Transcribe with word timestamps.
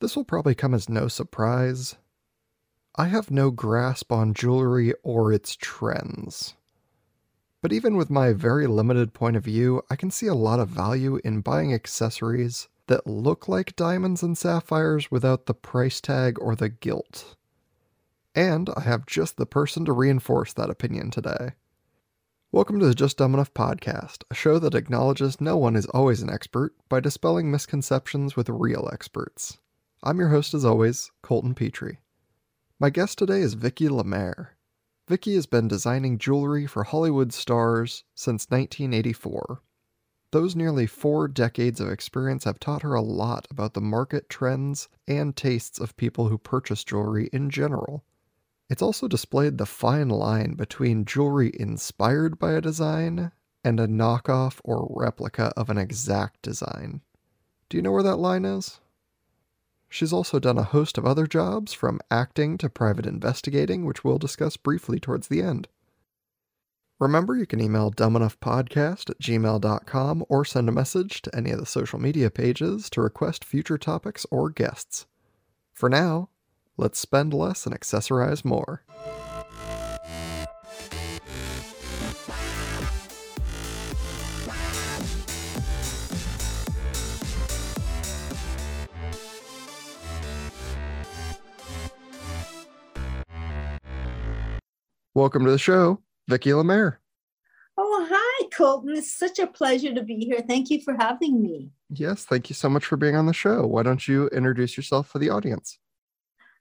This 0.00 0.14
will 0.14 0.24
probably 0.24 0.54
come 0.54 0.74
as 0.74 0.88
no 0.88 1.08
surprise. 1.08 1.96
I 2.94 3.08
have 3.08 3.32
no 3.32 3.50
grasp 3.50 4.12
on 4.12 4.32
jewelry 4.32 4.94
or 5.02 5.32
its 5.32 5.56
trends. 5.56 6.54
But 7.60 7.72
even 7.72 7.96
with 7.96 8.08
my 8.08 8.32
very 8.32 8.68
limited 8.68 9.12
point 9.12 9.36
of 9.36 9.44
view, 9.44 9.82
I 9.90 9.96
can 9.96 10.12
see 10.12 10.28
a 10.28 10.34
lot 10.34 10.60
of 10.60 10.68
value 10.68 11.20
in 11.24 11.40
buying 11.40 11.74
accessories 11.74 12.68
that 12.86 13.08
look 13.08 13.48
like 13.48 13.74
diamonds 13.74 14.22
and 14.22 14.38
sapphires 14.38 15.10
without 15.10 15.46
the 15.46 15.54
price 15.54 16.00
tag 16.00 16.38
or 16.40 16.54
the 16.54 16.68
guilt. 16.68 17.34
And 18.36 18.70
I 18.76 18.82
have 18.82 19.04
just 19.04 19.36
the 19.36 19.46
person 19.46 19.84
to 19.84 19.92
reinforce 19.92 20.52
that 20.52 20.70
opinion 20.70 21.10
today. 21.10 21.54
Welcome 22.52 22.78
to 22.78 22.86
the 22.86 22.94
Just 22.94 23.18
Dumb 23.18 23.34
Enough 23.34 23.52
podcast, 23.52 24.22
a 24.30 24.34
show 24.34 24.60
that 24.60 24.76
acknowledges 24.76 25.40
no 25.40 25.56
one 25.56 25.74
is 25.74 25.86
always 25.86 26.22
an 26.22 26.30
expert 26.30 26.72
by 26.88 27.00
dispelling 27.00 27.50
misconceptions 27.50 28.36
with 28.36 28.48
real 28.48 28.88
experts. 28.92 29.58
I'm 30.00 30.20
your 30.20 30.28
host, 30.28 30.54
as 30.54 30.64
always, 30.64 31.10
Colton 31.22 31.56
Petrie. 31.56 31.98
My 32.78 32.88
guest 32.88 33.18
today 33.18 33.40
is 33.40 33.54
Vicky 33.54 33.88
Lemaire. 33.88 34.56
Vicky 35.08 35.34
has 35.34 35.46
been 35.46 35.66
designing 35.66 36.18
jewelry 36.18 36.68
for 36.68 36.84
Hollywood 36.84 37.32
stars 37.32 38.04
since 38.14 38.48
1984. 38.48 39.60
Those 40.30 40.54
nearly 40.54 40.86
four 40.86 41.26
decades 41.26 41.80
of 41.80 41.90
experience 41.90 42.44
have 42.44 42.60
taught 42.60 42.82
her 42.82 42.94
a 42.94 43.02
lot 43.02 43.48
about 43.50 43.74
the 43.74 43.80
market 43.80 44.28
trends 44.28 44.88
and 45.08 45.34
tastes 45.34 45.80
of 45.80 45.96
people 45.96 46.28
who 46.28 46.38
purchase 46.38 46.84
jewelry 46.84 47.28
in 47.32 47.50
general. 47.50 48.04
It's 48.70 48.82
also 48.82 49.08
displayed 49.08 49.58
the 49.58 49.66
fine 49.66 50.10
line 50.10 50.54
between 50.54 51.06
jewelry 51.06 51.50
inspired 51.58 52.38
by 52.38 52.52
a 52.52 52.60
design 52.60 53.32
and 53.64 53.80
a 53.80 53.88
knockoff 53.88 54.60
or 54.62 54.86
replica 54.90 55.52
of 55.56 55.70
an 55.70 55.78
exact 55.78 56.40
design. 56.42 57.00
Do 57.68 57.76
you 57.76 57.82
know 57.82 57.90
where 57.90 58.04
that 58.04 58.16
line 58.16 58.44
is? 58.44 58.78
She's 59.88 60.12
also 60.12 60.38
done 60.38 60.58
a 60.58 60.62
host 60.62 60.98
of 60.98 61.06
other 61.06 61.26
jobs, 61.26 61.72
from 61.72 62.00
acting 62.10 62.58
to 62.58 62.68
private 62.68 63.06
investigating, 63.06 63.84
which 63.84 64.04
we'll 64.04 64.18
discuss 64.18 64.56
briefly 64.56 65.00
towards 65.00 65.28
the 65.28 65.42
end. 65.42 65.68
Remember, 66.98 67.36
you 67.36 67.46
can 67.46 67.60
email 67.60 67.90
dumbenoughpodcast 67.90 69.10
at 69.10 69.20
gmail.com 69.20 70.24
or 70.28 70.44
send 70.44 70.68
a 70.68 70.72
message 70.72 71.22
to 71.22 71.34
any 71.34 71.50
of 71.50 71.60
the 71.60 71.66
social 71.66 71.98
media 71.98 72.30
pages 72.30 72.90
to 72.90 73.00
request 73.00 73.44
future 73.44 73.78
topics 73.78 74.26
or 74.30 74.50
guests. 74.50 75.06
For 75.72 75.88
now, 75.88 76.28
Let's 76.80 77.00
spend 77.00 77.34
less 77.34 77.66
and 77.66 77.74
accessorize 77.74 78.44
more. 78.44 78.84
Welcome 95.18 95.44
to 95.46 95.50
the 95.50 95.58
show, 95.58 96.00
Vicki 96.28 96.54
Lemaire. 96.54 97.00
Oh, 97.76 98.06
hi, 98.08 98.48
Colton. 98.56 98.96
It's 98.96 99.12
such 99.12 99.40
a 99.40 99.48
pleasure 99.48 99.92
to 99.92 100.04
be 100.04 100.14
here. 100.14 100.44
Thank 100.46 100.70
you 100.70 100.80
for 100.80 100.94
having 100.96 101.42
me. 101.42 101.72
Yes, 101.90 102.24
thank 102.24 102.48
you 102.48 102.54
so 102.54 102.68
much 102.68 102.84
for 102.84 102.96
being 102.96 103.16
on 103.16 103.26
the 103.26 103.32
show. 103.32 103.66
Why 103.66 103.82
don't 103.82 104.06
you 104.06 104.28
introduce 104.28 104.76
yourself 104.76 105.08
for 105.08 105.18
the 105.18 105.30
audience? 105.30 105.80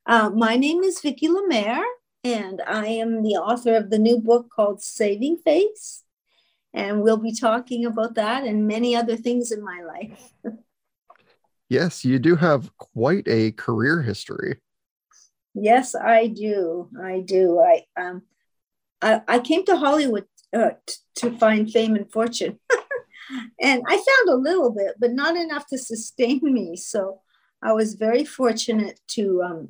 Uh, 0.08 0.32
my 0.32 0.58
name 0.58 0.82
is 0.82 1.00
Vicki 1.02 1.30
Lemaire, 1.30 1.86
and 2.24 2.60
I 2.66 2.88
am 2.88 3.22
the 3.22 3.36
author 3.36 3.76
of 3.76 3.92
the 3.92 4.00
new 4.00 4.18
book 4.18 4.50
called 4.50 4.82
Saving 4.82 5.38
Face. 5.38 6.02
And 6.74 7.04
we'll 7.04 7.18
be 7.18 7.36
talking 7.36 7.86
about 7.86 8.16
that 8.16 8.44
and 8.44 8.68
many 8.68 8.96
other 8.96 9.18
things 9.18 9.52
in 9.52 9.64
my 9.64 9.84
life. 9.84 10.32
yes, 11.70 12.04
you 12.04 12.18
do 12.18 12.36
have 12.36 12.76
quite 12.78 13.28
a 13.28 13.52
career 13.52 14.02
history. 14.02 14.62
Yes, 15.54 15.94
I 15.94 16.26
do. 16.26 16.90
I 17.00 17.20
do. 17.20 17.60
I 17.60 17.84
um, 18.02 18.24
I, 19.02 19.22
I 19.28 19.40
came 19.40 19.66
to 19.66 19.78
Hollywood 19.78 20.26
uh, 20.56 20.72
t- 20.86 20.96
to 21.16 21.38
find 21.38 21.72
fame 21.72 21.96
and 21.96 22.12
fortune, 22.12 22.60
and 23.62 23.84
I 23.88 23.96
found 23.96 24.30
a 24.30 24.36
little 24.36 24.72
bit, 24.72 24.96
but 25.00 25.14
not 25.14 25.36
enough 25.36 25.68
to 25.68 25.78
sustain 25.78 26.40
me. 26.44 26.76
So 26.76 27.22
I 27.62 27.74
was 27.74 27.96
very 27.96 28.24
fortunate 28.24 29.00
to 29.10 29.42
um, 29.44 29.70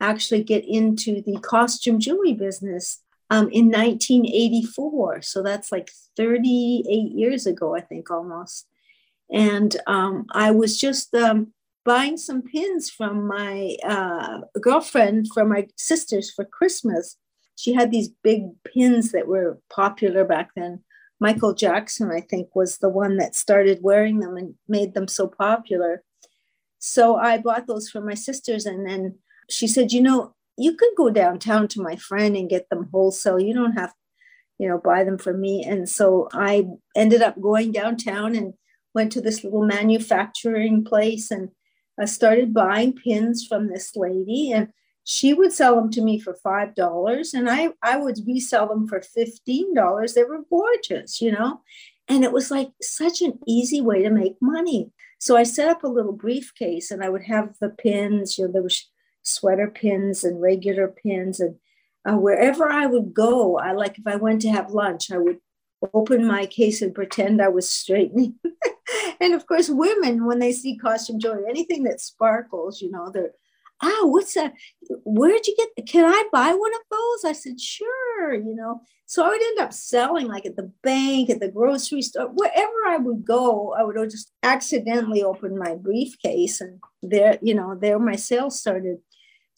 actually 0.00 0.42
get 0.42 0.64
into 0.66 1.22
the 1.22 1.38
costume 1.40 1.98
jewelry 2.00 2.34
business 2.34 3.02
um, 3.30 3.48
in 3.50 3.66
1984. 3.66 5.22
So 5.22 5.42
that's 5.42 5.70
like 5.70 5.90
38 6.16 6.88
years 7.12 7.46
ago, 7.46 7.76
I 7.76 7.80
think 7.80 8.10
almost. 8.10 8.66
And 9.30 9.76
um, 9.86 10.26
I 10.32 10.50
was 10.50 10.80
just 10.80 11.14
um, 11.14 11.52
buying 11.84 12.16
some 12.16 12.42
pins 12.42 12.90
from 12.90 13.26
my 13.26 13.76
uh, 13.84 14.40
girlfriend, 14.60 15.28
from 15.32 15.50
my 15.50 15.68
sisters 15.76 16.30
for 16.30 16.44
Christmas. 16.44 17.16
She 17.58 17.72
had 17.72 17.90
these 17.90 18.08
big 18.22 18.42
pins 18.62 19.10
that 19.10 19.26
were 19.26 19.58
popular 19.68 20.24
back 20.24 20.50
then. 20.54 20.84
Michael 21.18 21.54
Jackson, 21.54 22.08
I 22.08 22.20
think, 22.20 22.54
was 22.54 22.78
the 22.78 22.88
one 22.88 23.16
that 23.16 23.34
started 23.34 23.82
wearing 23.82 24.20
them 24.20 24.36
and 24.36 24.54
made 24.68 24.94
them 24.94 25.08
so 25.08 25.26
popular. 25.26 26.04
So 26.78 27.16
I 27.16 27.38
bought 27.38 27.66
those 27.66 27.90
for 27.90 28.00
my 28.00 28.14
sisters, 28.14 28.64
and 28.64 28.88
then 28.88 29.18
she 29.50 29.66
said, 29.66 29.90
you 29.90 30.00
know, 30.00 30.36
you 30.56 30.74
could 30.76 30.92
go 30.96 31.10
downtown 31.10 31.66
to 31.68 31.82
my 31.82 31.96
friend 31.96 32.36
and 32.36 32.48
get 32.48 32.68
them 32.70 32.90
wholesale. 32.92 33.40
You 33.40 33.54
don't 33.54 33.72
have, 33.72 33.92
you 34.58 34.68
know, 34.68 34.78
buy 34.78 35.02
them 35.02 35.18
from 35.18 35.40
me. 35.40 35.64
And 35.64 35.88
so 35.88 36.28
I 36.32 36.68
ended 36.94 37.22
up 37.22 37.40
going 37.40 37.72
downtown 37.72 38.36
and 38.36 38.54
went 38.94 39.10
to 39.12 39.20
this 39.20 39.42
little 39.42 39.66
manufacturing 39.66 40.84
place 40.84 41.32
and 41.32 41.50
I 42.00 42.04
started 42.04 42.54
buying 42.54 42.92
pins 42.92 43.44
from 43.48 43.66
this 43.68 43.96
lady 43.96 44.52
and 44.52 44.68
she 45.10 45.32
would 45.32 45.54
sell 45.54 45.74
them 45.74 45.90
to 45.90 46.02
me 46.02 46.20
for 46.20 46.34
five 46.34 46.74
dollars 46.74 47.32
and 47.32 47.48
I, 47.48 47.70
I 47.82 47.96
would 47.96 48.18
resell 48.26 48.68
them 48.68 48.86
for 48.86 49.00
fifteen 49.00 49.72
dollars. 49.72 50.12
They 50.12 50.22
were 50.22 50.44
gorgeous, 50.50 51.22
you 51.22 51.32
know. 51.32 51.62
And 52.08 52.24
it 52.24 52.32
was 52.32 52.50
like 52.50 52.72
such 52.82 53.22
an 53.22 53.38
easy 53.46 53.80
way 53.80 54.02
to 54.02 54.10
make 54.10 54.36
money. 54.42 54.90
So 55.18 55.34
I 55.34 55.44
set 55.44 55.70
up 55.70 55.82
a 55.82 55.88
little 55.88 56.12
briefcase 56.12 56.90
and 56.90 57.02
I 57.02 57.08
would 57.08 57.22
have 57.22 57.54
the 57.58 57.70
pins, 57.70 58.36
you 58.36 58.48
know, 58.48 58.60
was 58.60 58.86
sweater 59.22 59.68
pins 59.68 60.24
and 60.24 60.42
regular 60.42 60.88
pins 60.88 61.40
and 61.40 61.56
uh, 62.06 62.18
wherever 62.18 62.68
I 62.68 62.84
would 62.84 63.14
go, 63.14 63.56
I 63.56 63.72
like 63.72 63.98
if 63.98 64.06
I 64.06 64.16
went 64.16 64.42
to 64.42 64.50
have 64.50 64.72
lunch, 64.72 65.10
I 65.10 65.16
would 65.16 65.38
open 65.94 66.26
my 66.26 66.44
case 66.44 66.82
and 66.82 66.94
pretend 66.94 67.40
I 67.40 67.48
was 67.48 67.70
straightening. 67.70 68.34
and 69.20 69.32
of 69.32 69.46
course, 69.46 69.70
women, 69.70 70.26
when 70.26 70.38
they 70.38 70.52
see 70.52 70.76
costume 70.76 71.18
jewelry, 71.18 71.44
anything 71.48 71.84
that 71.84 72.02
sparkles, 72.02 72.82
you 72.82 72.90
know, 72.90 73.10
they're, 73.10 73.32
oh, 73.82 74.06
what's 74.06 74.34
that? 74.34 74.54
Where'd 75.04 75.46
you 75.46 75.56
get? 75.56 75.86
Can 75.86 76.04
I 76.04 76.24
buy 76.32 76.52
one 76.52 76.74
of 76.74 76.80
those? 76.90 77.24
I 77.24 77.32
said, 77.32 77.60
sure, 77.60 78.34
you 78.34 78.54
know. 78.54 78.80
So 79.06 79.24
I 79.24 79.28
would 79.28 79.42
end 79.42 79.60
up 79.60 79.72
selling 79.72 80.26
like 80.26 80.44
at 80.44 80.56
the 80.56 80.70
bank, 80.82 81.30
at 81.30 81.40
the 81.40 81.48
grocery 81.48 82.02
store, 82.02 82.28
wherever 82.28 82.86
I 82.86 82.98
would 82.98 83.24
go, 83.24 83.74
I 83.78 83.82
would 83.82 83.96
just 84.10 84.32
accidentally 84.42 85.22
open 85.22 85.58
my 85.58 85.74
briefcase 85.74 86.60
and 86.60 86.80
there, 87.02 87.38
you 87.40 87.54
know, 87.54 87.74
there 87.74 87.98
my 87.98 88.16
sales 88.16 88.60
started 88.60 88.98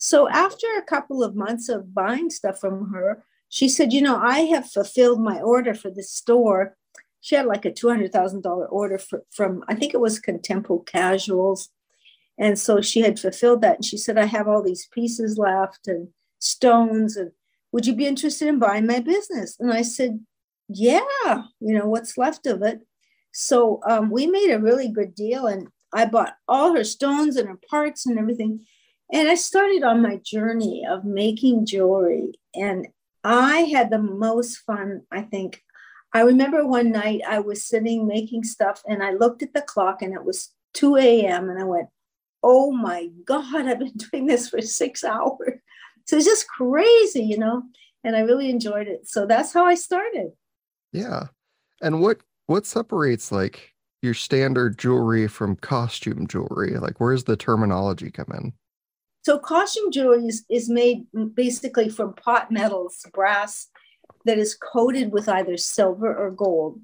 so 0.03 0.27
after 0.27 0.65
a 0.75 0.81
couple 0.81 1.23
of 1.23 1.35
months 1.35 1.69
of 1.69 1.93
buying 1.93 2.31
stuff 2.31 2.59
from 2.59 2.91
her, 2.91 3.23
she 3.49 3.69
said, 3.69 3.93
You 3.93 4.01
know, 4.01 4.17
I 4.17 4.39
have 4.39 4.67
fulfilled 4.67 5.21
my 5.21 5.39
order 5.39 5.75
for 5.75 5.91
the 5.91 6.01
store. 6.01 6.75
She 7.21 7.35
had 7.35 7.45
like 7.45 7.65
a 7.65 7.71
$200,000 7.71 8.67
order 8.71 8.97
for, 8.97 9.21
from, 9.29 9.63
I 9.67 9.75
think 9.75 9.93
it 9.93 9.99
was 9.99 10.19
Contempo 10.19 10.83
Casuals. 10.87 11.69
And 12.41 12.57
so 12.57 12.81
she 12.81 13.01
had 13.01 13.19
fulfilled 13.19 13.61
that. 13.61 13.75
And 13.75 13.85
she 13.85 13.97
said, 13.97 14.17
I 14.17 14.25
have 14.25 14.47
all 14.47 14.63
these 14.63 14.87
pieces 14.87 15.37
left 15.37 15.87
and 15.87 16.07
stones. 16.39 17.15
And 17.15 17.31
would 17.71 17.85
you 17.85 17.95
be 17.95 18.07
interested 18.07 18.47
in 18.47 18.57
buying 18.57 18.87
my 18.87 18.99
business? 18.99 19.55
And 19.59 19.71
I 19.71 19.83
said, 19.83 20.25
Yeah, 20.67 21.43
you 21.59 21.77
know, 21.77 21.85
what's 21.85 22.17
left 22.17 22.47
of 22.47 22.63
it. 22.63 22.81
So 23.31 23.79
um, 23.87 24.09
we 24.09 24.25
made 24.25 24.49
a 24.49 24.59
really 24.59 24.89
good 24.89 25.13
deal. 25.13 25.45
And 25.45 25.67
I 25.93 26.05
bought 26.05 26.33
all 26.47 26.75
her 26.75 26.83
stones 26.83 27.35
and 27.35 27.47
her 27.47 27.59
parts 27.69 28.07
and 28.07 28.17
everything. 28.17 28.65
And 29.13 29.29
I 29.29 29.35
started 29.35 29.83
on 29.83 30.01
my 30.01 30.19
journey 30.25 30.83
of 30.89 31.05
making 31.05 31.67
jewelry. 31.67 32.39
And 32.55 32.87
I 33.23 33.61
had 33.71 33.91
the 33.91 33.99
most 33.99 34.57
fun, 34.65 35.03
I 35.11 35.21
think. 35.21 35.61
I 36.11 36.21
remember 36.21 36.65
one 36.65 36.91
night 36.91 37.21
I 37.27 37.39
was 37.39 37.63
sitting 37.63 38.07
making 38.07 38.45
stuff 38.45 38.81
and 38.87 39.03
I 39.03 39.11
looked 39.11 39.43
at 39.43 39.53
the 39.53 39.61
clock 39.61 40.01
and 40.01 40.15
it 40.15 40.25
was 40.25 40.49
2 40.73 40.97
a.m. 40.97 41.47
and 41.47 41.59
I 41.59 41.63
went, 41.65 41.87
oh 42.43 42.71
my 42.71 43.09
God, 43.25 43.67
I've 43.67 43.79
been 43.79 43.93
doing 44.11 44.25
this 44.25 44.49
for 44.49 44.61
six 44.61 45.03
hours. 45.03 45.59
So 46.07 46.17
it's 46.17 46.25
just 46.25 46.47
crazy, 46.47 47.23
you 47.23 47.37
know, 47.37 47.63
and 48.03 48.15
I 48.15 48.21
really 48.21 48.49
enjoyed 48.49 48.87
it. 48.87 49.07
So 49.07 49.25
that's 49.25 49.53
how 49.53 49.65
I 49.65 49.75
started. 49.75 50.31
Yeah. 50.91 51.27
And 51.81 52.01
what 52.01 52.19
what 52.47 52.65
separates 52.65 53.31
like 53.31 53.73
your 54.01 54.13
standard 54.13 54.77
jewelry 54.77 55.27
from 55.27 55.55
costume 55.55 56.27
jewelry? 56.27 56.77
Like 56.77 56.99
where's 56.99 57.23
the 57.23 57.37
terminology 57.37 58.11
come 58.11 58.31
in? 58.33 58.53
So 59.23 59.37
costume 59.37 59.91
jewelry 59.91 60.25
is, 60.25 60.43
is 60.49 60.69
made 60.69 61.05
basically 61.35 61.89
from 61.89 62.13
pot 62.13 62.51
metals, 62.51 63.05
brass 63.13 63.67
that 64.25 64.37
is 64.37 64.55
coated 64.55 65.11
with 65.11 65.29
either 65.29 65.57
silver 65.57 66.15
or 66.15 66.31
gold. 66.31 66.79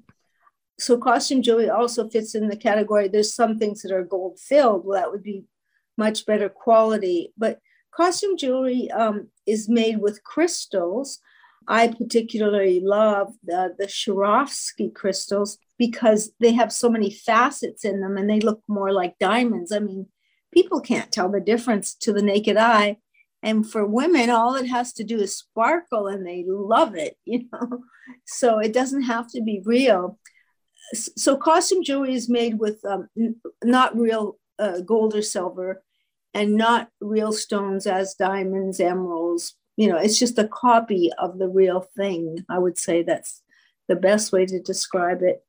So 0.78 0.96
costume 0.96 1.42
jewelry 1.42 1.70
also 1.70 2.08
fits 2.08 2.34
in 2.34 2.48
the 2.48 2.56
category. 2.56 3.08
There's 3.08 3.34
some 3.34 3.58
things 3.58 3.82
that 3.82 3.92
are 3.92 4.04
gold 4.04 4.38
filled. 4.38 4.84
Well, 4.84 5.00
that 5.00 5.10
would 5.10 5.22
be 5.22 5.44
much 5.96 6.24
better 6.24 6.48
quality. 6.48 7.32
But 7.36 7.58
costume 7.90 8.36
jewelry 8.36 8.90
um, 8.92 9.28
is 9.46 9.68
made 9.68 9.98
with 9.98 10.22
crystals. 10.22 11.18
I 11.66 11.88
particularly 11.88 12.80
love 12.80 13.34
the, 13.44 13.74
the 13.78 13.86
Swarovski 13.86 14.94
crystals 14.94 15.58
because 15.76 16.30
they 16.40 16.52
have 16.52 16.72
so 16.72 16.88
many 16.88 17.10
facets 17.10 17.84
in 17.84 18.00
them 18.00 18.16
and 18.16 18.30
they 18.30 18.40
look 18.40 18.62
more 18.68 18.92
like 18.92 19.18
diamonds. 19.18 19.72
I 19.72 19.80
mean, 19.80 20.06
people 20.52 20.80
can't 20.80 21.12
tell 21.12 21.28
the 21.28 21.40
difference 21.40 21.94
to 21.96 22.12
the 22.12 22.22
naked 22.22 22.56
eye. 22.56 22.98
And 23.42 23.68
for 23.70 23.86
women, 23.86 24.30
all 24.30 24.54
it 24.54 24.66
has 24.66 24.92
to 24.94 25.04
do 25.04 25.18
is 25.18 25.36
sparkle 25.36 26.06
and 26.06 26.26
they 26.26 26.44
love 26.46 26.94
it, 26.94 27.16
you 27.24 27.44
know. 27.52 27.80
So 28.26 28.58
it 28.58 28.72
doesn't 28.72 29.02
have 29.02 29.30
to 29.32 29.42
be 29.42 29.60
real. 29.64 30.18
So 30.94 31.36
costume 31.36 31.82
jewelry 31.82 32.14
is 32.14 32.28
made 32.28 32.58
with 32.58 32.84
um, 32.84 33.08
n- 33.16 33.36
not 33.62 33.98
real 33.98 34.38
uh, 34.58 34.80
gold 34.80 35.14
or 35.14 35.22
silver 35.22 35.82
and 36.34 36.56
not 36.56 36.88
real 37.00 37.32
stones 37.32 37.86
as 37.86 38.14
diamonds, 38.14 38.80
emeralds. 38.80 39.54
You 39.76 39.88
know, 39.88 39.96
it's 39.96 40.18
just 40.18 40.38
a 40.38 40.48
copy 40.48 41.10
of 41.18 41.38
the 41.38 41.48
real 41.48 41.86
thing. 41.96 42.44
I 42.48 42.58
would 42.58 42.78
say 42.78 43.02
that's 43.02 43.42
the 43.88 43.96
best 43.96 44.32
way 44.32 44.46
to 44.46 44.60
describe 44.60 45.22
it. 45.22 45.44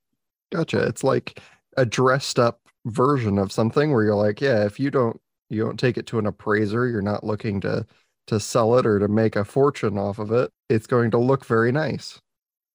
Gotcha. 0.51 0.85
It's 0.85 1.03
like 1.03 1.39
a 1.77 1.85
dressed 1.85 2.39
up 2.39 2.61
version 2.85 3.37
of 3.37 3.51
something 3.51 3.91
where 3.91 4.03
you're 4.03 4.15
like, 4.15 4.41
yeah, 4.41 4.65
if 4.65 4.79
you 4.79 4.91
don't 4.91 5.19
you 5.49 5.63
don't 5.63 5.79
take 5.79 5.97
it 5.97 6.05
to 6.07 6.19
an 6.19 6.27
appraiser, 6.27 6.87
you're 6.87 7.01
not 7.01 7.23
looking 7.23 7.61
to 7.61 7.85
to 8.27 8.39
sell 8.39 8.77
it 8.77 8.85
or 8.85 8.99
to 8.99 9.07
make 9.07 9.35
a 9.35 9.43
fortune 9.43 9.97
off 9.97 10.19
of 10.19 10.31
it. 10.31 10.51
It's 10.69 10.87
going 10.87 11.11
to 11.11 11.17
look 11.17 11.45
very 11.45 11.71
nice. 11.71 12.21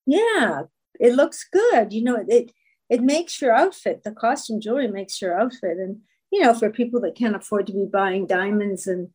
Yeah, 0.06 0.62
it 1.00 1.14
looks 1.14 1.46
good. 1.50 1.92
You 1.92 2.04
know, 2.04 2.24
it 2.26 2.52
it 2.90 3.02
makes 3.02 3.40
your 3.40 3.52
outfit. 3.52 4.02
The 4.02 4.12
costume 4.12 4.60
jewelry 4.60 4.88
makes 4.88 5.20
your 5.20 5.38
outfit, 5.38 5.78
and 5.78 6.00
you 6.30 6.42
know, 6.42 6.54
for 6.54 6.70
people 6.70 7.00
that 7.02 7.16
can't 7.16 7.36
afford 7.36 7.66
to 7.66 7.72
be 7.72 7.86
buying 7.90 8.26
diamonds 8.26 8.86
and 8.86 9.08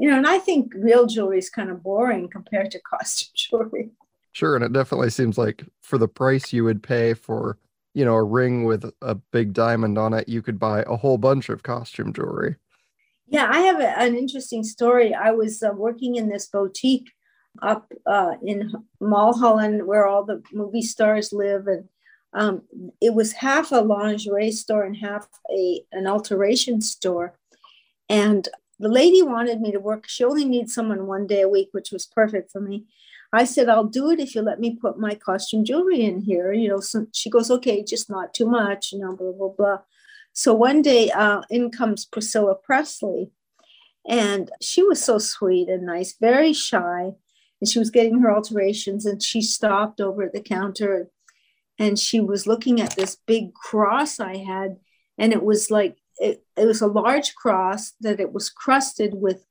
you 0.00 0.10
know, 0.10 0.16
and 0.16 0.26
I 0.26 0.38
think 0.38 0.72
real 0.74 1.06
jewelry 1.06 1.38
is 1.38 1.50
kind 1.50 1.70
of 1.70 1.82
boring 1.82 2.28
compared 2.28 2.70
to 2.72 2.80
costume 2.90 3.30
jewelry. 3.34 3.90
Sure, 4.32 4.54
and 4.54 4.64
it 4.64 4.72
definitely 4.72 5.10
seems 5.10 5.38
like 5.38 5.64
for 5.82 5.98
the 5.98 6.08
price 6.08 6.52
you 6.52 6.64
would 6.64 6.82
pay 6.82 7.14
for, 7.14 7.58
you 7.94 8.04
know, 8.04 8.14
a 8.14 8.22
ring 8.22 8.64
with 8.64 8.84
a 9.00 9.14
big 9.14 9.54
diamond 9.54 9.96
on 9.96 10.12
it, 10.12 10.28
you 10.28 10.42
could 10.42 10.58
buy 10.58 10.82
a 10.82 10.96
whole 10.96 11.16
bunch 11.16 11.48
of 11.48 11.62
costume 11.62 12.12
jewelry. 12.12 12.56
Yeah, 13.26 13.48
I 13.50 13.60
have 13.60 13.80
a, 13.80 13.98
an 13.98 14.14
interesting 14.14 14.62
story. 14.62 15.14
I 15.14 15.30
was 15.30 15.62
uh, 15.62 15.70
working 15.74 16.16
in 16.16 16.28
this 16.28 16.48
boutique 16.48 17.10
up 17.62 17.92
uh, 18.06 18.32
in 18.42 18.72
Mulholland, 19.00 19.86
where 19.86 20.06
all 20.06 20.24
the 20.24 20.42
movie 20.52 20.82
stars 20.82 21.32
live, 21.32 21.66
and 21.66 21.88
um, 22.32 22.62
it 23.00 23.14
was 23.14 23.32
half 23.32 23.72
a 23.72 23.80
lingerie 23.80 24.52
store 24.52 24.84
and 24.84 24.96
half 24.96 25.28
a 25.50 25.84
an 25.92 26.06
alteration 26.06 26.80
store. 26.80 27.38
And 28.08 28.48
the 28.78 28.88
lady 28.88 29.22
wanted 29.22 29.60
me 29.60 29.72
to 29.72 29.80
work. 29.80 30.06
She 30.06 30.24
only 30.24 30.44
needs 30.44 30.74
someone 30.74 31.06
one 31.06 31.26
day 31.26 31.42
a 31.42 31.48
week, 31.48 31.68
which 31.72 31.90
was 31.90 32.06
perfect 32.06 32.52
for 32.52 32.60
me. 32.60 32.84
I 33.32 33.44
said, 33.44 33.68
I'll 33.68 33.84
do 33.84 34.10
it 34.10 34.20
if 34.20 34.34
you 34.34 34.42
let 34.42 34.60
me 34.60 34.76
put 34.76 34.98
my 34.98 35.14
costume 35.14 35.64
jewelry 35.64 36.02
in 36.02 36.20
here. 36.20 36.52
You 36.52 36.68
know, 36.68 36.80
so 36.80 37.06
she 37.12 37.30
goes, 37.30 37.50
okay, 37.50 37.82
just 37.82 38.08
not 38.08 38.34
too 38.34 38.46
much, 38.46 38.92
you 38.92 38.98
know, 38.98 39.16
blah, 39.16 39.32
blah, 39.32 39.48
blah. 39.48 39.78
So 40.32 40.52
one 40.54 40.82
day 40.82 41.10
uh, 41.10 41.42
in 41.50 41.70
comes 41.70 42.04
Priscilla 42.04 42.54
Presley. 42.54 43.30
And 44.08 44.50
she 44.60 44.82
was 44.82 45.02
so 45.02 45.18
sweet 45.18 45.68
and 45.68 45.84
nice, 45.84 46.14
very 46.20 46.52
shy. 46.52 47.12
And 47.60 47.68
she 47.68 47.78
was 47.78 47.90
getting 47.90 48.20
her 48.20 48.34
alterations 48.34 49.06
and 49.06 49.22
she 49.22 49.40
stopped 49.40 50.00
over 50.00 50.22
at 50.22 50.32
the 50.32 50.42
counter 50.42 51.08
and 51.78 51.98
she 51.98 52.20
was 52.20 52.46
looking 52.46 52.80
at 52.80 52.96
this 52.96 53.16
big 53.26 53.54
cross 53.54 54.20
I 54.20 54.36
had. 54.36 54.76
And 55.18 55.32
it 55.32 55.42
was 55.42 55.70
like, 55.70 55.96
it, 56.18 56.44
it 56.56 56.66
was 56.66 56.80
a 56.80 56.86
large 56.86 57.34
cross 57.34 57.92
that 58.00 58.20
it 58.20 58.32
was 58.32 58.50
crusted 58.50 59.14
with 59.14 59.44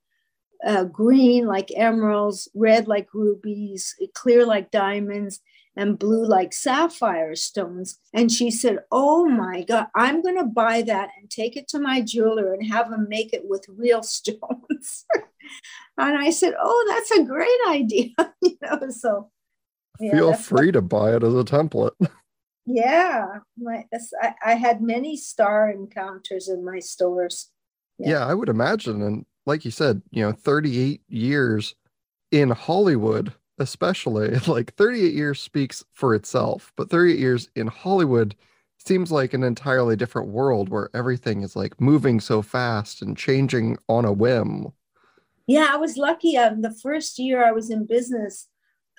uh, 0.66 0.86
green 0.86 1.46
like 1.46 1.69
emeralds, 1.75 2.50
red 2.56 2.88
like 2.88 3.13
rubies, 3.13 3.96
clear 4.13 4.46
like 4.46 4.72
diamonds, 4.72 5.42
and 5.75 6.00
blue 6.00 6.25
like 6.25 6.54
sapphire 6.54 7.36
stones. 7.36 8.00
And 8.13 8.31
she 8.31 8.50
said, 8.50 8.80
Oh 8.92 9.28
my 9.28 9.63
God, 9.63 9.88
I'm 9.96 10.22
going 10.22 10.38
to 10.38 10.46
buy 10.46 10.81
that 10.84 11.10
and 11.19 11.30
take 11.30 11.56
it 11.58 11.68
to 11.69 11.80
my 11.80 12.01
jeweler 12.01 12.54
and 12.54 12.66
have 12.72 12.92
him 12.92 13.08
make 13.10 13.34
it 13.34 13.44
with 13.46 13.66
real 13.69 14.01
stones. 14.04 15.06
And 15.97 16.18
I 16.18 16.30
said, 16.30 16.53
Oh, 16.59 16.86
that's 16.88 17.12
a 17.12 17.24
great 17.24 17.59
idea. 17.69 18.09
you 18.42 18.57
know, 18.62 18.89
so 18.89 19.31
yeah, 20.00 20.12
feel 20.12 20.33
free 20.33 20.71
to 20.71 20.81
buy 20.81 21.15
it 21.15 21.24
as 21.24 21.33
a 21.33 21.44
template. 21.44 21.92
Yeah, 22.68 23.39
my 23.57 23.86
I, 24.21 24.33
I 24.44 24.53
had 24.56 24.81
many 24.81 25.18
star 25.18 25.69
encounters 25.69 26.50
in 26.50 26.65
my 26.65 26.80
stores. 26.80 27.51
Yeah. 28.00 28.09
yeah, 28.09 28.25
I 28.25 28.33
would 28.33 28.50
imagine. 28.50 29.03
And 29.03 29.25
like 29.45 29.65
you 29.65 29.71
said, 29.71 30.01
you 30.09 30.24
know, 30.24 30.31
38 30.31 31.01
years 31.07 31.75
in 32.31 32.50
Hollywood, 32.50 33.33
especially, 33.59 34.30
like 34.48 34.74
38 34.74 35.13
years 35.13 35.39
speaks 35.39 35.83
for 35.94 36.15
itself, 36.15 36.74
but 36.75 36.89
38 36.89 37.19
years 37.19 37.50
in 37.56 37.68
Hollywood 37.68 38.36
seems 38.80 39.12
like 39.12 39.33
an 39.33 39.44
entirely 39.44 39.95
different 39.95 40.30
world 40.30 40.69
where 40.69 40.89
everything 40.94 41.41
is 41.41 41.56
like 41.56 41.80
moving 41.80 42.19
so 42.19 42.41
fast 42.41 43.01
and 43.01 43.15
changing 43.15 43.77
on 43.88 44.06
a 44.06 44.12
whim. 44.12 44.71
Yeah, 45.47 45.68
I 45.71 45.77
was 45.77 45.97
lucky. 45.97 46.38
Um, 46.38 46.62
the 46.62 46.74
first 46.74 47.19
year 47.19 47.45
I 47.45 47.51
was 47.51 47.69
in 47.69 47.86
business, 47.86 48.47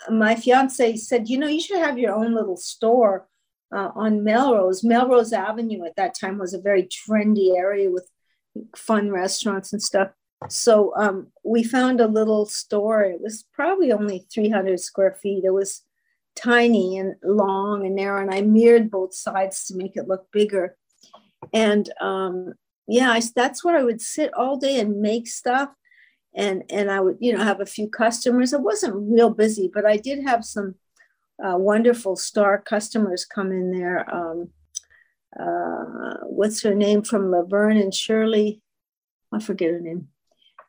my 0.08 0.36
fiance 0.36 0.96
said, 0.96 1.28
You 1.28 1.38
know, 1.38 1.48
you 1.48 1.60
should 1.60 1.78
have 1.78 1.98
your 1.98 2.14
own 2.14 2.34
little 2.34 2.56
store 2.56 3.28
uh, 3.74 3.90
on 3.94 4.22
Melrose. 4.22 4.84
Melrose 4.84 5.32
Avenue 5.32 5.84
at 5.84 5.96
that 5.96 6.18
time 6.18 6.38
was 6.38 6.54
a 6.54 6.60
very 6.60 6.84
trendy 6.84 7.56
area 7.56 7.90
with 7.90 8.08
fun 8.76 9.10
restaurants 9.10 9.72
and 9.72 9.82
stuff. 9.82 10.10
So 10.48 10.92
um, 10.96 11.28
we 11.44 11.64
found 11.64 12.00
a 12.00 12.06
little 12.06 12.46
store. 12.46 13.02
It 13.02 13.20
was 13.20 13.44
probably 13.52 13.90
only 13.92 14.26
300 14.32 14.78
square 14.80 15.18
feet. 15.20 15.44
It 15.44 15.50
was 15.50 15.82
tiny 16.36 16.98
and 16.98 17.14
long 17.24 17.86
and 17.86 17.96
narrow, 17.96 18.20
and 18.20 18.32
I 18.32 18.42
mirrored 18.42 18.90
both 18.90 19.14
sides 19.14 19.66
to 19.66 19.76
make 19.76 19.96
it 19.96 20.08
look 20.08 20.30
bigger. 20.30 20.76
And 21.52 21.90
um, 22.00 22.52
yeah, 22.86 23.10
I, 23.10 23.22
that's 23.34 23.64
where 23.64 23.76
I 23.76 23.82
would 23.82 24.00
sit 24.00 24.32
all 24.34 24.58
day 24.58 24.78
and 24.78 25.00
make 25.00 25.26
stuff. 25.26 25.70
And, 26.36 26.64
and 26.70 26.90
I 26.90 27.00
would, 27.00 27.16
you 27.20 27.32
know, 27.32 27.42
have 27.42 27.60
a 27.60 27.66
few 27.66 27.88
customers. 27.88 28.52
It 28.52 28.60
wasn't 28.60 28.94
real 28.96 29.30
busy, 29.30 29.70
but 29.72 29.86
I 29.86 29.96
did 29.96 30.22
have 30.24 30.44
some 30.44 30.74
uh, 31.42 31.56
wonderful 31.56 32.16
star 32.16 32.60
customers 32.60 33.24
come 33.24 33.52
in 33.52 33.72
there. 33.72 34.14
Um, 34.14 34.50
uh, 35.38 36.18
what's 36.24 36.62
her 36.62 36.74
name 36.74 37.02
from 37.02 37.30
Laverne 37.30 37.78
and 37.78 37.94
Shirley? 37.94 38.60
I 39.32 39.40
forget 39.40 39.70
her 39.70 39.80
name 39.80 40.08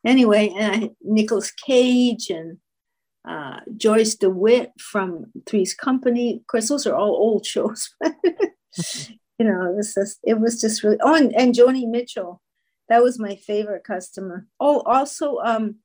anyway, 0.08 0.54
uh, 0.58 0.88
Nicolas 1.04 1.52
Cage 1.52 2.30
and 2.30 2.58
uh, 3.28 3.60
Joyce 3.76 4.16
DeWitt 4.16 4.72
from 4.80 5.26
Three's 5.46 5.74
Company. 5.74 6.38
Of 6.38 6.48
course, 6.48 6.70
those 6.70 6.88
are 6.88 6.96
all 6.96 7.16
old 7.16 7.46
shows. 7.54 7.94
you 8.04 9.46
know, 9.46 9.66
it 9.70 9.76
was 9.76 9.94
just, 9.94 10.20
it 10.24 10.40
was 10.40 10.60
just 10.62 10.84
really. 10.84 10.98
Oh, 11.02 11.16
and, 11.16 11.36
and 11.36 11.54
Joni 11.54 11.88
Mitchell, 11.88 12.42
that 12.90 13.04
was 13.04 13.20
my 13.20 13.36
favorite 13.36 13.84
customer. 13.84 14.48
Oh, 14.60 14.82
also 14.82 15.38
um, 15.40 15.76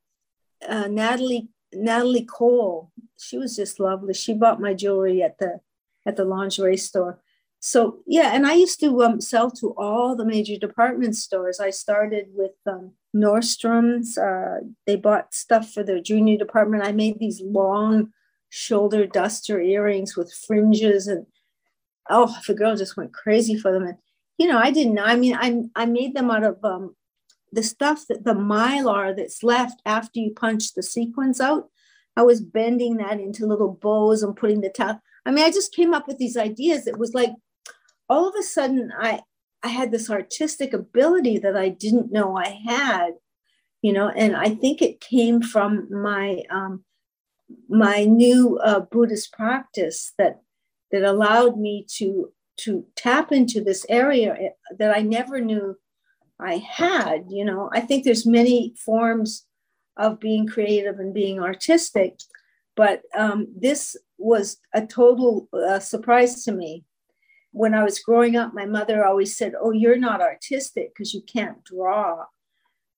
uh, 0.66 0.88
Natalie 0.88 1.48
Natalie 1.72 2.24
Cole. 2.24 2.90
She 3.18 3.38
was 3.38 3.56
just 3.56 3.80
lovely. 3.80 4.14
She 4.14 4.34
bought 4.34 4.60
my 4.60 4.74
jewelry 4.74 5.22
at 5.22 5.38
the 5.38 5.60
at 6.06 6.16
the 6.16 6.24
lingerie 6.24 6.76
store. 6.76 7.20
So 7.60 7.98
yeah, 8.06 8.34
and 8.34 8.46
I 8.46 8.54
used 8.54 8.80
to 8.80 9.02
um, 9.02 9.20
sell 9.20 9.50
to 9.52 9.72
all 9.76 10.16
the 10.16 10.24
major 10.24 10.56
department 10.56 11.16
stores. 11.16 11.60
I 11.60 11.70
started 11.70 12.26
with 12.34 12.52
um, 12.66 12.92
Nordstrom's. 13.14 14.18
Uh, 14.18 14.60
they 14.86 14.96
bought 14.96 15.32
stuff 15.32 15.70
for 15.70 15.84
their 15.84 16.00
junior 16.00 16.36
department. 16.36 16.84
I 16.84 16.92
made 16.92 17.18
these 17.18 17.40
long 17.40 18.12
shoulder 18.48 19.06
duster 19.06 19.60
earrings 19.60 20.16
with 20.16 20.32
fringes, 20.32 21.06
and 21.06 21.26
oh, 22.10 22.36
the 22.46 22.54
girl 22.54 22.76
just 22.76 22.96
went 22.96 23.12
crazy 23.12 23.56
for 23.56 23.72
them. 23.72 23.84
And 23.84 23.98
you 24.38 24.46
know, 24.46 24.58
I 24.58 24.70
didn't. 24.70 24.98
I 24.98 25.16
mean, 25.16 25.34
I 25.34 25.62
I 25.74 25.86
made 25.86 26.14
them 26.14 26.30
out 26.30 26.44
of 26.44 26.64
um, 26.64 26.96
the 27.52 27.62
stuff 27.62 28.06
that 28.08 28.24
the 28.24 28.34
mylar 28.34 29.16
that's 29.16 29.42
left 29.42 29.80
after 29.84 30.20
you 30.20 30.32
punch 30.34 30.74
the 30.74 30.82
sequins 30.82 31.40
out. 31.40 31.68
I 32.16 32.22
was 32.22 32.40
bending 32.40 32.98
that 32.98 33.20
into 33.20 33.46
little 33.46 33.78
bows 33.80 34.22
and 34.22 34.36
putting 34.36 34.60
the 34.60 34.68
top. 34.68 35.00
I 35.24 35.30
mean, 35.30 35.44
I 35.44 35.50
just 35.50 35.74
came 35.74 35.94
up 35.94 36.06
with 36.06 36.18
these 36.18 36.36
ideas. 36.36 36.86
It 36.86 36.98
was 36.98 37.14
like 37.14 37.32
all 38.08 38.28
of 38.28 38.34
a 38.38 38.42
sudden 38.42 38.92
I 38.98 39.20
I 39.62 39.68
had 39.68 39.90
this 39.90 40.10
artistic 40.10 40.72
ability 40.72 41.38
that 41.38 41.56
I 41.56 41.68
didn't 41.68 42.10
know 42.10 42.36
I 42.36 42.60
had, 42.66 43.12
you 43.80 43.92
know, 43.92 44.08
and 44.08 44.34
I 44.34 44.50
think 44.50 44.82
it 44.82 45.00
came 45.00 45.40
from 45.40 45.88
my 45.90 46.42
um, 46.50 46.84
my 47.68 48.04
new 48.04 48.58
uh, 48.58 48.80
Buddhist 48.80 49.32
practice 49.32 50.12
that 50.18 50.40
that 50.90 51.04
allowed 51.04 51.58
me 51.58 51.86
to 51.96 52.32
to 52.58 52.84
tap 52.96 53.32
into 53.32 53.62
this 53.62 53.86
area 53.88 54.34
eh, 54.38 54.48
that 54.78 54.96
I 54.96 55.00
never 55.00 55.40
knew 55.40 55.76
I 56.40 56.56
had. 56.56 57.24
You 57.28 57.44
know, 57.44 57.70
I 57.72 57.80
think 57.80 58.04
there's 58.04 58.26
many 58.26 58.74
forms 58.84 59.46
of 59.96 60.20
being 60.20 60.46
creative 60.46 60.98
and 60.98 61.12
being 61.12 61.40
artistic, 61.40 62.18
but 62.76 63.02
um, 63.14 63.48
this 63.54 63.96
was 64.18 64.58
a 64.72 64.86
total 64.86 65.48
uh, 65.52 65.78
surprise 65.80 66.44
to 66.44 66.52
me 66.52 66.84
when 67.52 67.74
I 67.74 67.84
was 67.84 68.00
growing 68.00 68.36
up, 68.36 68.52
my 68.54 68.66
mother 68.66 69.04
always 69.04 69.36
said, 69.36 69.52
Oh, 69.60 69.70
you're 69.70 69.98
not 69.98 70.20
artistic 70.20 70.92
because 70.92 71.14
you 71.14 71.22
can't 71.22 71.62
draw. 71.64 72.24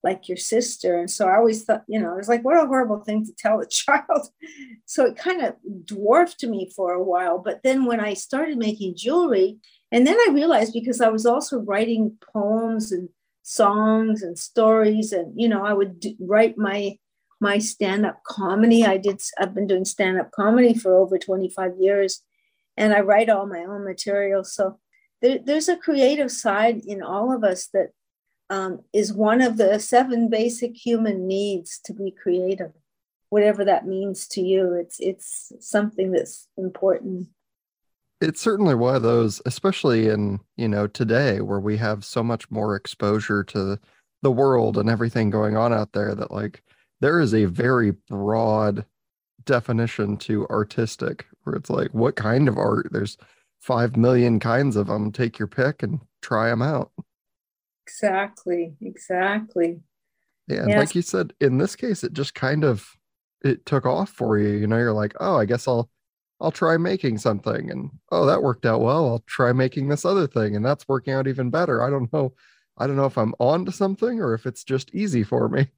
Like 0.04 0.28
your 0.28 0.36
sister. 0.36 0.98
And 0.98 1.10
so 1.10 1.26
I 1.26 1.36
always 1.36 1.64
thought, 1.64 1.82
you 1.88 1.98
know, 1.98 2.12
it 2.12 2.18
was 2.18 2.28
like, 2.28 2.44
what 2.44 2.62
a 2.62 2.66
horrible 2.66 3.00
thing 3.00 3.24
to 3.24 3.32
tell 3.32 3.58
a 3.58 3.66
child. 3.68 4.28
so 4.84 5.06
it 5.06 5.16
kind 5.16 5.42
of 5.42 5.56
dwarfed 5.84 6.44
me 6.44 6.70
for 6.76 6.92
a 6.92 7.02
while. 7.02 7.38
But 7.38 7.62
then 7.64 7.86
when 7.86 8.00
I 8.00 8.12
started 8.12 8.58
making 8.58 8.96
jewelry, 8.96 9.56
and 9.90 10.06
then 10.06 10.16
I 10.16 10.32
realized 10.32 10.74
because 10.74 11.00
I 11.00 11.08
was 11.08 11.24
also 11.24 11.60
writing 11.60 12.18
poems 12.32 12.92
and 12.92 13.08
songs 13.42 14.22
and 14.22 14.38
stories, 14.38 15.12
and 15.12 15.32
you 15.40 15.48
know, 15.48 15.64
I 15.64 15.72
would 15.72 16.00
do, 16.00 16.14
write 16.20 16.58
my 16.58 16.98
my 17.40 17.58
stand-up 17.58 18.22
comedy. 18.26 18.84
I 18.84 18.96
did. 18.96 19.20
I've 19.38 19.54
been 19.54 19.66
doing 19.66 19.84
stand-up 19.84 20.32
comedy 20.32 20.74
for 20.74 20.96
over 20.96 21.18
25 21.18 21.72
years, 21.78 22.22
and 22.76 22.92
I 22.92 23.00
write 23.00 23.28
all 23.28 23.46
my 23.46 23.60
own 23.60 23.84
material. 23.84 24.44
So 24.44 24.80
there, 25.22 25.38
there's 25.38 25.68
a 25.68 25.76
creative 25.76 26.30
side 26.30 26.82
in 26.86 27.02
all 27.02 27.34
of 27.34 27.44
us 27.44 27.68
that 27.72 27.90
um, 28.50 28.80
is 28.92 29.12
one 29.12 29.40
of 29.40 29.56
the 29.56 29.78
seven 29.78 30.28
basic 30.28 30.76
human 30.76 31.26
needs 31.26 31.78
to 31.84 31.92
be 31.92 32.10
creative 32.10 32.72
whatever 33.34 33.64
that 33.64 33.84
means 33.84 34.28
to 34.28 34.40
you. 34.40 34.74
It's 34.74 35.00
it's 35.00 35.52
something 35.58 36.12
that's 36.12 36.46
important. 36.56 37.26
It's 38.20 38.40
certainly 38.40 38.76
one 38.76 38.94
of 38.94 39.02
those 39.02 39.42
especially 39.44 40.06
in 40.06 40.38
you 40.56 40.68
know 40.68 40.86
today 40.86 41.40
where 41.40 41.58
we 41.58 41.76
have 41.78 42.04
so 42.04 42.22
much 42.22 42.48
more 42.52 42.76
exposure 42.76 43.42
to 43.42 43.80
the 44.22 44.30
world 44.30 44.78
and 44.78 44.88
everything 44.88 45.30
going 45.30 45.56
on 45.56 45.72
out 45.72 45.92
there 45.94 46.14
that 46.14 46.30
like 46.30 46.62
there 47.00 47.18
is 47.18 47.34
a 47.34 47.46
very 47.46 47.90
broad 48.08 48.86
definition 49.44 50.16
to 50.18 50.46
artistic 50.46 51.26
where 51.42 51.56
it's 51.56 51.70
like 51.70 51.92
what 51.92 52.14
kind 52.14 52.46
of 52.46 52.56
art? 52.56 52.86
There's 52.92 53.18
5 53.62 53.96
million 53.96 54.38
kinds 54.38 54.76
of 54.76 54.86
them 54.86 55.10
take 55.10 55.40
your 55.40 55.48
pick 55.48 55.82
and 55.82 55.98
try 56.22 56.50
them 56.50 56.62
out 56.62 56.92
Exactly. 57.86 58.74
Exactly. 58.80 59.80
Yeah, 60.46 60.66
yes. 60.68 60.78
like 60.78 60.94
you 60.94 61.02
said, 61.02 61.32
in 61.40 61.58
this 61.58 61.74
case, 61.74 62.04
it 62.04 62.12
just 62.12 62.34
kind 62.34 62.64
of 62.64 62.86
it 63.42 63.64
took 63.66 63.86
off 63.86 64.10
for 64.10 64.38
you. 64.38 64.50
You 64.50 64.66
know, 64.66 64.76
you're 64.76 64.92
like, 64.92 65.14
oh, 65.20 65.36
I 65.38 65.44
guess 65.44 65.66
I'll 65.68 65.90
I'll 66.40 66.50
try 66.50 66.76
making 66.76 67.18
something, 67.18 67.70
and 67.70 67.90
oh, 68.10 68.26
that 68.26 68.42
worked 68.42 68.66
out 68.66 68.80
well. 68.80 69.06
I'll 69.06 69.24
try 69.26 69.52
making 69.52 69.88
this 69.88 70.04
other 70.04 70.26
thing, 70.26 70.56
and 70.56 70.64
that's 70.64 70.88
working 70.88 71.14
out 71.14 71.28
even 71.28 71.50
better. 71.50 71.82
I 71.82 71.90
don't 71.90 72.12
know. 72.12 72.34
I 72.76 72.86
don't 72.86 72.96
know 72.96 73.06
if 73.06 73.16
I'm 73.16 73.34
on 73.38 73.64
to 73.66 73.72
something 73.72 74.20
or 74.20 74.34
if 74.34 74.46
it's 74.46 74.64
just 74.64 74.92
easy 74.92 75.22
for 75.22 75.48
me. 75.48 75.68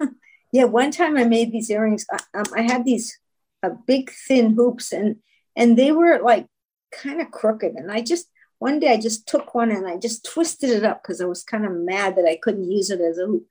yeah, 0.52 0.64
one 0.64 0.90
time 0.90 1.16
I 1.16 1.24
made 1.24 1.50
these 1.50 1.70
earrings. 1.70 2.06
I, 2.10 2.38
um, 2.38 2.46
I 2.56 2.62
had 2.62 2.84
these 2.84 3.18
uh, 3.62 3.70
big 3.86 4.10
thin 4.10 4.54
hoops, 4.54 4.92
and 4.92 5.16
and 5.56 5.76
they 5.76 5.92
were 5.92 6.20
like 6.22 6.46
kind 6.92 7.20
of 7.20 7.30
crooked, 7.30 7.74
and 7.74 7.90
I 7.90 8.00
just 8.00 8.28
one 8.58 8.80
day 8.80 8.92
I 8.92 8.96
just 8.96 9.26
took 9.26 9.54
one 9.54 9.70
and 9.70 9.86
I 9.86 9.96
just 9.96 10.24
twisted 10.24 10.70
it 10.70 10.84
up 10.84 11.02
because 11.02 11.20
I 11.20 11.26
was 11.26 11.44
kind 11.44 11.64
of 11.64 11.72
mad 11.72 12.16
that 12.16 12.26
I 12.28 12.36
couldn't 12.36 12.70
use 12.70 12.90
it 12.90 13.00
as 13.00 13.18
a 13.18 13.26
hoop. 13.26 13.46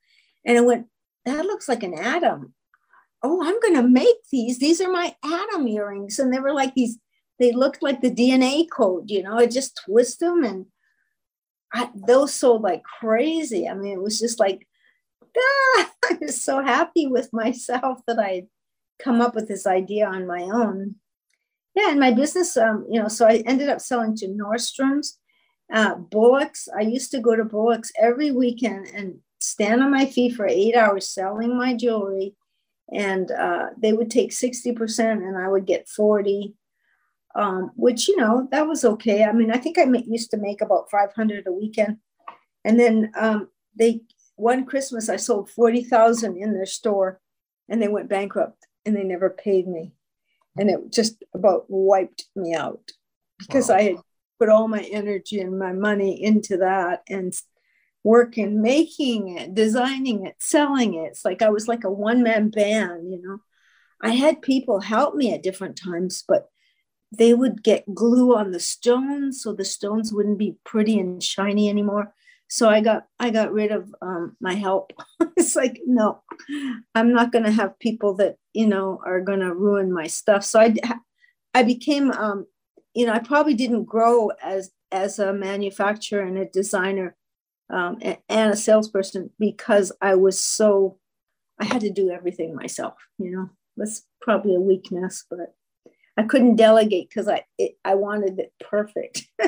And 0.46 0.58
it 0.58 0.66
went, 0.66 0.88
that 1.26 1.46
looks 1.46 1.70
like 1.70 1.84
an 1.84 1.94
atom. 1.94 2.54
Oh, 3.24 3.42
I'm 3.44 3.60
going 3.60 3.76
to 3.76 3.88
make 3.88 4.18
these. 4.32 4.60
These 4.60 4.82
are 4.82 4.92
my 4.92 5.16
atom 5.24 5.68
earrings. 5.68 6.20
And 6.20 6.34
they 6.34 6.40
were 6.40 6.54
like 6.54 6.76
these, 6.76 6.98
they 7.40 7.52
looked 7.52 7.82
like 7.82 8.02
the 8.02 8.12
DNA 8.12 8.70
code, 8.70 9.10
you 9.10 9.24
know, 9.24 9.38
I 9.38 9.46
just 9.48 9.80
twist 9.86 10.20
them 10.20 10.44
and 10.44 10.66
I, 11.74 11.90
those 11.96 12.34
sold 12.34 12.62
like 12.62 12.84
crazy. 12.84 13.68
I 13.68 13.74
mean, 13.74 13.94
it 13.94 14.02
was 14.02 14.20
just 14.20 14.40
like, 14.40 14.68
ah, 15.38 15.92
I 16.06 16.18
was 16.22 16.42
so 16.44 16.62
happy 16.62 17.08
with 17.08 17.32
myself 17.32 18.00
that 18.08 18.20
I'd 18.20 18.48
come 19.00 19.22
up 19.22 19.36
with 19.36 19.48
this 19.48 19.68
idea 19.68 20.08
on 20.08 20.28
my 20.28 20.42
own 20.42 20.96
yeah, 21.78 21.92
and 21.92 22.00
my 22.00 22.12
business, 22.12 22.58
um, 22.58 22.88
you 22.90 23.00
know, 23.00 23.08
so 23.08 23.28
I 23.28 23.44
ended 23.46 23.70
up 23.70 23.82
selling 23.82 24.16
to 24.18 24.28
Nordstrom's, 24.28 25.20
uh, 25.72 25.94
Bullocks. 25.94 26.68
I 26.76 26.82
used 26.82 27.12
to 27.12 27.20
go 27.20 27.36
to 27.36 27.44
Bullocks 27.44 27.92
every 28.02 28.32
weekend 28.32 28.88
and 28.96 29.20
stand 29.40 29.84
on 29.84 29.92
my 29.92 30.08
feet 30.08 30.36
for 30.36 30.48
eight 30.48 30.76
hours 30.76 31.08
selling 31.08 31.56
my 31.56 31.76
jewelry. 31.76 32.36
And 32.92 33.30
uh, 33.30 33.68
they 33.78 33.94
would 33.94 34.10
take 34.10 34.32
60% 34.32 35.00
and 35.00 35.38
I 35.38 35.50
would 35.50 35.68
get 35.68 35.88
40, 35.88 36.56
um, 37.36 37.70
which, 37.76 38.08
you 38.08 38.16
know, 38.16 38.48
that 38.50 38.68
was 38.68 38.84
okay. 38.84 39.24
I 39.24 39.32
mean, 39.32 39.52
I 39.52 39.58
think 39.58 39.78
I 39.78 39.86
used 40.08 40.32
to 40.32 40.38
make 40.38 40.62
about 40.62 40.90
500 40.90 41.46
a 41.46 41.52
weekend. 41.52 41.98
And 42.66 42.80
then 42.80 43.12
um, 43.16 43.50
they, 43.78 44.02
one 44.36 44.66
Christmas, 44.66 45.10
I 45.10 45.18
sold 45.18 45.52
40,000 45.52 46.38
in 46.38 46.54
their 46.54 46.66
store 46.66 47.20
and 47.70 47.80
they 47.80 47.88
went 47.88 48.10
bankrupt 48.10 48.66
and 48.84 48.96
they 48.96 49.04
never 49.04 49.30
paid 49.30 49.68
me 49.68 49.94
and 50.58 50.70
it 50.70 50.92
just 50.92 51.24
about 51.34 51.66
wiped 51.70 52.26
me 52.36 52.54
out 52.54 52.92
because 53.40 53.70
wow. 53.70 53.76
I 53.76 53.82
had 53.84 53.96
put 54.40 54.50
all 54.50 54.68
my 54.68 54.82
energy 54.82 55.40
and 55.40 55.58
my 55.58 55.74
money 55.74 56.22
into 56.24 56.58
that 56.58 57.04
and 57.10 57.34
working, 58.04 58.62
making 58.62 59.38
it, 59.38 59.54
designing 59.54 60.26
it, 60.26 60.36
selling 60.40 60.94
it. 60.94 61.08
It's 61.08 61.26
like 61.26 61.42
I 61.42 61.50
was 61.50 61.68
like 61.68 61.84
a 61.84 61.92
one 61.92 62.24
man 62.24 62.50
band, 62.50 63.12
you 63.12 63.22
know. 63.22 63.40
I 64.02 64.12
had 64.12 64.42
people 64.42 64.80
help 64.80 65.16
me 65.16 65.34
at 65.34 65.42
different 65.42 65.76
times, 65.76 66.24
but 66.28 66.50
they 67.12 67.34
would 67.34 67.64
get 67.64 67.94
glue 67.94 68.36
on 68.36 68.52
the 68.52 68.60
stones 68.60 69.42
so 69.42 69.54
the 69.54 69.66
stones 69.66 70.14
wouldn't 70.14 70.38
be 70.38 70.58
pretty 70.64 71.00
and 71.00 71.22
shiny 71.24 71.70
anymore 71.70 72.14
so 72.48 72.70
i 72.70 72.82
got 72.82 73.06
i 73.20 73.30
got 73.30 73.54
rid 73.54 73.72
of 73.72 73.94
um, 74.02 74.36
my 74.40 74.54
help. 74.54 74.92
It's 75.38 75.56
like 75.56 75.80
no 75.86 76.24
i'm 76.96 77.14
not 77.14 77.32
going 77.32 77.46
to 77.46 77.52
have 77.52 77.80
people 77.80 78.16
that 78.16 78.38
you 78.54 78.68
know 78.68 79.00
are 79.06 79.22
going 79.22 79.40
to 79.42 79.54
ruin 79.54 79.94
my 79.94 80.08
stuff. 80.08 80.44
So 80.44 80.60
i 80.60 80.76
i 81.54 81.64
became 81.64 82.12
um, 82.12 82.48
you 82.94 83.06
know 83.06 83.14
i 83.14 83.20
probably 83.20 83.54
didn't 83.54 83.86
grow 83.86 84.30
as 84.44 84.72
as 84.92 85.20
a 85.20 85.32
manufacturer 85.32 86.22
and 86.22 86.38
a 86.38 86.46
designer 86.46 87.16
um, 87.70 87.98
and, 88.02 88.18
and 88.30 88.54
a 88.54 88.56
salesperson 88.56 89.30
because 89.40 89.92
i 90.02 90.16
was 90.16 90.42
so 90.42 90.98
i 91.60 91.66
had 91.66 91.82
to 91.82 91.92
do 91.92 92.10
everything 92.10 92.56
myself 92.56 92.96
you 93.20 93.32
know? 93.32 93.50
That's 93.76 94.04
probably 94.22 94.56
a 94.56 94.60
weakness 94.60 95.26
but 95.30 95.54
i 96.18 96.24
couldn't 96.24 96.56
delegate 96.56 97.10
because 97.10 97.28
i 97.28 97.44
it, 97.60 97.74
i 97.86 97.94
wanted 97.96 98.40
it 98.40 98.52
perfect. 98.60 99.26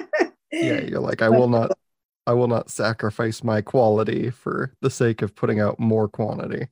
Yeah 0.51 0.81
you're 0.81 0.99
like 0.99 1.21
i 1.21 1.29
will 1.29 1.47
not 1.47 1.71
I 2.29 2.33
will 2.33 2.47
not 2.47 2.69
sacrifice 2.69 3.43
my 3.43 3.59
quality 3.59 4.29
for 4.29 4.71
the 4.81 4.91
sake 4.91 5.23
of 5.23 5.35
putting 5.35 5.59
out 5.59 5.79
more 5.79 6.07
quantity. 6.07 6.67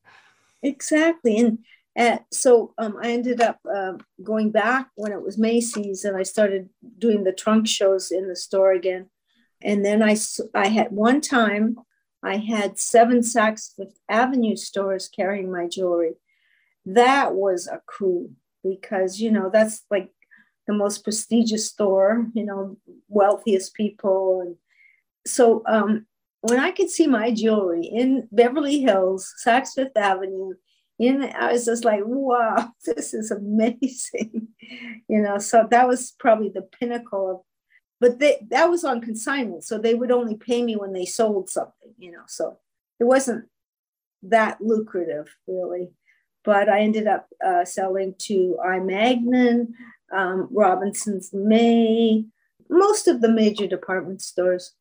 Exactly. 0.62 1.40
And 1.40 1.58
uh, 1.98 2.20
so 2.32 2.76
um, 2.78 2.96
I 3.02 3.10
ended 3.10 3.42
up 3.42 3.58
uh, 3.66 3.94
going 4.24 4.52
back 4.52 4.90
when 4.94 5.12
it 5.12 5.24
was 5.24 5.40
Macy's 5.40 6.06
and 6.06 6.16
I 6.16 6.22
started 6.22 6.70
doing 7.00 7.24
the 7.24 7.32
trunk 7.32 7.68
shows 7.68 8.12
in 8.12 8.28
the 8.28 8.36
store 8.36 8.72
again. 8.72 9.10
And 9.64 9.84
then 9.84 10.04
I, 10.04 10.16
I 10.54 10.68
had 10.68 10.92
one 10.92 11.22
time, 11.22 11.78
I 12.22 12.38
had 12.38 12.78
seven 12.78 13.22
Saks 13.22 13.76
Fifth 13.76 13.98
Avenue 14.08 14.56
stores 14.56 15.10
carrying 15.10 15.52
my 15.52 15.68
jewelry. 15.68 16.14
That 16.86 17.34
was 17.34 17.66
a 17.66 17.82
coup 17.88 18.30
because, 18.64 19.20
you 19.20 19.32
know, 19.32 19.50
that's 19.52 19.82
like 19.90 20.12
the 20.68 20.74
most 20.74 21.04
prestigious 21.04 21.66
store, 21.66 22.28
you 22.36 22.46
know, 22.46 22.78
wealthiest 23.10 23.74
people 23.74 24.42
and 24.42 24.56
so 25.28 25.64
um, 25.68 26.06
when 26.42 26.60
I 26.60 26.72
could 26.72 26.90
see 26.90 27.08
my 27.08 27.32
jewelry 27.32 27.86
in 27.86 28.28
Beverly 28.32 28.82
Hills, 28.82 29.34
Saks 29.46 29.74
Fifth 29.76 29.98
Avenue, 29.98 30.54
in 31.00 31.24
I 31.24 31.52
was 31.52 31.66
just 31.66 31.86
like, 31.86 32.02
wow, 32.06 32.72
this 32.86 33.14
is 33.14 33.32
amazing, 33.32 34.48
you 35.08 35.22
know. 35.22 35.38
So 35.38 35.68
that 35.70 35.88
was 35.88 36.16
probably 36.20 36.50
the 36.50 36.64
pinnacle 36.64 37.32
of, 37.32 37.42
but 38.00 38.20
they, 38.20 38.38
that 38.50 38.70
was 38.70 38.84
on 38.84 39.02
consignment, 39.02 39.64
so 39.64 39.78
they 39.78 39.94
would 39.94 40.12
only 40.12 40.36
pay 40.36 40.64
me 40.64 40.76
when 40.76 40.94
they 40.94 41.06
sold 41.06 41.50
something, 41.50 41.94
you 41.98 42.12
know. 42.12 42.24
So 42.28 42.58
it 43.00 43.04
wasn't 43.04 43.46
that 44.24 44.60
lucrative, 44.62 45.28
really. 45.48 45.92
But 46.44 46.70
I 46.70 46.80
ended 46.80 47.08
up 47.08 47.28
uh, 47.46 47.66
selling 47.66 48.16
to 48.20 48.58
I. 48.64 49.68
Um, 50.14 50.48
Robinson's 50.50 51.34
May, 51.34 52.24
most 52.70 53.08
of 53.10 53.20
the 53.20 53.30
major 53.30 53.68
department 53.68 54.22
stores 54.22 54.74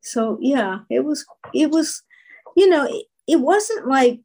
so 0.00 0.38
yeah 0.40 0.80
it 0.90 1.04
was 1.04 1.24
it 1.54 1.70
was 1.70 2.02
you 2.56 2.68
know 2.68 2.84
it, 2.84 3.06
it 3.26 3.40
wasn't 3.40 3.86
like 3.88 4.20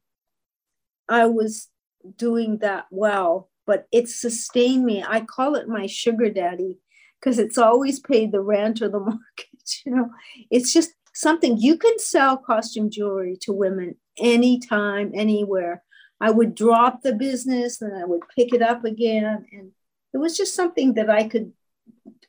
i 1.10 1.26
was 1.26 1.70
doing 2.18 2.58
that 2.60 2.86
well 2.92 3.52
but 3.66 3.88
it 3.92 4.10
sustained 4.10 4.84
me. 4.84 5.02
I 5.08 5.22
call 5.22 5.56
it 5.56 5.70
my 5.70 5.88
sugar 5.88 6.30
daddy 6.30 6.80
because 7.20 7.40
it's 7.40 7.58
always 7.58 8.02
paid 8.02 8.32
the 8.32 8.42
rent 8.42 8.82
or 8.82 8.90
the 8.90 9.00
mortgage 9.10 9.84
you 9.86 9.96
know. 9.96 10.10
It's 10.50 10.74
just 10.74 10.92
something 11.14 11.58
you 11.58 11.78
can 11.78 11.98
sell 12.00 12.36
costume 12.36 12.90
jewelry 12.90 13.38
to 13.44 13.54
women 13.54 13.96
anytime 14.18 15.12
anywhere. 15.14 15.84
I 16.20 16.32
would 16.32 16.54
drop 16.54 17.02
the 17.02 17.14
business 17.14 17.82
and 17.82 17.98
i 17.98 18.06
would 18.06 18.22
pick 18.36 18.54
it 18.54 18.62
up 18.62 18.86
again 18.86 19.46
and 19.54 19.72
it 20.14 20.18
was 20.18 20.38
just 20.38 20.54
something 20.54 20.94
that 20.94 21.10
i 21.10 21.28
could 21.28 21.52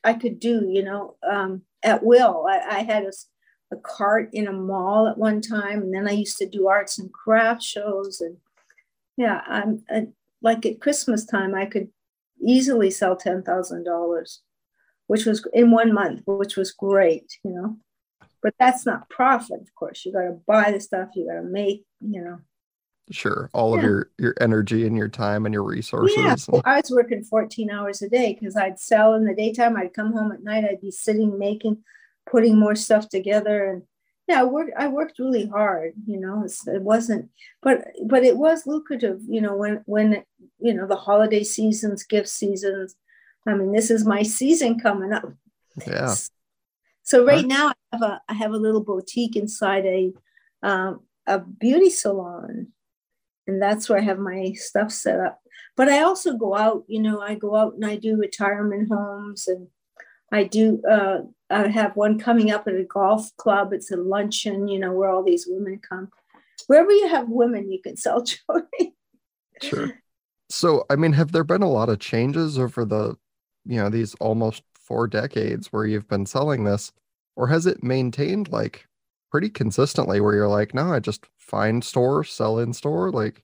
i 0.03 0.13
could 0.13 0.39
do 0.39 0.65
you 0.67 0.81
know 0.81 1.15
um, 1.29 1.61
at 1.83 2.03
will. 2.03 2.47
I, 2.49 2.77
I 2.77 2.83
had 2.83 3.03
a 3.03 3.11
a 3.73 3.77
cart 3.77 4.29
in 4.31 4.47
a 4.47 4.53
mall 4.53 5.07
at 5.07 5.17
one 5.17 5.41
time, 5.41 5.81
and 5.81 5.93
then 5.93 6.07
I 6.07 6.11
used 6.11 6.37
to 6.37 6.47
do 6.47 6.67
arts 6.67 6.97
and 6.97 7.11
craft 7.11 7.61
shows. 7.61 8.21
And 8.21 8.37
yeah, 9.17 9.41
I'm 9.47 9.83
uh, 9.93 10.01
like 10.41 10.65
at 10.65 10.79
Christmas 10.79 11.25
time, 11.25 11.53
I 11.53 11.65
could 11.65 11.89
easily 12.41 12.89
sell 12.91 13.17
ten 13.17 13.43
thousand 13.43 13.83
dollars, 13.83 14.41
which 15.07 15.25
was 15.25 15.45
in 15.53 15.71
one 15.71 15.93
month, 15.93 16.21
which 16.25 16.55
was 16.55 16.71
great, 16.71 17.37
you 17.43 17.51
know. 17.51 17.77
but 18.43 18.53
that's 18.59 18.85
not 18.85 19.09
profit 19.09 19.61
of 19.61 19.73
course 19.73 20.05
you 20.05 20.11
got 20.11 20.23
to 20.23 20.37
buy 20.45 20.71
the 20.71 20.79
stuff 20.79 21.09
you 21.15 21.25
got 21.25 21.41
to 21.41 21.43
make 21.43 21.83
you 22.01 22.21
know 22.21 22.37
sure 23.09 23.49
all 23.53 23.71
yeah. 23.71 23.77
of 23.77 23.83
your 23.83 24.11
your 24.19 24.35
energy 24.39 24.85
and 24.85 24.97
your 24.97 25.09
time 25.09 25.45
and 25.45 25.53
your 25.53 25.63
resources 25.63 26.15
yeah 26.17 26.35
i 26.65 26.77
was 26.77 26.91
working 26.91 27.23
14 27.23 27.69
hours 27.69 28.01
a 28.01 28.09
day 28.09 28.37
because 28.37 28.55
i'd 28.55 28.79
sell 28.79 29.13
in 29.13 29.25
the 29.25 29.35
daytime 29.35 29.75
i'd 29.75 29.93
come 29.93 30.13
home 30.13 30.31
at 30.31 30.43
night 30.43 30.63
i'd 30.63 30.81
be 30.81 30.91
sitting 30.91 31.37
making 31.37 31.77
putting 32.29 32.59
more 32.59 32.75
stuff 32.75 33.09
together. 33.09 33.69
And 33.69 33.83
yeah 34.27 34.39
i 34.39 34.43
worked 34.43 34.71
i 34.77 34.87
worked 34.87 35.19
really 35.19 35.47
hard 35.47 35.93
you 36.05 36.19
know 36.19 36.45
it 36.45 36.81
wasn't 36.81 37.29
but 37.61 37.85
but 38.05 38.23
it 38.23 38.37
was 38.37 38.65
lucrative 38.65 39.19
you 39.27 39.41
know 39.41 39.55
when 39.55 39.81
when 39.85 40.23
you 40.59 40.73
know 40.73 40.87
the 40.87 40.95
holiday 40.95 41.43
seasons 41.43 42.03
gift 42.03 42.29
seasons 42.29 42.95
i 43.47 43.53
mean 43.53 43.71
this 43.71 43.91
is 43.91 44.05
my 44.05 44.23
season 44.39 44.79
coming 44.79 45.13
up. 45.13 45.25
Yeah. 45.87 46.15
So 47.03 47.25
right 47.25 47.45
now 47.45 47.69
i 47.69 47.73
have 47.91 48.01
a 48.01 48.21
i 48.29 48.33
have 48.33 48.51
a 48.51 48.57
little 48.57 48.83
boutique 48.83 49.35
inside 49.35 49.85
a 49.85 50.13
um, 50.61 51.01
a 51.27 51.39
beauty 51.39 51.89
salon. 51.89 52.67
And 53.45 53.61
that's 53.61 53.89
where 53.89 53.99
i 53.99 54.01
have 54.01 54.19
my 54.19 54.53
stuff 54.53 54.91
set 54.91 55.19
up. 55.19 55.41
But 55.75 55.89
i 55.89 56.01
also 56.01 56.37
go 56.37 56.55
out 56.55 56.83
you 56.87 57.01
know 57.01 57.19
i 57.19 57.35
go 57.35 57.55
out 57.55 57.73
and 57.73 57.85
i 57.85 57.97
do 57.97 58.17
retirement 58.17 58.87
homes 58.89 59.47
and 59.47 59.67
I 60.33 60.45
do 60.45 60.81
uh, 60.89 61.19
I 61.51 61.67
have 61.67 61.95
one 61.95 62.19
coming 62.19 62.51
up 62.51 62.67
at 62.67 62.73
a 62.73 62.83
golf 62.83 63.29
club. 63.37 63.71
It's 63.71 63.91
a 63.91 63.97
luncheon, 63.97 64.67
you 64.67 64.79
know, 64.79 64.91
where 64.91 65.09
all 65.09 65.23
these 65.23 65.45
women 65.47 65.79
come. 65.87 66.09
Wherever 66.67 66.91
you 66.91 67.07
have 67.07 67.29
women, 67.29 67.71
you 67.71 67.79
can 67.81 67.95
sell 67.95 68.23
jewelry. 68.49 68.95
sure. 69.61 69.91
So, 70.49 70.85
I 70.89 70.95
mean, 70.95 71.13
have 71.13 71.31
there 71.31 71.43
been 71.43 71.61
a 71.61 71.69
lot 71.69 71.89
of 71.89 71.99
changes 71.99 72.57
over 72.57 72.83
the, 72.83 73.15
you 73.65 73.77
know, 73.77 73.89
these 73.89 74.15
almost 74.15 74.63
four 74.73 75.07
decades 75.07 75.71
where 75.71 75.85
you've 75.85 76.07
been 76.07 76.25
selling 76.25 76.63
this, 76.63 76.91
or 77.35 77.47
has 77.47 77.65
it 77.65 77.83
maintained 77.83 78.51
like 78.51 78.87
pretty 79.31 79.49
consistently 79.49 80.19
where 80.19 80.33
you're 80.33 80.47
like, 80.47 80.73
no, 80.73 80.93
I 80.93 80.99
just 80.99 81.25
find 81.37 81.83
store, 81.83 82.23
sell 82.23 82.59
in 82.59 82.73
store, 82.73 83.11
like 83.11 83.43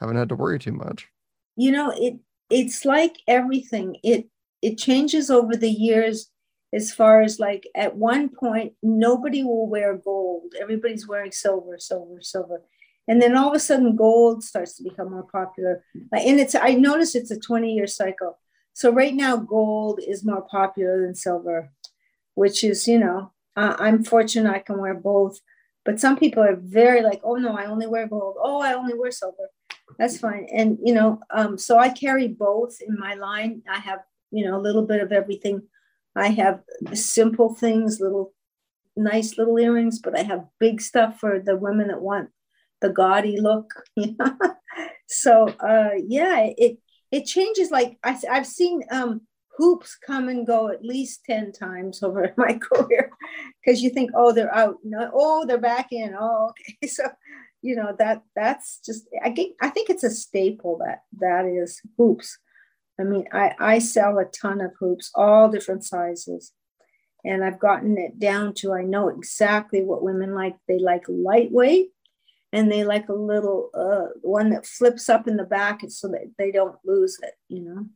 haven't 0.00 0.16
had 0.16 0.28
to 0.28 0.36
worry 0.36 0.58
too 0.58 0.72
much? 0.72 1.08
You 1.56 1.72
know, 1.72 1.92
it 1.96 2.18
it's 2.50 2.84
like 2.84 3.16
everything. 3.26 3.96
It 4.02 4.28
it 4.62 4.78
changes 4.78 5.30
over 5.30 5.56
the 5.56 5.70
years 5.70 6.30
as 6.72 6.92
far 6.92 7.22
as 7.22 7.38
like 7.38 7.66
at 7.74 7.96
one 7.96 8.28
point 8.28 8.74
nobody 8.82 9.42
will 9.42 9.68
wear 9.68 9.96
gold. 9.96 10.52
Everybody's 10.60 11.08
wearing 11.08 11.32
silver 11.32 11.78
silver 11.78 12.20
silver. 12.20 12.62
And 13.06 13.22
then 13.22 13.36
all 13.36 13.48
of 13.48 13.54
a 13.54 13.58
sudden 13.58 13.96
gold 13.96 14.44
starts 14.44 14.76
to 14.76 14.82
become 14.82 15.10
more 15.12 15.26
popular. 15.32 15.82
And 16.12 16.38
it's 16.40 16.54
i 16.54 16.74
notice 16.74 17.14
it's 17.14 17.30
a 17.30 17.38
20 17.38 17.72
year 17.72 17.86
cycle. 17.86 18.38
So 18.74 18.92
right 18.92 19.14
now 19.14 19.36
gold 19.36 20.00
is 20.06 20.24
more 20.24 20.42
popular 20.42 21.02
than 21.02 21.14
silver 21.14 21.70
which 22.38 22.62
is 22.62 22.86
you 22.86 22.98
know 22.98 23.32
uh, 23.56 23.74
i'm 23.80 24.04
fortunate 24.04 24.50
i 24.50 24.60
can 24.60 24.78
wear 24.78 24.94
both. 24.94 25.40
But 25.84 25.98
some 25.98 26.16
people 26.18 26.42
are 26.42 26.56
very 26.56 27.02
like 27.02 27.20
oh 27.24 27.36
no 27.36 27.56
i 27.56 27.64
only 27.66 27.86
wear 27.86 28.06
gold. 28.06 28.36
Oh 28.40 28.60
i 28.60 28.74
only 28.74 28.94
wear 28.94 29.10
silver. 29.10 29.48
That's 29.98 30.18
fine. 30.18 30.46
And 30.52 30.78
you 30.82 30.94
know 30.94 31.20
um, 31.30 31.58
so 31.58 31.78
i 31.78 31.88
carry 31.88 32.28
both 32.28 32.76
in 32.86 32.96
my 32.98 33.14
line. 33.14 33.62
I 33.68 33.78
have 33.78 34.00
you 34.30 34.44
know, 34.44 34.56
a 34.56 34.60
little 34.60 34.86
bit 34.86 35.02
of 35.02 35.12
everything. 35.12 35.62
I 36.16 36.28
have 36.28 36.60
simple 36.94 37.54
things, 37.54 38.00
little 38.00 38.32
nice 38.96 39.38
little 39.38 39.58
earrings, 39.58 40.00
but 40.00 40.18
I 40.18 40.22
have 40.22 40.46
big 40.58 40.80
stuff 40.80 41.18
for 41.20 41.38
the 41.38 41.56
women 41.56 41.88
that 41.88 42.02
want 42.02 42.30
the 42.80 42.90
gaudy 42.90 43.40
look. 43.40 43.72
so 45.08 45.48
uh, 45.60 45.90
yeah, 46.06 46.48
it 46.56 46.78
it 47.10 47.24
changes. 47.24 47.70
Like 47.70 47.98
I, 48.04 48.18
I've 48.30 48.46
seen 48.46 48.82
um, 48.90 49.22
hoops 49.56 49.96
come 49.96 50.28
and 50.28 50.46
go 50.46 50.68
at 50.68 50.84
least 50.84 51.24
ten 51.24 51.52
times 51.52 52.02
over 52.02 52.32
my 52.36 52.58
career 52.72 53.10
because 53.64 53.82
you 53.82 53.90
think, 53.90 54.10
oh, 54.14 54.32
they're 54.32 54.54
out. 54.54 54.76
No, 54.84 55.10
oh, 55.14 55.46
they're 55.46 55.58
back 55.58 55.88
in. 55.92 56.14
Oh, 56.18 56.50
okay. 56.50 56.88
So 56.88 57.04
you 57.62 57.74
know 57.74 57.94
that 57.98 58.22
that's 58.36 58.80
just 58.84 59.08
I 59.24 59.30
think 59.30 59.56
I 59.60 59.68
think 59.68 59.90
it's 59.90 60.04
a 60.04 60.10
staple 60.10 60.78
that 60.78 61.02
that 61.20 61.44
is 61.44 61.80
hoops. 61.96 62.38
I 63.00 63.04
mean, 63.04 63.26
I, 63.32 63.54
I 63.58 63.78
sell 63.78 64.18
a 64.18 64.24
ton 64.24 64.60
of 64.60 64.72
hoops, 64.78 65.10
all 65.14 65.48
different 65.48 65.84
sizes. 65.84 66.52
And 67.24 67.44
I've 67.44 67.58
gotten 67.58 67.98
it 67.98 68.18
down 68.18 68.54
to 68.54 68.72
I 68.72 68.82
know 68.82 69.08
exactly 69.08 69.82
what 69.82 70.02
women 70.02 70.34
like. 70.34 70.56
They 70.66 70.78
like 70.78 71.04
lightweight 71.08 71.90
and 72.52 72.70
they 72.70 72.84
like 72.84 73.08
a 73.08 73.14
little 73.14 73.70
uh, 73.74 74.18
one 74.22 74.50
that 74.50 74.66
flips 74.66 75.08
up 75.08 75.28
in 75.28 75.36
the 75.36 75.44
back 75.44 75.80
so 75.88 76.08
that 76.08 76.32
they 76.38 76.50
don't 76.50 76.76
lose 76.84 77.18
it, 77.22 77.34
you 77.48 77.62
know? 77.62 77.86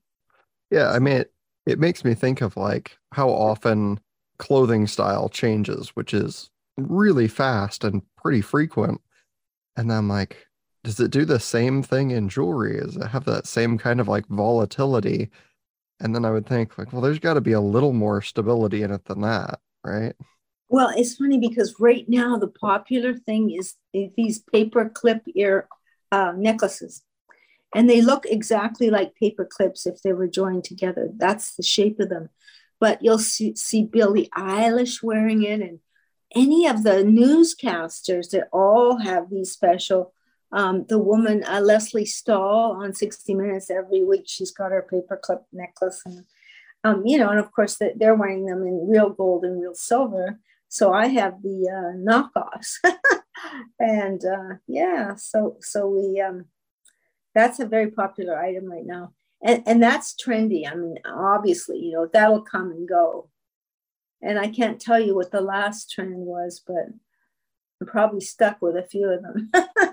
Yeah. 0.70 0.90
I 0.90 0.98
mean, 0.98 1.18
it, 1.18 1.32
it 1.66 1.78
makes 1.78 2.04
me 2.04 2.14
think 2.14 2.40
of 2.40 2.56
like 2.56 2.96
how 3.12 3.28
often 3.28 4.00
clothing 4.38 4.86
style 4.86 5.28
changes, 5.28 5.90
which 5.90 6.14
is 6.14 6.50
really 6.76 7.28
fast 7.28 7.84
and 7.84 8.02
pretty 8.16 8.40
frequent. 8.40 9.00
And 9.76 9.92
I'm 9.92 10.08
like, 10.08 10.46
does 10.84 10.98
it 10.98 11.10
do 11.10 11.24
the 11.24 11.38
same 11.40 11.82
thing 11.82 12.10
in 12.10 12.28
jewelry? 12.28 12.80
Does 12.80 12.96
it 12.96 13.06
have 13.06 13.24
that 13.26 13.46
same 13.46 13.78
kind 13.78 14.00
of 14.00 14.08
like 14.08 14.26
volatility? 14.26 15.30
And 16.00 16.14
then 16.14 16.24
I 16.24 16.30
would 16.30 16.46
think 16.46 16.76
like, 16.76 16.92
well, 16.92 17.02
there's 17.02 17.20
got 17.20 17.34
to 17.34 17.40
be 17.40 17.52
a 17.52 17.60
little 17.60 17.92
more 17.92 18.20
stability 18.22 18.82
in 18.82 18.90
it 18.90 19.04
than 19.04 19.20
that, 19.20 19.60
right? 19.84 20.14
Well, 20.68 20.92
it's 20.96 21.16
funny 21.16 21.38
because 21.38 21.76
right 21.78 22.08
now 22.08 22.38
the 22.38 22.48
popular 22.48 23.14
thing 23.14 23.50
is 23.50 23.74
these 23.92 24.40
paper 24.40 24.88
clip 24.88 25.22
ear 25.34 25.68
uh, 26.10 26.32
necklaces, 26.34 27.02
and 27.74 27.88
they 27.88 28.00
look 28.00 28.24
exactly 28.26 28.90
like 28.90 29.14
paper 29.14 29.44
clips 29.44 29.86
if 29.86 30.02
they 30.02 30.12
were 30.12 30.28
joined 30.28 30.64
together. 30.64 31.10
That's 31.16 31.54
the 31.54 31.62
shape 31.62 32.00
of 32.00 32.08
them. 32.08 32.30
But 32.80 33.02
you'll 33.02 33.18
see, 33.18 33.54
see 33.54 33.84
Billie 33.84 34.30
Eilish 34.36 35.02
wearing 35.02 35.44
it, 35.44 35.60
and 35.60 35.78
any 36.34 36.66
of 36.66 36.82
the 36.82 37.04
newscasters 37.04 38.30
that 38.30 38.48
all 38.50 38.96
have 38.96 39.30
these 39.30 39.52
special 39.52 40.14
um, 40.52 40.84
the 40.88 40.98
woman 40.98 41.44
uh, 41.44 41.60
Lesley 41.60 42.04
Stahl 42.04 42.76
on 42.82 42.94
60 42.94 43.34
Minutes 43.34 43.70
every 43.70 44.04
week. 44.04 44.24
She's 44.26 44.50
got 44.50 44.72
her 44.72 44.86
paperclip 44.90 45.42
necklace, 45.52 46.02
and 46.04 46.24
um, 46.84 47.02
you 47.06 47.18
know, 47.18 47.30
and 47.30 47.38
of 47.38 47.50
course 47.52 47.78
they're 47.96 48.14
wearing 48.14 48.44
them 48.44 48.62
in 48.62 48.88
real 48.88 49.10
gold 49.10 49.44
and 49.44 49.60
real 49.60 49.74
silver. 49.74 50.38
So 50.68 50.92
I 50.92 51.08
have 51.08 51.42
the 51.42 51.68
uh, 51.68 51.96
knockoffs, 51.96 52.76
and 53.78 54.22
uh, 54.24 54.56
yeah, 54.66 55.14
so 55.16 55.56
so 55.60 55.88
we 55.88 56.20
um, 56.20 56.46
that's 57.34 57.58
a 57.58 57.66
very 57.66 57.90
popular 57.90 58.38
item 58.38 58.70
right 58.70 58.84
now, 58.84 59.12
and 59.42 59.62
and 59.66 59.82
that's 59.82 60.14
trendy. 60.14 60.70
I 60.70 60.74
mean, 60.74 60.96
obviously, 61.06 61.78
you 61.78 61.92
know, 61.92 62.08
that'll 62.12 62.42
come 62.42 62.70
and 62.72 62.86
go, 62.86 63.30
and 64.20 64.38
I 64.38 64.48
can't 64.48 64.80
tell 64.80 65.00
you 65.00 65.14
what 65.14 65.30
the 65.30 65.40
last 65.40 65.90
trend 65.90 66.14
was, 66.16 66.62
but 66.66 66.88
I'm 67.80 67.86
probably 67.86 68.20
stuck 68.20 68.60
with 68.60 68.76
a 68.76 68.86
few 68.86 69.08
of 69.08 69.22
them. 69.22 69.50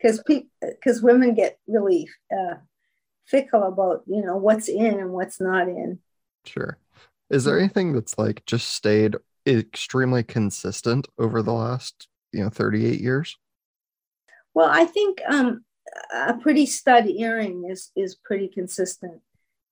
because 0.00 0.22
because 0.60 1.02
women 1.02 1.34
get 1.34 1.58
really 1.66 2.08
uh, 2.32 2.54
fickle 3.26 3.62
about 3.64 4.02
you 4.06 4.22
know 4.24 4.36
what's 4.36 4.68
in 4.68 4.98
and 4.98 5.12
what's 5.12 5.40
not 5.40 5.68
in. 5.68 5.98
Sure. 6.44 6.78
Is 7.28 7.44
there 7.44 7.58
anything 7.58 7.92
that's 7.92 8.18
like 8.18 8.44
just 8.46 8.68
stayed 8.68 9.16
extremely 9.46 10.22
consistent 10.22 11.08
over 11.18 11.42
the 11.42 11.52
last 11.52 12.08
you 12.32 12.42
know 12.42 12.50
38 12.50 13.00
years? 13.00 13.36
Well, 14.54 14.68
I 14.70 14.84
think 14.84 15.20
um, 15.28 15.64
a 16.14 16.34
pretty 16.34 16.66
stud 16.66 17.06
earring 17.06 17.68
is 17.70 17.90
is 17.96 18.16
pretty 18.16 18.48
consistent, 18.48 19.20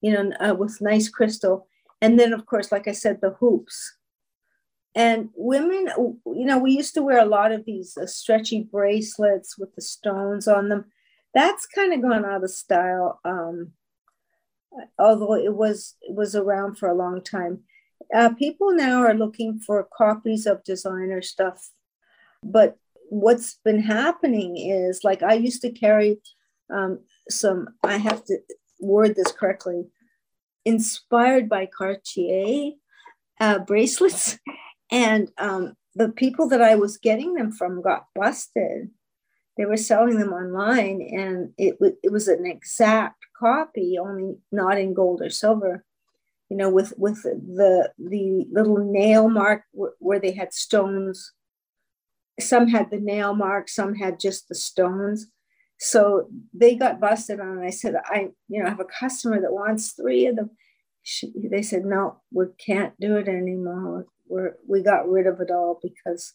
you 0.01 0.13
know, 0.13 0.31
uh, 0.39 0.53
with 0.53 0.81
nice 0.81 1.09
crystal, 1.09 1.67
and 2.01 2.19
then 2.19 2.33
of 2.33 2.45
course, 2.45 2.71
like 2.71 2.87
I 2.87 2.93
said, 2.93 3.19
the 3.21 3.31
hoops 3.31 3.97
and 4.95 5.29
women, 5.35 5.87
you 5.97 6.45
know, 6.45 6.57
we 6.57 6.71
used 6.71 6.93
to 6.95 7.03
wear 7.03 7.19
a 7.19 7.25
lot 7.25 7.51
of 7.51 7.65
these 7.65 7.97
uh, 7.97 8.07
stretchy 8.07 8.63
bracelets 8.63 9.57
with 9.57 9.75
the 9.75 9.81
stones 9.81 10.47
on 10.47 10.69
them. 10.69 10.85
That's 11.33 11.67
kind 11.67 11.93
of 11.93 12.01
gone 12.01 12.25
out 12.25 12.43
of 12.43 12.49
style. 12.49 13.19
Um, 13.23 13.73
although 14.97 15.35
it 15.35 15.53
was 15.53 15.95
it 16.01 16.15
was 16.15 16.35
around 16.35 16.77
for 16.77 16.89
a 16.89 16.95
long 16.95 17.21
time. 17.21 17.59
Uh, 18.13 18.29
people 18.33 18.71
now 18.73 19.01
are 19.01 19.13
looking 19.13 19.59
for 19.59 19.87
copies 19.95 20.45
of 20.45 20.63
designer 20.63 21.21
stuff, 21.21 21.69
but 22.43 22.77
what's 23.09 23.59
been 23.63 23.81
happening 23.81 24.57
is 24.57 25.03
like 25.03 25.21
I 25.21 25.33
used 25.33 25.61
to 25.61 25.71
carry 25.71 26.17
um, 26.73 26.99
some. 27.29 27.69
I 27.83 27.97
have 27.97 28.23
to 28.25 28.37
word 28.79 29.15
this 29.15 29.31
correctly. 29.31 29.87
Inspired 30.65 31.49
by 31.49 31.65
Cartier 31.65 32.73
uh, 33.39 33.59
bracelets, 33.59 34.37
And 34.91 35.31
um, 35.37 35.75
the 35.95 36.09
people 36.09 36.47
that 36.49 36.61
I 36.61 36.75
was 36.75 36.97
getting 36.97 37.33
them 37.33 37.51
from 37.51 37.81
got 37.81 38.07
busted. 38.15 38.89
They 39.57 39.65
were 39.65 39.77
selling 39.77 40.17
them 40.17 40.31
online, 40.31 41.01
and 41.01 41.51
it, 41.57 41.71
w- 41.79 41.97
it 42.01 42.13
was 42.13 42.29
an 42.29 42.45
exact 42.45 43.25
copy, 43.37 43.97
only 43.99 44.37
not 44.53 44.77
in 44.77 44.93
gold 44.93 45.21
or 45.21 45.29
silver. 45.29 45.83
You 46.49 46.57
know, 46.57 46.69
with 46.69 46.93
with 46.97 47.21
the 47.23 47.91
the 47.97 48.47
little 48.51 48.77
nail 48.77 49.29
mark 49.29 49.63
w- 49.73 49.93
where 49.99 50.19
they 50.19 50.31
had 50.31 50.53
stones. 50.53 51.33
Some 52.39 52.69
had 52.69 52.89
the 52.89 53.01
nail 53.01 53.35
mark, 53.35 53.67
some 53.67 53.95
had 53.95 54.17
just 54.17 54.47
the 54.47 54.55
stones. 54.55 55.27
So 55.77 56.29
they 56.53 56.75
got 56.75 57.01
busted 57.01 57.41
on. 57.41 57.57
And 57.57 57.65
I 57.65 57.69
said, 57.69 57.95
I 58.05 58.29
you 58.47 58.61
know 58.61 58.67
I 58.67 58.69
have 58.69 58.79
a 58.79 58.85
customer 58.85 59.41
that 59.41 59.51
wants 59.51 59.91
three 59.91 60.25
of 60.27 60.37
them. 60.37 60.51
She, 61.03 61.33
they 61.35 61.61
said, 61.61 61.83
no, 61.83 62.21
we 62.31 62.45
can't 62.65 62.93
do 62.99 63.17
it 63.17 63.27
anymore 63.27 64.05
we're 64.29 64.55
we 64.67 64.81
got 64.81 65.09
rid 65.09 65.27
of 65.27 65.41
it 65.41 65.51
all 65.51 65.79
because 65.81 66.33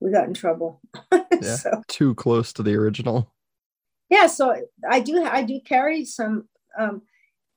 we 0.00 0.12
got 0.12 0.28
in 0.28 0.34
trouble. 0.34 0.80
yeah, 1.12 1.56
so, 1.56 1.82
too 1.88 2.14
close 2.14 2.52
to 2.52 2.62
the 2.62 2.74
original. 2.74 3.32
Yeah, 4.08 4.26
so 4.26 4.54
I 4.88 5.00
do 5.00 5.24
I 5.24 5.42
do 5.42 5.60
carry 5.60 6.04
some 6.04 6.48
um, 6.78 7.02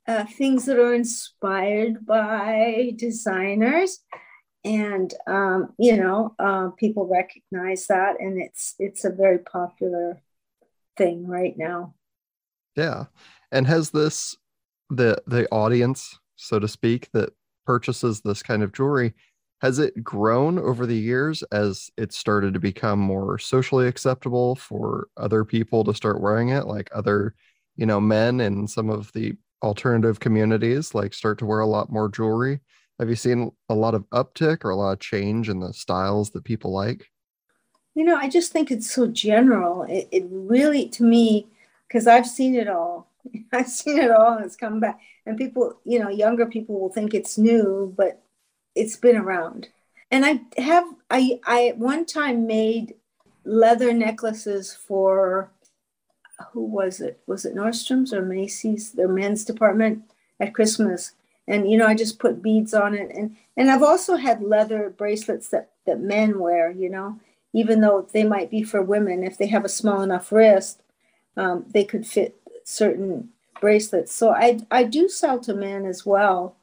uh, 0.08 0.24
things 0.24 0.64
that 0.64 0.78
are 0.78 0.94
inspired 0.94 2.04
by 2.04 2.92
designers, 2.96 4.00
and 4.64 5.12
um, 5.26 5.74
you 5.78 5.96
know 5.96 6.34
uh, 6.38 6.70
people 6.70 7.06
recognize 7.06 7.86
that, 7.86 8.16
and 8.18 8.40
it's 8.40 8.74
it's 8.78 9.04
a 9.04 9.10
very 9.10 9.38
popular 9.38 10.20
thing 10.96 11.26
right 11.26 11.56
now. 11.56 11.94
Yeah, 12.76 13.04
and 13.52 13.66
has 13.66 13.90
this 13.90 14.36
the 14.88 15.22
the 15.26 15.46
audience, 15.50 16.18
so 16.36 16.58
to 16.58 16.66
speak, 16.66 17.10
that 17.12 17.30
purchases 17.70 18.20
this 18.20 18.42
kind 18.42 18.64
of 18.64 18.72
jewelry 18.72 19.14
has 19.62 19.78
it 19.78 20.02
grown 20.02 20.58
over 20.58 20.86
the 20.86 20.96
years 20.96 21.44
as 21.52 21.88
it 21.96 22.12
started 22.12 22.52
to 22.52 22.58
become 22.58 22.98
more 22.98 23.38
socially 23.38 23.86
acceptable 23.86 24.56
for 24.56 25.06
other 25.16 25.44
people 25.44 25.84
to 25.84 25.94
start 25.94 26.20
wearing 26.20 26.48
it 26.48 26.66
like 26.66 26.90
other 26.92 27.32
you 27.76 27.86
know 27.86 28.00
men 28.00 28.40
in 28.40 28.66
some 28.66 28.90
of 28.90 29.12
the 29.12 29.36
alternative 29.62 30.18
communities 30.18 30.96
like 30.96 31.14
start 31.14 31.38
to 31.38 31.46
wear 31.46 31.60
a 31.60 31.66
lot 31.66 31.92
more 31.92 32.08
jewelry? 32.08 32.58
Have 32.98 33.08
you 33.08 33.14
seen 33.14 33.52
a 33.68 33.74
lot 33.76 33.94
of 33.94 34.02
uptick 34.10 34.64
or 34.64 34.70
a 34.70 34.76
lot 34.76 34.90
of 34.94 34.98
change 34.98 35.48
in 35.48 35.60
the 35.60 35.72
styles 35.72 36.30
that 36.30 36.42
people 36.42 36.72
like? 36.72 37.06
You 37.94 38.04
know 38.04 38.16
i 38.16 38.28
just 38.28 38.50
think 38.50 38.72
it's 38.72 38.90
so 38.90 39.06
general. 39.06 39.84
It, 39.84 40.08
it 40.10 40.24
really 40.28 40.88
to 40.88 41.04
me 41.04 41.46
because 41.86 42.08
i've 42.08 42.26
seen 42.26 42.56
it 42.56 42.66
all. 42.66 43.06
I've 43.52 43.68
seen 43.68 44.00
it 44.00 44.10
all 44.10 44.32
and 44.38 44.44
it's 44.44 44.56
come 44.56 44.80
back 44.80 44.98
and 45.26 45.38
people 45.38 45.78
you 45.84 45.98
know 45.98 46.08
younger 46.08 46.46
people 46.46 46.80
will 46.80 46.92
think 46.92 47.14
it's 47.14 47.38
new 47.38 47.92
but 47.96 48.22
it's 48.74 48.96
been 48.96 49.16
around. 49.16 49.68
And 50.10 50.24
I 50.24 50.40
have 50.60 50.84
I 51.10 51.40
I 51.46 51.68
at 51.68 51.78
one 51.78 52.04
time 52.04 52.46
made 52.46 52.94
leather 53.44 53.92
necklaces 53.92 54.74
for 54.74 55.50
who 56.52 56.64
was 56.64 57.00
it? 57.00 57.20
Was 57.26 57.44
it 57.44 57.54
Nordstrom's 57.54 58.12
or 58.12 58.22
Macy's, 58.22 58.92
their 58.92 59.08
men's 59.08 59.44
department 59.44 60.02
at 60.40 60.54
Christmas? 60.54 61.12
And 61.46 61.70
you 61.70 61.76
know, 61.76 61.86
I 61.86 61.94
just 61.94 62.18
put 62.18 62.42
beads 62.42 62.74
on 62.74 62.94
it. 62.94 63.10
And 63.14 63.36
and 63.56 63.70
I've 63.70 63.82
also 63.82 64.16
had 64.16 64.42
leather 64.42 64.90
bracelets 64.96 65.48
that 65.50 65.70
that 65.86 66.00
men 66.00 66.38
wear, 66.38 66.70
you 66.70 66.88
know, 66.88 67.20
even 67.52 67.80
though 67.80 68.08
they 68.12 68.24
might 68.24 68.50
be 68.50 68.62
for 68.62 68.82
women. 68.82 69.22
If 69.22 69.38
they 69.38 69.46
have 69.48 69.64
a 69.64 69.68
small 69.68 70.02
enough 70.02 70.32
wrist, 70.32 70.82
um, 71.36 71.66
they 71.68 71.84
could 71.84 72.06
fit 72.06 72.36
certain 72.64 73.30
bracelets. 73.60 74.12
So 74.12 74.30
I 74.30 74.60
I 74.70 74.84
do 74.84 75.08
sell 75.08 75.38
to 75.40 75.54
men 75.54 75.86
as 75.86 76.04
well. 76.06 76.56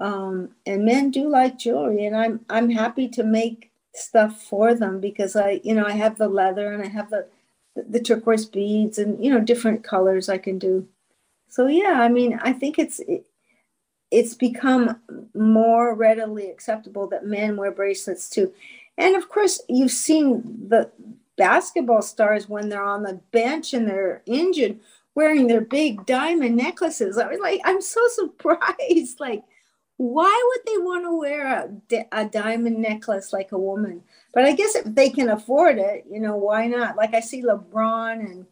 Um, 0.00 0.50
and 0.66 0.84
men 0.84 1.10
do 1.10 1.28
like 1.28 1.58
jewelry 1.58 2.06
and 2.06 2.16
i'm 2.16 2.40
i'm 2.48 2.70
happy 2.70 3.08
to 3.08 3.24
make 3.24 3.70
stuff 3.94 4.40
for 4.42 4.74
them 4.74 5.00
because 5.00 5.36
i 5.36 5.60
you 5.64 5.74
know 5.74 5.84
i 5.84 5.92
have 5.92 6.16
the 6.16 6.28
leather 6.28 6.72
and 6.72 6.82
i 6.82 6.86
have 6.88 7.10
the 7.10 7.26
the 7.76 8.00
turquoise 8.00 8.46
beads 8.46 8.98
and 8.98 9.22
you 9.22 9.30
know 9.30 9.40
different 9.40 9.84
colors 9.84 10.28
i 10.28 10.38
can 10.38 10.58
do. 10.58 10.88
So 11.48 11.66
yeah 11.66 12.00
i 12.00 12.08
mean 12.08 12.38
i 12.42 12.52
think 12.52 12.78
it's 12.78 13.00
it, 13.00 13.26
it's 14.10 14.34
become 14.34 15.00
more 15.34 15.94
readily 15.94 16.50
acceptable 16.50 17.06
that 17.08 17.26
men 17.26 17.56
wear 17.56 17.70
bracelets 17.70 18.28
too. 18.28 18.52
And 18.98 19.16
of 19.16 19.28
course 19.28 19.60
you've 19.68 19.92
seen 19.92 20.68
the 20.68 20.90
basketball 21.36 22.02
stars 22.02 22.48
when 22.48 22.68
they're 22.68 22.82
on 22.84 23.02
the 23.02 23.20
bench 23.30 23.72
and 23.72 23.88
they're 23.88 24.22
injured 24.26 24.78
wearing 25.14 25.46
their 25.46 25.60
big 25.60 26.04
diamond 26.06 26.56
necklaces 26.56 27.18
i 27.18 27.26
was 27.26 27.40
like 27.40 27.60
i'm 27.64 27.80
so 27.80 28.00
surprised 28.14 29.20
like 29.20 29.42
why 30.00 30.42
would 30.48 30.60
they 30.66 30.78
want 30.78 31.04
to 31.04 31.14
wear 31.14 31.46
a, 31.46 32.06
a 32.12 32.24
diamond 32.24 32.78
necklace 32.78 33.34
like 33.34 33.52
a 33.52 33.58
woman? 33.58 34.02
But 34.32 34.46
I 34.46 34.52
guess 34.52 34.74
if 34.74 34.86
they 34.86 35.10
can 35.10 35.28
afford 35.28 35.76
it, 35.76 36.06
you 36.10 36.20
know, 36.20 36.36
why 36.36 36.68
not? 36.68 36.96
Like 36.96 37.12
I 37.12 37.20
see 37.20 37.42
LeBron 37.42 38.20
and 38.20 38.46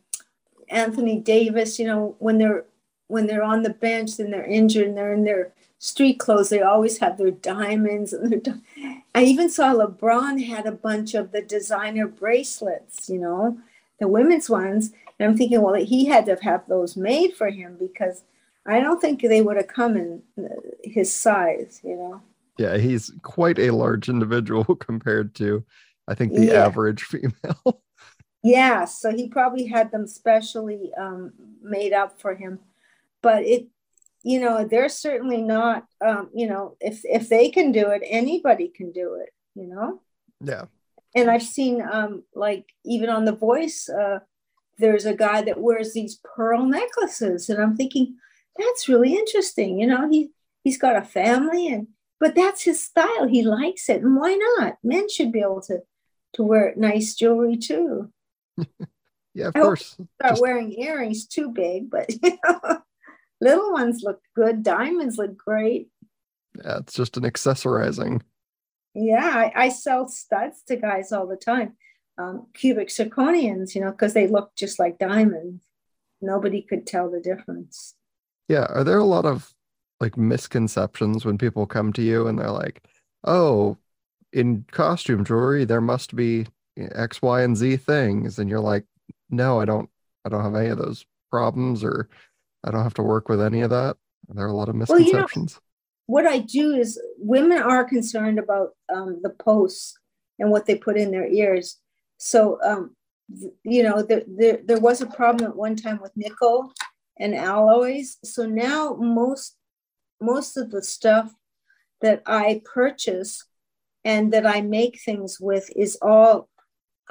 Anthony 0.69 1.19
Davis, 1.19 1.79
you 1.79 1.87
know, 1.87 2.17
when 2.19 2.37
they're 2.37 2.67
when 3.07 3.27
they're 3.27 3.43
on 3.43 3.63
the 3.63 3.71
bench 3.71 4.19
and 4.19 4.31
they're 4.31 4.45
injured 4.45 4.89
and 4.89 4.97
they're 4.99 5.15
in 5.15 5.25
their 5.25 5.55
street 5.79 6.19
clothes, 6.19 6.51
they 6.51 6.61
always 6.61 6.99
have 6.99 7.17
their 7.17 7.31
diamonds 7.31 8.13
and 8.13 8.31
their. 8.31 8.41
Di- 8.41 9.03
I 9.15 9.23
even 9.23 9.49
saw 9.49 9.73
LeBron 9.73 10.45
had 10.45 10.67
a 10.67 10.73
bunch 10.73 11.15
of 11.15 11.33
the 11.33 11.41
designer 11.41 12.07
bracelets, 12.07 13.09
you 13.09 13.19
know, 13.19 13.57
the 14.01 14.07
women's 14.07 14.51
ones. 14.51 14.93
And 15.19 15.31
I'm 15.31 15.37
thinking, 15.37 15.63
well, 15.63 15.75
he 15.75 16.07
had 16.07 16.27
to 16.27 16.37
have 16.43 16.67
those 16.69 16.97
made 16.97 17.35
for 17.35 17.51
him 17.51 17.77
because 17.79 18.23
I 18.67 18.81
don't 18.81 19.01
think 19.01 19.21
they 19.21 19.41
would 19.41 19.57
have 19.57 19.69
come 19.69 19.97
in 19.97 20.23
uh, 20.39 20.49
his 20.85 21.13
size, 21.13 21.81
you 21.83 21.97
know. 21.97 22.23
Yeah, 22.59 22.77
he's 22.77 23.13
quite 23.23 23.59
a 23.59 23.71
large 23.71 24.09
individual 24.09 24.65
compared 24.77 25.35
to, 25.37 25.65
I 26.07 26.15
think, 26.15 26.35
the 26.35 26.47
yeah. 26.47 26.67
average 26.67 27.03
female. 27.05 27.83
yeah, 28.43 28.85
so 28.85 29.11
he 29.15 29.29
probably 29.29 29.67
had 29.67 29.91
them 29.91 30.07
specially 30.07 30.91
um, 30.99 31.33
made 31.63 31.93
up 31.93 32.21
for 32.21 32.35
him. 32.35 32.59
But 33.23 33.45
it, 33.45 33.67
you 34.23 34.41
know, 34.41 34.65
they're 34.65 34.89
certainly 34.89 35.41
not, 35.41 35.87
um, 36.05 36.31
you 36.35 36.47
know, 36.47 36.77
if 36.81 37.01
if 37.05 37.29
they 37.29 37.51
can 37.51 37.73
do 37.73 37.89
it, 37.89 38.03
anybody 38.05 38.69
can 38.69 38.93
do 38.93 39.15
it, 39.15 39.31
you 39.55 39.67
know. 39.67 40.01
Yeah. 40.41 40.67
And 41.15 41.31
I've 41.31 41.43
seen, 41.43 41.83
um, 41.83 42.25
like, 42.35 42.67
even 42.85 43.09
on 43.09 43.25
The 43.25 43.33
Voice, 43.33 43.89
uh, 43.89 44.19
there's 44.79 45.07
a 45.07 45.15
guy 45.15 45.43
that 45.43 45.61
wears 45.61 45.93
these 45.93 46.21
pearl 46.25 46.65
necklaces, 46.65 47.49
and 47.49 47.61
I'm 47.61 47.77
thinking 47.77 48.17
that's 48.57 48.89
really 48.89 49.15
interesting. 49.15 49.79
You 49.79 49.87
know, 49.87 50.09
he 50.09 50.31
he's 50.65 50.79
got 50.79 50.97
a 50.97 51.03
family 51.03 51.69
and 51.69 51.89
but 52.21 52.35
that's 52.35 52.63
his 52.63 52.83
style. 52.83 53.29
He 53.29 53.43
likes 53.43 53.89
it. 53.89 54.03
And 54.03 54.17
why 54.17 54.35
not? 54.35 54.79
Men 54.83 55.09
should 55.09 55.33
be 55.33 55.41
able 55.41 55.63
to 55.63 55.83
to 56.35 56.43
wear 56.43 56.75
nice 56.77 57.15
jewelry 57.15 57.57
too. 57.57 58.13
yeah, 59.35 59.49
of 59.49 59.57
I 59.57 59.61
course. 59.61 59.93
Start 59.93 60.33
Just... 60.33 60.43
wearing 60.43 60.73
earrings 60.73 61.27
too 61.27 61.51
big, 61.51 61.91
but 61.91 62.11
you 62.23 62.39
know, 62.45 62.81
little 63.41 63.73
ones 63.73 64.03
look 64.03 64.21
good. 64.35 64.63
Diamonds 64.63 65.17
look 65.17 65.37
great. 65.37 65.89
Yeah, 66.63 66.79
it's 66.79 66.95
just 66.95 67.17
an 67.17 67.23
accessorizing. 67.23 68.23
Yeah, 68.95 69.25
I, 69.25 69.53
I 69.55 69.69
sell 69.69 70.09
studs 70.09 70.63
to 70.67 70.77
guys 70.77 71.13
all 71.13 71.27
the 71.27 71.37
time. 71.37 71.77
Um, 72.19 72.49
cubic 72.53 72.89
zirconians, 72.89 73.77
you 73.77 73.81
know, 73.81 73.93
because 73.93 74.13
they 74.13 74.27
look 74.27 74.51
just 74.57 74.81
like 74.81 74.99
diamonds. 74.99 75.65
Nobody 76.21 76.63
could 76.63 76.85
tell 76.85 77.09
the 77.09 77.21
difference. 77.21 77.95
Yeah. 78.49 78.67
Are 78.71 78.83
there 78.83 78.99
a 78.99 79.05
lot 79.05 79.25
of 79.25 79.55
like 80.01 80.17
misconceptions 80.17 81.25
when 81.25 81.39
people 81.39 81.65
come 81.65 81.93
to 81.93 82.03
you 82.03 82.27
and 82.27 82.37
they're 82.37 82.51
like, 82.51 82.83
oh, 83.25 83.79
in 84.33 84.65
costume 84.73 85.25
jewelry, 85.25 85.65
there 85.65 85.81
must 85.81 86.17
be 86.17 86.47
X, 86.77 87.23
Y, 87.23 87.43
and 87.43 87.57
Z 87.57 87.77
things. 87.77 88.39
And 88.39 88.51
you're 88.51 88.59
like, 88.59 88.85
no, 89.31 89.61
I 89.61 89.65
don't, 89.65 89.89
I 90.25 90.29
don't 90.29 90.43
have 90.43 90.57
any 90.57 90.71
of 90.71 90.79
those 90.79 91.07
problems 91.31 91.85
or 91.85 92.09
I 92.65 92.73
don't 92.73 92.83
have 92.83 92.95
to 92.95 93.03
work 93.03 93.29
with 93.29 93.41
any 93.41 93.61
of 93.61 93.71
that. 93.71 93.97
There 94.29 94.45
are 94.45 94.49
a 94.49 94.57
lot 94.57 94.69
of 94.69 94.75
misconceptions. 94.75 95.61
Well, 96.07 96.25
you 96.25 96.29
know, 96.29 96.33
what 96.33 96.41
I 96.41 96.45
do 96.45 96.75
is 96.75 97.01
women 97.19 97.59
are 97.59 97.85
concerned 97.85 98.39
about 98.39 98.71
um, 98.93 99.21
the 99.23 99.31
posts 99.31 99.97
and 100.39 100.51
what 100.51 100.67
they 100.67 100.75
put 100.75 100.97
in 100.97 101.11
their 101.11 101.27
ears. 101.29 101.79
So, 102.19 102.59
um, 102.63 102.95
you 103.63 103.83
know, 103.83 104.03
there, 104.03 104.23
there, 104.27 104.59
there 104.65 104.81
was 104.81 105.01
a 105.01 105.07
problem 105.07 105.51
at 105.51 105.57
one 105.57 105.77
time 105.77 106.01
with 106.01 106.17
nickel 106.17 106.73
and 107.19 107.35
alloys. 107.35 108.19
So 108.25 108.47
now 108.47 108.95
most 108.95 109.57
most 110.21 110.57
of 110.57 110.71
the 110.71 110.83
stuff 110.83 111.33
that 112.01 112.23
I 112.27 112.61
purchase 112.65 113.45
and 114.05 114.33
that 114.33 114.47
I 114.47 114.61
make 114.61 115.01
things 115.01 115.39
with 115.41 115.71
is 115.77 115.99
all 116.03 116.49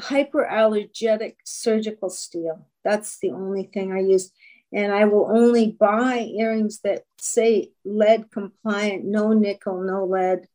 hyperallergenic 0.02 1.36
surgical 1.46 2.10
steel. 2.10 2.68
That's 2.84 3.20
the 3.20 3.32
only 3.32 3.64
thing 3.64 3.92
I 3.92 4.00
use. 4.00 4.32
And 4.74 4.92
I 4.92 5.06
will 5.06 5.30
only 5.32 5.72
buy 5.72 6.20
earrings 6.20 6.82
that 6.82 7.04
say 7.18 7.72
lead 7.86 8.30
compliant, 8.32 9.06
no 9.06 9.32
nickel, 9.32 9.82
no 9.82 10.06
lead, 10.06 10.48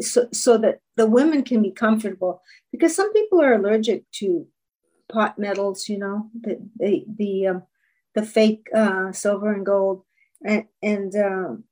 so, 0.00 0.28
so 0.32 0.58
that 0.58 0.80
the 0.96 1.06
women 1.06 1.42
can 1.42 1.62
be 1.62 1.70
comfortable. 1.70 2.42
Because 2.72 2.94
some 2.94 3.12
people 3.12 3.40
are 3.40 3.54
allergic 3.54 4.10
to 4.16 4.46
pot 5.10 5.38
metals, 5.38 5.88
you 5.88 5.98
know, 5.98 6.30
the, 6.38 6.58
the, 6.76 7.04
the 7.16 7.46
um, 7.46 7.62
the 8.14 8.24
fake 8.24 8.66
uh, 8.74 9.12
silver 9.12 9.52
and 9.52 9.64
gold, 9.64 10.02
and, 10.44 10.64
and 10.82 11.14
um, 11.14 11.64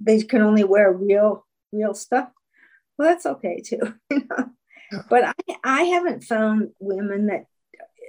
they 0.00 0.22
can 0.22 0.42
only 0.42 0.64
wear 0.64 0.92
real 0.92 1.46
real 1.72 1.94
stuff. 1.94 2.30
Well, 2.98 3.08
that's 3.08 3.26
okay 3.26 3.60
too. 3.60 3.94
You 4.10 4.26
know? 4.28 4.50
yeah. 4.92 5.02
But 5.08 5.24
I, 5.24 5.32
I 5.62 5.82
haven't 5.84 6.24
found 6.24 6.70
women 6.80 7.26
that 7.26 7.46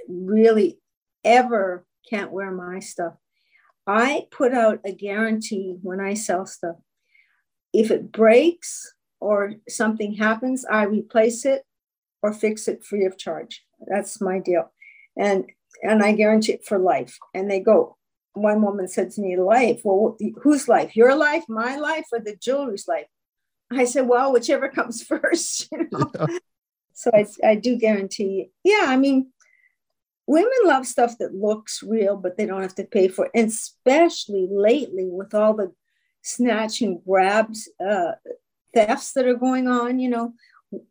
really 0.08 0.80
ever 1.24 1.86
can't 2.10 2.32
wear 2.32 2.52
my 2.52 2.80
stuff. 2.80 3.14
I 3.86 4.28
put 4.32 4.54
out 4.54 4.80
a 4.86 4.92
guarantee 4.92 5.78
when 5.82 6.00
I 6.00 6.14
sell 6.14 6.46
stuff. 6.46 6.78
If 7.74 7.92
it 7.92 8.12
breaks 8.12 8.94
or 9.22 9.54
something 9.70 10.16
happens, 10.16 10.66
I 10.66 10.84
replace 10.84 11.46
it 11.46 11.64
or 12.22 12.34
fix 12.34 12.68
it 12.68 12.84
free 12.84 13.06
of 13.06 13.18
charge. 13.18 13.64
That's 13.88 14.20
my 14.20 14.40
deal. 14.40 14.72
And 15.18 15.46
and 15.84 16.04
I 16.04 16.12
guarantee 16.12 16.54
it 16.54 16.66
for 16.66 16.78
life. 16.78 17.18
And 17.34 17.50
they 17.50 17.60
go, 17.60 17.98
one 18.34 18.62
woman 18.62 18.88
said 18.88 19.12
to 19.12 19.22
me, 19.22 19.38
life, 19.38 19.82
well, 19.84 20.18
whose 20.42 20.68
life? 20.68 20.96
Your 20.96 21.16
life, 21.16 21.44
my 21.48 21.76
life, 21.78 22.06
or 22.12 22.20
the 22.20 22.36
jewelry's 22.36 22.88
life? 22.88 23.08
I 23.72 23.86
said, 23.86 24.08
well, 24.08 24.34
whichever 24.34 24.70
comes 24.78 25.02
first. 25.02 25.70
You 25.72 25.88
know? 25.92 26.12
yeah. 26.20 26.38
So 26.94 27.12
I, 27.14 27.26
I 27.44 27.56
do 27.56 27.78
guarantee. 27.78 28.52
Yeah, 28.64 28.86
I 28.88 28.98
mean, 28.98 29.32
women 30.28 30.52
love 30.66 30.86
stuff 30.86 31.18
that 31.20 31.34
looks 31.34 31.82
real, 31.82 32.16
but 32.18 32.38
they 32.38 32.46
don't 32.46 32.62
have 32.62 32.76
to 32.76 32.84
pay 32.84 33.08
for 33.08 33.26
it. 33.26 33.32
And 33.34 33.48
especially 33.48 34.48
lately 34.52 35.08
with 35.10 35.34
all 35.34 35.54
the 35.56 35.72
snatch 36.22 36.82
and 36.82 37.04
grabs 37.04 37.70
uh, 37.84 38.12
thefts 38.74 39.14
that 39.14 39.26
are 39.26 39.36
going 39.36 39.68
on, 39.68 40.00
you 40.00 40.10
know, 40.10 40.34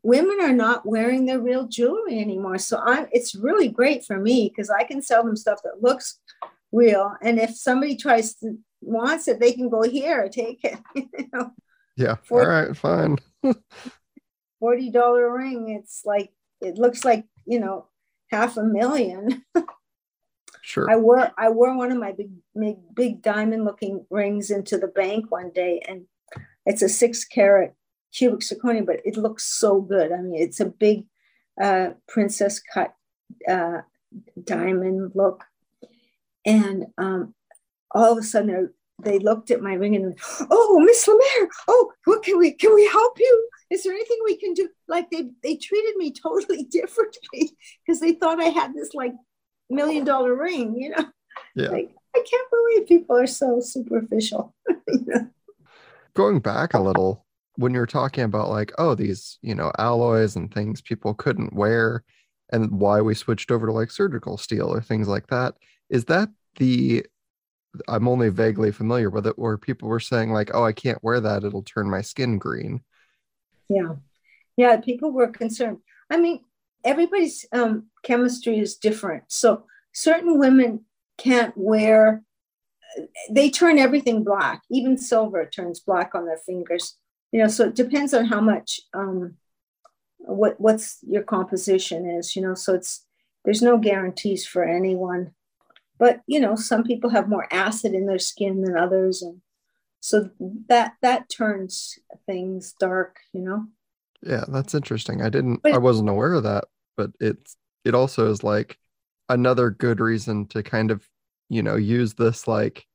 women 0.02 0.38
are 0.40 0.52
not 0.52 0.86
wearing 0.86 1.26
their 1.26 1.40
real 1.40 1.66
jewelry 1.66 2.20
anymore. 2.20 2.58
So 2.58 2.78
I'm 2.78 3.06
it's 3.12 3.34
really 3.34 3.68
great 3.68 4.04
for 4.04 4.18
me 4.18 4.48
because 4.48 4.70
I 4.70 4.84
can 4.84 5.02
sell 5.02 5.24
them 5.24 5.36
stuff 5.36 5.60
that 5.64 5.82
looks 5.82 6.18
real. 6.72 7.14
And 7.22 7.38
if 7.38 7.56
somebody 7.56 7.96
tries 7.96 8.34
to 8.36 8.58
wants 8.80 9.28
it, 9.28 9.40
they 9.40 9.52
can 9.52 9.68
go 9.68 9.82
here, 9.82 10.28
take 10.28 10.64
it. 10.64 10.78
you 10.94 11.28
know? 11.32 11.52
Yeah. 11.96 12.16
40, 12.24 12.46
All 12.46 12.52
right, 12.52 12.76
fine. 12.76 13.18
$40 14.62 15.36
ring. 15.36 15.70
It's 15.70 16.02
like 16.04 16.30
it 16.60 16.76
looks 16.76 17.04
like, 17.04 17.24
you 17.46 17.58
know, 17.58 17.86
half 18.30 18.56
a 18.56 18.62
million. 18.62 19.44
sure. 20.62 20.90
I 20.90 20.96
wore 20.96 21.30
I 21.36 21.48
wore 21.50 21.76
one 21.76 21.90
of 21.90 21.98
my 21.98 22.12
big 22.12 22.30
big 22.58 22.76
big 22.94 23.22
diamond 23.22 23.64
looking 23.64 24.06
rings 24.10 24.50
into 24.50 24.78
the 24.78 24.88
bank 24.88 25.30
one 25.30 25.50
day 25.50 25.82
and 25.86 26.04
it's 26.66 26.82
a 26.82 26.88
six 26.88 27.24
carat 27.24 27.74
cubic 28.12 28.40
zirconia, 28.40 28.84
but 28.84 29.00
it 29.04 29.16
looks 29.16 29.44
so 29.44 29.80
good. 29.80 30.12
I 30.12 30.20
mean, 30.20 30.40
it's 30.40 30.60
a 30.60 30.66
big 30.66 31.04
uh, 31.60 31.90
princess 32.08 32.60
cut 32.60 32.94
uh, 33.48 33.78
diamond 34.42 35.12
look. 35.14 35.44
And 36.44 36.86
um, 36.98 37.34
all 37.94 38.12
of 38.12 38.18
a 38.18 38.22
sudden, 38.22 38.72
they 39.02 39.18
looked 39.18 39.50
at 39.50 39.62
my 39.62 39.74
ring 39.74 39.96
and, 39.96 40.18
oh, 40.50 40.80
Miss 40.84 41.06
Lemaire, 41.06 41.50
oh, 41.68 41.92
what 42.04 42.22
can 42.22 42.38
we 42.38 42.52
can 42.52 42.74
we 42.74 42.86
help 42.86 43.18
you? 43.18 43.48
Is 43.70 43.84
there 43.84 43.92
anything 43.92 44.18
we 44.24 44.36
can 44.36 44.52
do? 44.52 44.68
Like 44.88 45.10
they 45.10 45.30
they 45.42 45.56
treated 45.56 45.96
me 45.96 46.12
totally 46.22 46.64
differently 46.64 47.56
because 47.84 48.00
they 48.00 48.12
thought 48.12 48.40
I 48.40 48.48
had 48.48 48.74
this 48.74 48.94
like 48.94 49.12
million 49.68 50.04
dollar 50.04 50.34
ring, 50.34 50.74
you 50.78 50.90
know. 50.90 51.06
Yeah. 51.54 51.68
Like 51.68 51.90
I 52.14 52.24
can't 52.28 52.50
believe 52.50 52.88
people 52.88 53.16
are 53.16 53.26
so 53.26 53.60
superficial. 53.60 54.54
you 54.68 55.04
know? 55.06 55.28
Going 56.20 56.40
back 56.40 56.74
a 56.74 56.80
little, 56.80 57.24
when 57.56 57.72
you're 57.72 57.86
talking 57.86 58.24
about 58.24 58.50
like 58.50 58.72
oh 58.76 58.94
these 58.94 59.38
you 59.40 59.54
know 59.54 59.72
alloys 59.78 60.36
and 60.36 60.52
things 60.52 60.82
people 60.82 61.14
couldn't 61.14 61.54
wear 61.54 62.04
and 62.52 62.78
why 62.78 63.00
we 63.00 63.14
switched 63.14 63.50
over 63.50 63.64
to 63.66 63.72
like 63.72 63.90
surgical 63.90 64.36
steel 64.36 64.66
or 64.66 64.82
things 64.82 65.08
like 65.08 65.28
that 65.28 65.54
is 65.88 66.04
that 66.04 66.28
the 66.56 67.06
i'm 67.88 68.06
only 68.06 68.28
vaguely 68.28 68.70
familiar 68.70 69.08
with 69.08 69.26
it 69.26 69.38
where 69.38 69.56
people 69.56 69.88
were 69.88 69.98
saying 69.98 70.30
like 70.30 70.50
oh 70.52 70.62
i 70.62 70.72
can't 70.72 71.02
wear 71.02 71.20
that 71.20 71.42
it'll 71.42 71.62
turn 71.62 71.88
my 71.88 72.02
skin 72.02 72.36
green? 72.36 72.82
Yeah. 73.70 73.94
Yeah 74.58 74.76
people 74.76 75.10
were 75.10 75.28
concerned. 75.28 75.78
I 76.10 76.18
mean 76.18 76.44
everybody's 76.84 77.46
um, 77.50 77.86
chemistry 78.02 78.58
is 78.58 78.76
different. 78.76 79.24
So 79.28 79.64
certain 79.94 80.38
women 80.38 80.84
can't 81.16 81.56
wear 81.56 82.22
they 83.30 83.50
turn 83.50 83.78
everything 83.78 84.24
black. 84.24 84.62
Even 84.70 84.96
silver 84.96 85.46
turns 85.46 85.80
black 85.80 86.14
on 86.14 86.26
their 86.26 86.38
fingers. 86.38 86.96
You 87.32 87.40
know 87.40 87.48
so 87.48 87.66
it 87.66 87.74
depends 87.74 88.12
on 88.12 88.26
how 88.26 88.40
much 88.40 88.80
um, 88.92 89.36
what 90.18 90.60
what's 90.60 90.98
your 91.02 91.22
composition 91.22 92.08
is 92.08 92.34
you 92.34 92.42
know 92.42 92.54
so 92.54 92.74
it's 92.74 93.06
there's 93.44 93.62
no 93.62 93.78
guarantees 93.78 94.46
for 94.46 94.64
anyone. 94.64 95.32
But 95.98 96.20
you 96.26 96.40
know 96.40 96.56
some 96.56 96.82
people 96.82 97.10
have 97.10 97.28
more 97.28 97.46
acid 97.52 97.94
in 97.94 98.06
their 98.06 98.18
skin 98.18 98.62
than 98.62 98.76
others 98.76 99.22
and 99.22 99.40
so 100.02 100.30
that 100.68 100.94
that 101.02 101.28
turns 101.28 101.98
things 102.26 102.74
dark 102.80 103.18
you 103.32 103.42
know? 103.42 103.66
Yeah 104.22 104.44
that's 104.48 104.74
interesting. 104.74 105.22
I 105.22 105.28
didn't 105.28 105.62
but, 105.62 105.72
i 105.72 105.78
wasn't 105.78 106.08
aware 106.08 106.34
of 106.34 106.42
that 106.44 106.64
but 106.96 107.10
it's 107.20 107.56
it 107.84 107.94
also 107.94 108.30
is 108.30 108.42
like 108.42 108.78
another 109.28 109.70
good 109.70 110.00
reason 110.00 110.46
to 110.48 110.62
kind 110.62 110.90
of 110.90 111.06
you 111.50 111.62
know 111.62 111.76
use 111.76 112.14
this 112.14 112.48
like 112.48 112.86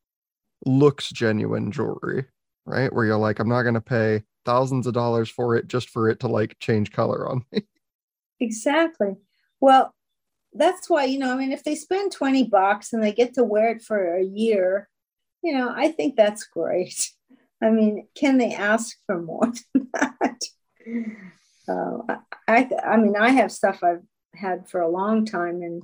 looks 0.65 1.11
genuine 1.11 1.71
jewelry 1.71 2.25
right? 2.65 2.91
Where 2.91 3.05
you're 3.05 3.17
like, 3.17 3.39
I'm 3.39 3.49
not 3.49 3.63
going 3.63 3.75
to 3.75 3.81
pay 3.81 4.23
thousands 4.43 4.87
of 4.87 4.93
dollars 4.93 5.29
for 5.29 5.55
it 5.55 5.67
just 5.67 5.89
for 5.89 6.09
it 6.09 6.19
to 6.21 6.27
like 6.27 6.57
change 6.59 6.91
color 6.91 7.29
on 7.29 7.45
me. 7.51 7.63
Exactly. 8.41 9.15
Well, 9.61 9.95
that's 10.51 10.89
why, 10.89 11.05
you 11.05 11.19
know, 11.19 11.31
I 11.31 11.37
mean, 11.37 11.53
if 11.53 11.63
they 11.63 11.73
spend 11.73 12.11
20 12.11 12.49
bucks 12.49 12.91
and 12.91 13.01
they 13.01 13.13
get 13.13 13.35
to 13.35 13.45
wear 13.45 13.69
it 13.69 13.81
for 13.81 14.13
a 14.13 14.25
year, 14.25 14.89
you 15.41 15.53
know, 15.53 15.71
I 15.73 15.93
think 15.93 16.17
that's 16.17 16.43
great. 16.43 17.11
I 17.63 17.69
mean, 17.69 18.09
can 18.13 18.37
they 18.37 18.53
ask 18.53 18.97
for 19.05 19.21
more 19.21 19.53
than 19.73 19.87
that? 19.93 20.41
Uh, 21.65 22.17
I, 22.45 22.69
I 22.85 22.97
mean, 22.97 23.15
I 23.15 23.29
have 23.29 23.53
stuff 23.53 23.81
I've 23.81 24.03
had 24.35 24.67
for 24.67 24.81
a 24.81 24.91
long 24.91 25.23
time, 25.23 25.61
and 25.61 25.83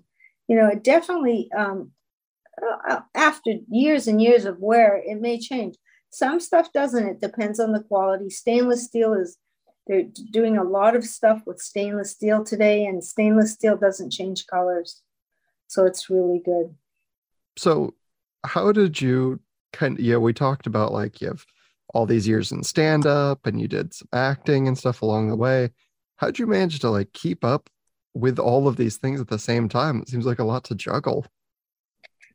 you 0.50 0.58
know, 0.58 0.68
it 0.68 0.84
definitely 0.84 1.50
um, 1.58 1.92
Uh, 2.90 3.02
after 3.16 3.54
years 3.70 4.08
and 4.08 4.22
years 4.22 4.46
of 4.46 4.60
wear, 4.60 5.02
it 5.06 5.20
may 5.22 5.40
change. 5.40 5.76
Some 6.10 6.40
stuff 6.40 6.72
doesn't. 6.74 7.08
It 7.08 7.22
depends 7.22 7.60
on 7.60 7.72
the 7.72 7.82
quality. 7.82 8.30
Stainless 8.30 8.84
steel 8.84 9.14
is, 9.14 9.38
they're 9.88 10.06
doing 10.32 10.58
a 10.58 10.64
lot 10.64 10.96
of 10.96 11.04
stuff 11.06 11.42
with 11.46 11.60
stainless 11.60 12.12
steel 12.12 12.44
today, 12.44 12.86
and 12.86 13.04
stainless 13.04 13.54
steel 13.54 13.78
doesn't 13.78 14.12
change 14.12 14.46
colors. 14.48 15.02
So 15.68 15.86
it's 15.86 16.10
really 16.10 16.42
good. 16.44 16.76
So, 17.58 17.96
how 18.44 18.72
did 18.72 19.02
you 19.02 19.40
kind 19.74 19.98
of, 19.98 20.04
yeah, 20.04 20.18
we 20.18 20.34
talked 20.34 20.68
about 20.68 20.92
like 20.92 21.22
you 21.22 21.30
have 21.30 21.46
all 21.94 22.06
these 22.06 22.28
years 22.28 22.52
in 22.52 22.64
stand 22.64 23.06
up 23.06 23.46
and 23.46 23.60
you 23.60 23.68
did 23.68 23.94
some 23.94 24.08
acting 24.14 24.68
and 24.68 24.78
stuff 24.78 25.02
along 25.02 25.30
the 25.30 25.36
way. 25.36 25.70
How'd 26.18 26.40
you 26.40 26.48
manage 26.48 26.80
to 26.80 26.90
like 26.90 27.12
keep 27.14 27.44
up 27.44 27.70
with 28.14 28.40
all 28.40 28.68
of 28.68 28.78
these 28.78 28.98
things 28.98 29.20
at 29.20 29.28
the 29.28 29.40
same 29.40 29.68
time? 29.68 30.02
It 30.02 30.10
seems 30.10 30.26
like 30.26 30.40
a 30.40 30.44
lot 30.44 30.64
to 30.66 30.76
juggle. 30.76 31.26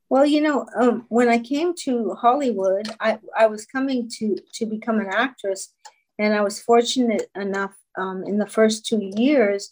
Well, 0.09 0.25
you 0.25 0.41
know, 0.41 0.67
um, 0.79 1.05
when 1.09 1.29
I 1.29 1.39
came 1.39 1.75
to 1.83 2.15
Hollywood, 2.15 2.89
I, 3.01 3.19
I 3.37 3.47
was 3.47 3.67
coming 3.67 4.09
to 4.19 4.37
to 4.55 4.67
become 4.67 5.01
an 5.01 5.09
actress, 5.11 5.73
and 6.19 6.33
I 6.35 6.43
was 6.43 6.63
fortunate 6.63 7.29
enough 7.35 7.75
um, 7.99 8.23
in 8.25 8.39
the 8.39 8.47
first 8.47 8.87
two 8.87 9.11
years. 9.17 9.71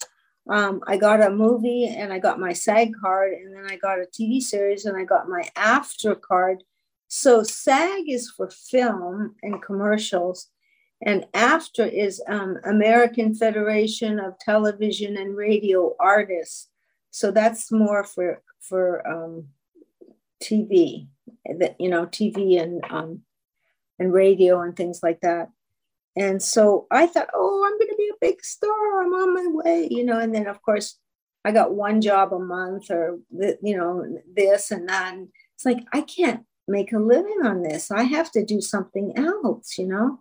Um, 0.50 0.82
I 0.86 0.98
got 0.98 1.22
a 1.22 1.30
movie 1.30 1.86
and 1.86 2.12
I 2.12 2.18
got 2.18 2.40
my 2.40 2.52
SAG 2.52 2.92
card, 3.00 3.32
and 3.32 3.54
then 3.54 3.66
I 3.70 3.76
got 3.76 4.00
a 4.00 4.06
TV 4.06 4.42
series 4.42 4.84
and 4.84 4.96
I 4.96 5.04
got 5.04 5.28
my 5.28 5.48
AFTRA 5.56 6.20
card. 6.20 6.64
So 7.08 7.42
SAG 7.42 8.08
is 8.08 8.30
for 8.30 8.50
film 8.50 9.36
and 9.42 9.62
commercials, 9.62 10.48
and 11.00 11.26
AFTRA 11.32 11.92
is 11.92 12.20
um, 12.28 12.58
American 12.64 13.34
Federation 13.34 14.18
of 14.18 14.38
Television 14.40 15.16
and 15.16 15.36
Radio 15.36 15.94
Artists. 16.00 16.68
So 17.10 17.30
that's 17.30 17.70
more 17.70 18.02
for 18.02 18.42
for 18.60 19.06
um, 19.06 19.48
TV, 20.42 21.08
that 21.58 21.76
you 21.80 21.88
know, 21.88 22.06
TV 22.06 22.60
and 22.60 22.82
um, 22.90 23.22
and 23.98 24.12
radio 24.12 24.60
and 24.60 24.76
things 24.76 25.00
like 25.02 25.20
that. 25.20 25.50
And 26.16 26.42
so 26.42 26.86
I 26.90 27.06
thought, 27.06 27.30
oh, 27.34 27.64
I'm 27.64 27.78
going 27.78 27.90
to 27.90 27.96
be 27.96 28.10
a 28.12 28.26
big 28.30 28.44
star. 28.44 29.02
I'm 29.02 29.12
on 29.12 29.34
my 29.34 29.46
way, 29.50 29.88
you 29.90 30.04
know. 30.04 30.18
And 30.18 30.34
then 30.34 30.46
of 30.46 30.62
course, 30.62 30.98
I 31.44 31.52
got 31.52 31.74
one 31.74 32.00
job 32.00 32.32
a 32.32 32.38
month, 32.38 32.90
or 32.90 33.18
you 33.30 33.76
know, 33.76 34.04
this 34.34 34.70
and 34.70 34.88
that. 34.88 35.14
And 35.14 35.28
it's 35.54 35.64
like 35.64 35.84
I 35.92 36.02
can't 36.02 36.44
make 36.66 36.92
a 36.92 36.98
living 36.98 37.40
on 37.44 37.62
this. 37.62 37.90
I 37.90 38.04
have 38.04 38.30
to 38.32 38.44
do 38.44 38.60
something 38.60 39.12
else, 39.16 39.76
you 39.78 39.86
know. 39.86 40.20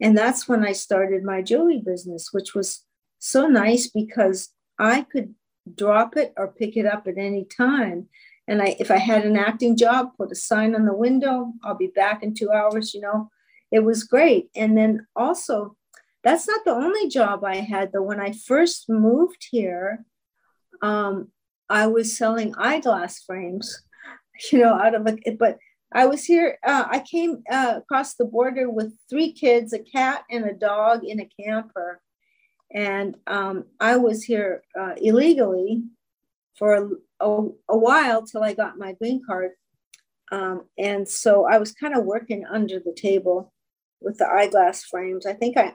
And 0.00 0.16
that's 0.16 0.48
when 0.48 0.64
I 0.64 0.72
started 0.72 1.22
my 1.22 1.40
jewelry 1.40 1.80
business, 1.84 2.32
which 2.32 2.54
was 2.54 2.84
so 3.18 3.46
nice 3.46 3.88
because 3.88 4.50
I 4.78 5.02
could 5.02 5.34
drop 5.72 6.16
it 6.16 6.34
or 6.36 6.48
pick 6.48 6.76
it 6.76 6.86
up 6.86 7.06
at 7.06 7.16
any 7.16 7.44
time. 7.44 8.08
And 8.46 8.60
I, 8.60 8.76
if 8.78 8.90
I 8.90 8.98
had 8.98 9.24
an 9.24 9.36
acting 9.36 9.76
job, 9.76 10.10
put 10.16 10.32
a 10.32 10.34
sign 10.34 10.74
on 10.74 10.84
the 10.84 10.94
window, 10.94 11.52
I'll 11.62 11.76
be 11.76 11.86
back 11.88 12.22
in 12.22 12.34
two 12.34 12.50
hours, 12.50 12.92
you 12.92 13.00
know, 13.00 13.30
it 13.70 13.80
was 13.80 14.04
great. 14.04 14.50
And 14.54 14.76
then 14.76 15.06
also, 15.16 15.76
that's 16.22 16.46
not 16.46 16.64
the 16.64 16.72
only 16.72 17.08
job 17.08 17.44
I 17.44 17.56
had 17.56 17.92
though. 17.92 18.02
When 18.02 18.20
I 18.20 18.32
first 18.32 18.88
moved 18.88 19.46
here, 19.50 20.04
um, 20.82 21.30
I 21.68 21.86
was 21.86 22.16
selling 22.16 22.54
eyeglass 22.56 23.22
frames, 23.22 23.82
you 24.52 24.58
know, 24.60 24.74
out 24.74 24.94
of 24.94 25.06
a, 25.06 25.30
but 25.38 25.58
I 25.92 26.06
was 26.06 26.24
here, 26.24 26.58
uh, 26.66 26.84
I 26.90 26.98
came 26.98 27.44
uh, 27.50 27.74
across 27.76 28.14
the 28.14 28.24
border 28.24 28.68
with 28.68 28.92
three 29.08 29.32
kids, 29.32 29.72
a 29.72 29.78
cat 29.78 30.24
and 30.28 30.44
a 30.44 30.52
dog 30.52 31.04
in 31.04 31.20
a 31.20 31.30
camper. 31.40 32.00
And 32.74 33.16
um, 33.28 33.66
I 33.78 33.96
was 33.96 34.24
here 34.24 34.64
uh, 34.78 34.94
illegally 34.96 35.84
for 36.58 36.90
a, 37.20 37.42
a 37.68 37.76
while 37.76 38.22
till 38.26 38.42
I 38.42 38.54
got 38.54 38.78
my 38.78 38.92
green 38.92 39.22
card. 39.26 39.52
Um, 40.32 40.64
and 40.78 41.08
so 41.08 41.46
I 41.46 41.58
was 41.58 41.72
kind 41.72 41.96
of 41.96 42.04
working 42.04 42.44
under 42.46 42.80
the 42.80 42.94
table 42.94 43.52
with 44.00 44.18
the 44.18 44.26
eyeglass 44.26 44.84
frames. 44.84 45.26
I 45.26 45.34
think 45.34 45.56
I, 45.56 45.74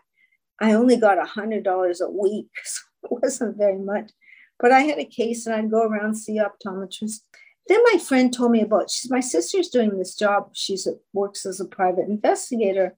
I 0.59 0.73
only 0.73 0.97
got 0.97 1.17
a 1.17 1.25
hundred 1.25 1.63
dollars 1.63 2.01
a 2.01 2.09
week, 2.09 2.49
so 2.63 2.81
it 3.03 3.11
wasn't 3.21 3.57
very 3.57 3.79
much. 3.79 4.11
But 4.59 4.71
I 4.71 4.81
had 4.81 4.99
a 4.99 5.05
case, 5.05 5.45
and 5.45 5.55
I'd 5.55 5.71
go 5.71 5.83
around 5.83 6.15
see 6.15 6.39
optometrists. 6.39 7.21
Then 7.67 7.79
my 7.93 7.99
friend 7.99 8.33
told 8.33 8.51
me 8.51 8.61
about 8.61 8.89
she's 8.89 9.11
my 9.11 9.19
sister's 9.19 9.69
doing 9.69 9.97
this 9.97 10.15
job. 10.15 10.49
She's 10.53 10.87
a, 10.87 10.93
works 11.13 11.45
as 11.45 11.59
a 11.59 11.65
private 11.65 12.09
investigator, 12.09 12.97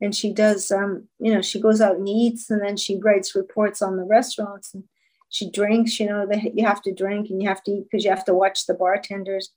and 0.00 0.14
she 0.14 0.32
does 0.32 0.70
um 0.70 1.08
you 1.18 1.32
know 1.32 1.42
she 1.42 1.60
goes 1.60 1.80
out 1.80 1.96
and 1.96 2.08
eats 2.08 2.50
and 2.50 2.62
then 2.62 2.76
she 2.76 2.98
writes 2.98 3.34
reports 3.34 3.82
on 3.82 3.96
the 3.96 4.04
restaurants 4.04 4.74
and 4.74 4.84
she 5.28 5.50
drinks 5.50 5.98
you 6.00 6.06
know 6.06 6.26
they, 6.26 6.52
you 6.54 6.66
have 6.66 6.82
to 6.82 6.94
drink 6.94 7.28
and 7.30 7.42
you 7.42 7.48
have 7.48 7.62
to 7.64 7.70
eat 7.70 7.86
because 7.90 8.04
you 8.04 8.10
have 8.10 8.24
to 8.24 8.34
watch 8.34 8.66
the 8.66 8.74
bartenders. 8.74 9.50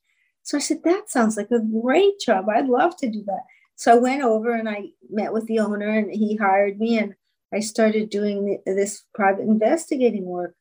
So 0.44 0.58
i 0.58 0.62
said 0.62 0.84
that 0.84 1.10
sounds 1.10 1.38
like 1.38 1.52
a 1.52 1.60
great 1.60 2.20
job. 2.20 2.50
I'd 2.50 2.68
love 2.68 2.98
to 2.98 3.10
do 3.10 3.24
that. 3.26 3.44
So 3.76 3.94
i 3.94 3.96
went 3.96 4.24
over 4.24 4.54
and 4.54 4.70
i 4.70 4.90
met 5.10 5.34
with 5.34 5.46
the 5.48 5.60
owner 5.60 5.90
and 5.90 6.12
he 6.12 6.36
hired 6.36 6.80
me 6.80 6.98
and 6.98 7.16
i 7.54 7.60
started 7.60 8.10
doing 8.10 8.62
this 8.66 9.04
private 9.14 9.44
investigating 9.44 10.26
work. 10.26 10.56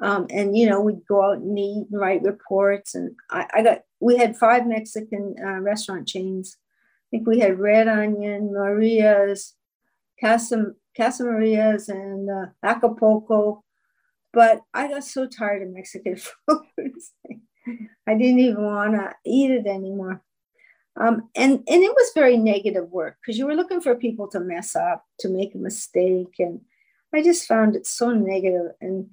Um, 0.00 0.26
and 0.30 0.56
you 0.56 0.68
know 0.68 0.80
we'd 0.80 1.06
go 1.06 1.24
out 1.24 1.38
and 1.38 1.58
eat 1.58 1.86
and 1.90 2.00
write 2.00 2.22
reports 2.22 2.94
and 2.94 3.14
i, 3.30 3.46
I 3.54 3.62
got 3.62 3.82
we 4.00 4.16
had 4.16 4.36
five 4.36 4.66
mexican 4.66 5.36
uh, 5.40 5.60
restaurant 5.60 6.08
chains. 6.08 6.56
I 7.12 7.16
think 7.16 7.28
we 7.28 7.40
had 7.40 7.58
Red 7.58 7.88
Onion, 7.88 8.54
Maria's, 8.54 9.54
Casa, 10.18 10.72
Casa 10.96 11.24
Maria's, 11.24 11.88
and 11.88 12.30
uh, 12.30 12.46
Acapulco. 12.62 13.62
But 14.32 14.62
I 14.72 14.88
got 14.88 15.04
so 15.04 15.26
tired 15.26 15.62
of 15.62 15.74
Mexican 15.74 16.16
food. 16.48 16.92
I 18.06 18.14
didn't 18.14 18.40
even 18.40 18.62
want 18.62 18.94
to 18.94 19.14
eat 19.24 19.50
it 19.50 19.66
anymore. 19.66 20.22
Um, 20.96 21.30
and, 21.34 21.52
and 21.52 21.82
it 21.82 21.90
was 21.90 22.12
very 22.14 22.36
negative 22.36 22.90
work 22.90 23.16
because 23.20 23.38
you 23.38 23.46
were 23.46 23.54
looking 23.54 23.80
for 23.80 23.94
people 23.94 24.28
to 24.28 24.40
mess 24.40 24.76
up, 24.76 25.04
to 25.20 25.28
make 25.28 25.54
a 25.54 25.58
mistake. 25.58 26.34
And 26.38 26.60
I 27.14 27.22
just 27.22 27.46
found 27.46 27.76
it 27.76 27.86
so 27.86 28.10
negative. 28.10 28.72
And 28.80 29.10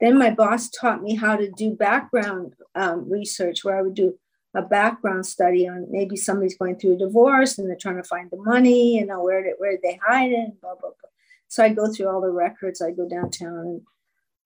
then 0.00 0.18
my 0.18 0.30
boss 0.30 0.68
taught 0.68 1.02
me 1.02 1.14
how 1.14 1.36
to 1.36 1.50
do 1.50 1.74
background 1.74 2.54
um, 2.74 3.10
research 3.10 3.64
where 3.64 3.78
I 3.78 3.82
would 3.82 3.94
do 3.94 4.18
a 4.54 4.62
background 4.62 5.24
study 5.24 5.66
on 5.66 5.86
maybe 5.90 6.16
somebody's 6.16 6.58
going 6.58 6.76
through 6.76 6.94
a 6.94 6.98
divorce 6.98 7.56
and 7.56 7.68
they're 7.68 7.76
trying 7.76 7.96
to 7.96 8.02
find 8.02 8.30
the 8.30 8.36
money, 8.36 8.98
you 8.98 9.06
know, 9.06 9.22
where 9.22 9.42
did, 9.42 9.54
where 9.56 9.72
did 9.72 9.82
they 9.82 9.98
hide 10.06 10.32
it, 10.32 10.60
blah, 10.60 10.74
blah, 10.74 10.90
blah. 10.90 11.10
So 11.48 11.64
I 11.64 11.70
go 11.70 11.90
through 11.90 12.08
all 12.08 12.20
the 12.20 12.30
records. 12.30 12.82
I 12.82 12.90
go 12.90 13.08
downtown 13.08 13.58
and 13.58 13.80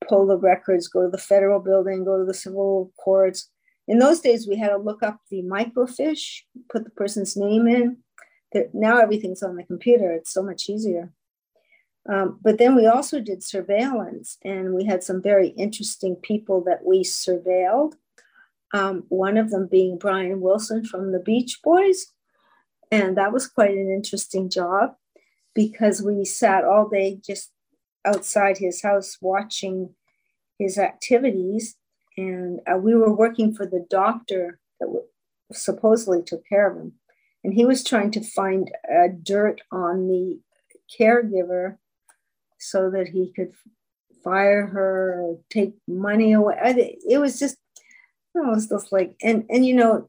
pull 0.08 0.26
the 0.26 0.38
records, 0.38 0.88
go 0.88 1.02
to 1.02 1.10
the 1.10 1.18
federal 1.18 1.60
building, 1.60 2.04
go 2.04 2.18
to 2.18 2.24
the 2.24 2.34
civil 2.34 2.92
courts. 2.98 3.50
In 3.88 3.98
those 3.98 4.20
days, 4.20 4.48
we 4.48 4.56
had 4.56 4.70
to 4.70 4.76
look 4.76 5.02
up 5.02 5.20
the 5.30 5.42
microfiche, 5.42 6.42
put 6.70 6.84
the 6.84 6.90
person's 6.90 7.36
name 7.36 7.66
in. 7.66 7.98
Now 8.72 8.98
everything's 8.98 9.42
on 9.42 9.56
the 9.56 9.64
computer. 9.64 10.12
It's 10.12 10.32
so 10.32 10.42
much 10.42 10.68
easier. 10.68 11.12
Um, 12.08 12.38
but 12.42 12.58
then 12.58 12.76
we 12.76 12.86
also 12.86 13.20
did 13.20 13.42
surveillance, 13.42 14.38
and 14.44 14.72
we 14.72 14.84
had 14.84 15.02
some 15.02 15.20
very 15.20 15.48
interesting 15.48 16.14
people 16.16 16.62
that 16.64 16.84
we 16.84 17.02
surveilled 17.02 17.94
um, 18.72 19.04
one 19.08 19.36
of 19.36 19.50
them 19.50 19.68
being 19.70 19.98
Brian 19.98 20.40
Wilson 20.40 20.84
from 20.84 21.12
the 21.12 21.18
Beach 21.18 21.60
Boys. 21.62 22.06
And 22.90 23.16
that 23.16 23.32
was 23.32 23.48
quite 23.48 23.72
an 23.72 23.90
interesting 23.90 24.50
job 24.50 24.94
because 25.54 26.02
we 26.02 26.24
sat 26.24 26.64
all 26.64 26.88
day 26.88 27.18
just 27.24 27.50
outside 28.06 28.58
his 28.58 28.82
house 28.82 29.18
watching 29.20 29.94
his 30.58 30.78
activities. 30.78 31.76
And 32.16 32.60
uh, 32.70 32.78
we 32.78 32.94
were 32.94 33.12
working 33.12 33.52
for 33.52 33.66
the 33.66 33.84
doctor 33.90 34.58
that 34.80 34.86
w- 34.86 35.06
supposedly 35.52 36.22
took 36.22 36.46
care 36.48 36.70
of 36.70 36.78
him. 36.78 36.92
And 37.44 37.52
he 37.52 37.66
was 37.66 37.84
trying 37.84 38.10
to 38.12 38.22
find 38.22 38.70
uh, 38.90 39.08
dirt 39.22 39.60
on 39.70 40.08
the 40.08 40.40
caregiver 40.98 41.76
so 42.58 42.90
that 42.90 43.08
he 43.08 43.32
could 43.34 43.52
fire 44.24 44.66
her 44.66 45.20
or 45.20 45.38
take 45.50 45.74
money 45.86 46.32
away. 46.32 46.56
It 47.08 47.18
was 47.18 47.38
just 47.38 47.56
I 48.36 48.50
was 48.50 48.68
just 48.68 48.92
like, 48.92 49.14
and 49.22 49.44
and 49.48 49.64
you 49.64 49.74
know, 49.74 50.08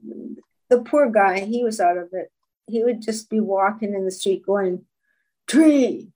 the 0.70 0.82
poor 0.82 1.10
guy, 1.10 1.42
he 1.42 1.64
was 1.64 1.80
out 1.80 1.98
of 1.98 2.10
it. 2.12 2.32
He 2.68 2.84
would 2.84 3.02
just 3.02 3.30
be 3.30 3.40
walking 3.40 3.94
in 3.94 4.06
the 4.06 4.12
street 4.12 4.46
going, 4.46 4.86
tree. 5.48 6.12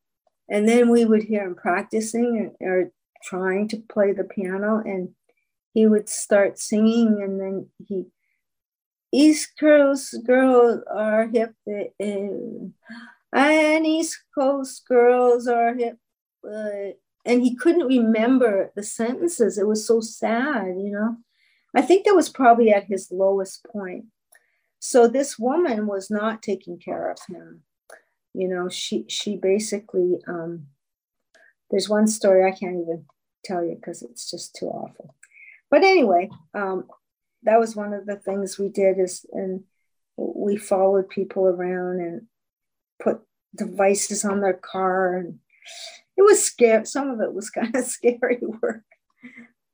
And 0.52 0.68
then 0.70 0.90
we 0.90 1.06
would 1.06 1.24
hear 1.24 1.44
him 1.44 1.56
practicing 1.56 2.54
or, 2.62 2.92
trying 3.24 3.68
to 3.68 3.78
play 3.78 4.12
the 4.14 4.24
piano, 4.24 4.82
and 4.84 5.10
he 5.76 5.86
would 5.86 6.10
start 6.10 6.58
singing, 6.58 7.22
and 7.22 7.40
then 7.40 7.68
he 7.88 8.08
East 9.14 9.52
Coast 9.60 10.16
girls 10.26 10.82
are 10.92 11.28
hip, 11.28 11.54
and 11.68 12.74
East 13.86 14.24
Coast 14.34 14.88
girls 14.88 15.48
are 15.48 15.76
hip. 15.76 15.98
Uh, 16.44 16.94
and 17.26 17.44
he 17.44 17.56
couldn't 17.56 17.86
remember 17.86 18.72
the 18.76 18.84
sentences. 18.84 19.58
It 19.58 19.68
was 19.68 19.86
so 19.86 20.02
sad, 20.02 20.76
you 20.80 20.92
know. 20.92 21.18
I 21.76 21.82
think 21.82 22.06
that 22.06 22.16
was 22.16 22.30
probably 22.30 22.72
at 22.72 22.86
his 22.86 23.12
lowest 23.12 23.64
point. 23.72 24.06
So 24.80 25.08
this 25.08 25.38
woman 25.38 25.86
was 25.86 26.10
not 26.10 26.42
taking 26.42 26.80
care 26.80 27.12
of 27.12 27.20
him. 27.30 27.62
You 28.34 28.48
know, 28.48 28.70
she 28.70 29.06
she 29.08 29.38
basically 29.38 30.20
um, 30.28 30.68
there's 31.70 31.90
one 31.90 32.08
story 32.08 32.46
I 32.46 32.56
can't 32.56 32.82
even 32.82 33.06
tell 33.44 33.64
you 33.64 33.76
because 33.76 34.02
it's 34.02 34.30
just 34.30 34.56
too 34.56 34.68
awful. 34.68 35.16
But 35.70 35.84
anyway, 35.84 36.30
um, 36.54 36.86
that 37.44 37.60
was 37.60 37.76
one 37.76 37.94
of 37.94 38.06
the 38.06 38.18
things 38.18 38.60
we 38.60 38.70
did 38.70 39.00
is 39.00 39.26
and 39.32 39.64
we 40.18 40.58
followed 40.58 41.10
people 41.10 41.46
around 41.46 42.00
and 42.02 42.28
put 43.02 43.22
devices 43.56 44.24
on 44.24 44.42
their 44.42 44.54
car 44.54 45.16
and 45.16 45.40
it 46.18 46.22
was 46.22 46.44
scary. 46.44 46.86
Some 46.86 47.10
of 47.10 47.22
it 47.22 47.34
was 47.34 47.50
kind 47.50 47.76
of 47.76 47.86
scary 47.86 48.40
work. 48.62 48.84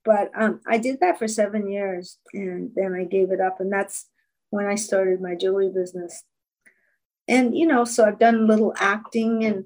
But 0.06 0.32
um, 0.36 0.62
I 0.66 0.78
did 0.78 1.02
that 1.02 1.20
for 1.20 1.28
seven 1.28 1.70
years 1.70 2.18
and 2.34 2.72
then 2.76 2.94
I 2.94 3.04
gave 3.04 3.32
it 3.32 3.42
up. 3.42 3.60
And 3.60 3.72
that's 3.72 4.08
when 4.50 4.66
I 4.66 4.76
started 4.76 5.20
my 5.20 5.36
jewelry 5.36 5.70
business. 5.70 6.24
And, 7.28 7.58
you 7.58 7.66
know, 7.66 7.86
so 7.86 8.06
I've 8.06 8.20
done 8.20 8.48
little 8.48 8.74
acting 8.78 9.44
and 9.44 9.66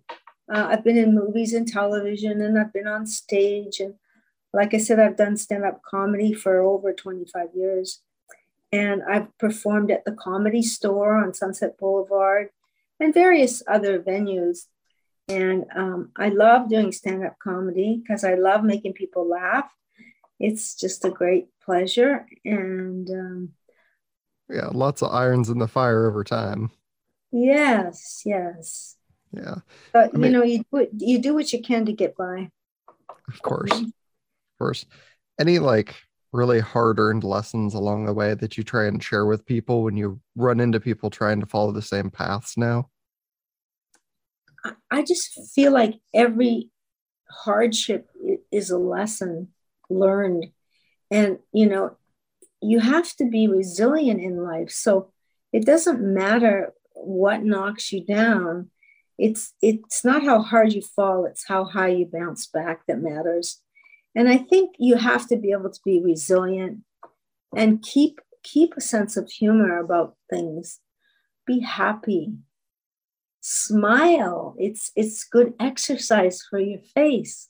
uh, 0.51 0.67
I've 0.69 0.83
been 0.83 0.97
in 0.97 1.15
movies 1.15 1.53
and 1.53 1.67
television 1.67 2.41
and 2.41 2.59
I've 2.59 2.73
been 2.73 2.87
on 2.87 3.05
stage. 3.05 3.79
And 3.79 3.95
like 4.53 4.73
I 4.73 4.77
said, 4.77 4.99
I've 4.99 5.17
done 5.17 5.37
stand 5.37 5.63
up 5.63 5.81
comedy 5.83 6.33
for 6.33 6.59
over 6.59 6.93
25 6.93 7.49
years. 7.55 8.01
And 8.71 9.03
I've 9.03 9.37
performed 9.37 9.91
at 9.91 10.05
the 10.05 10.13
comedy 10.13 10.63
store 10.63 11.15
on 11.23 11.33
Sunset 11.33 11.77
Boulevard 11.77 12.49
and 12.99 13.13
various 13.13 13.61
other 13.67 14.01
venues. 14.01 14.67
And 15.27 15.65
um, 15.75 16.11
I 16.17 16.29
love 16.29 16.69
doing 16.69 16.91
stand 16.91 17.25
up 17.25 17.37
comedy 17.39 18.01
because 18.01 18.23
I 18.23 18.35
love 18.35 18.63
making 18.63 18.93
people 18.93 19.27
laugh 19.27 19.71
it's 20.41 20.73
just 20.73 21.05
a 21.05 21.09
great 21.09 21.47
pleasure 21.63 22.25
and 22.43 23.09
um, 23.09 23.49
yeah 24.49 24.69
lots 24.73 25.01
of 25.03 25.11
irons 25.13 25.49
in 25.49 25.59
the 25.59 25.67
fire 25.67 26.07
over 26.07 26.23
time 26.23 26.71
yes 27.31 28.23
yes. 28.25 28.97
Yeah. 29.33 29.55
But 29.93 30.11
I 30.13 30.17
mean, 30.17 30.31
you 30.31 30.37
know 30.37 30.43
you 30.43 30.65
do, 30.71 30.87
you 30.97 31.19
do 31.19 31.33
what 31.33 31.53
you 31.53 31.61
can 31.61 31.85
to 31.85 31.93
get 31.93 32.17
by. 32.17 32.49
Of 33.27 33.41
course. 33.41 33.71
Mm-hmm. 33.71 33.85
Of 33.85 34.59
course. 34.59 34.85
Any 35.39 35.59
like 35.59 35.95
really 36.33 36.59
hard 36.59 36.99
earned 36.99 37.23
lessons 37.23 37.73
along 37.73 38.05
the 38.05 38.13
way 38.13 38.33
that 38.33 38.57
you 38.57 38.63
try 38.63 38.85
and 38.85 39.03
share 39.03 39.25
with 39.25 39.45
people 39.45 39.83
when 39.83 39.97
you 39.97 40.19
run 40.35 40.59
into 40.59 40.79
people 40.79 41.09
trying 41.09 41.39
to 41.39 41.45
follow 41.45 41.71
the 41.71 41.81
same 41.81 42.09
paths 42.09 42.57
now? 42.57 42.89
I 44.89 45.03
just 45.03 45.53
feel 45.53 45.71
like 45.71 45.95
every 46.13 46.69
hardship 47.29 48.09
is 48.51 48.69
a 48.69 48.77
lesson 48.77 49.49
learned. 49.89 50.47
And, 51.09 51.39
you 51.51 51.67
know, 51.67 51.97
you 52.61 52.79
have 52.79 53.13
to 53.15 53.25
be 53.25 53.47
resilient 53.47 54.21
in 54.21 54.43
life. 54.43 54.69
So 54.69 55.11
it 55.51 55.65
doesn't 55.65 56.01
matter 56.01 56.73
what 57.05 57.43
knocks 57.43 57.91
you 57.91 58.03
down. 58.03 58.69
It's 59.17 59.53
it's 59.61 60.03
not 60.03 60.23
how 60.23 60.41
hard 60.41 60.73
you 60.73 60.81
fall, 60.81 61.25
it's 61.25 61.47
how 61.47 61.65
high 61.65 61.89
you 61.89 62.05
bounce 62.05 62.47
back 62.47 62.85
that 62.87 63.01
matters. 63.01 63.61
And 64.15 64.27
I 64.27 64.37
think 64.37 64.75
you 64.77 64.95
have 64.97 65.27
to 65.27 65.37
be 65.37 65.51
able 65.51 65.69
to 65.69 65.79
be 65.85 66.01
resilient 66.01 66.79
and 67.55 67.81
keep 67.81 68.19
keep 68.43 68.73
a 68.75 68.81
sense 68.81 69.17
of 69.17 69.29
humor 69.29 69.79
about 69.79 70.15
things. 70.29 70.79
Be 71.45 71.59
happy. 71.59 72.33
Smile. 73.41 74.55
It's 74.59 74.91
it's 74.95 75.23
good 75.23 75.53
exercise 75.59 76.41
for 76.49 76.59
your 76.59 76.79
face. 76.79 77.49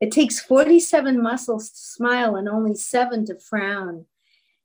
It 0.00 0.10
takes 0.10 0.40
47 0.40 1.22
muscles 1.22 1.70
to 1.70 1.78
smile 1.78 2.36
and 2.36 2.48
only 2.48 2.74
seven 2.74 3.24
to 3.26 3.38
frown. 3.38 4.06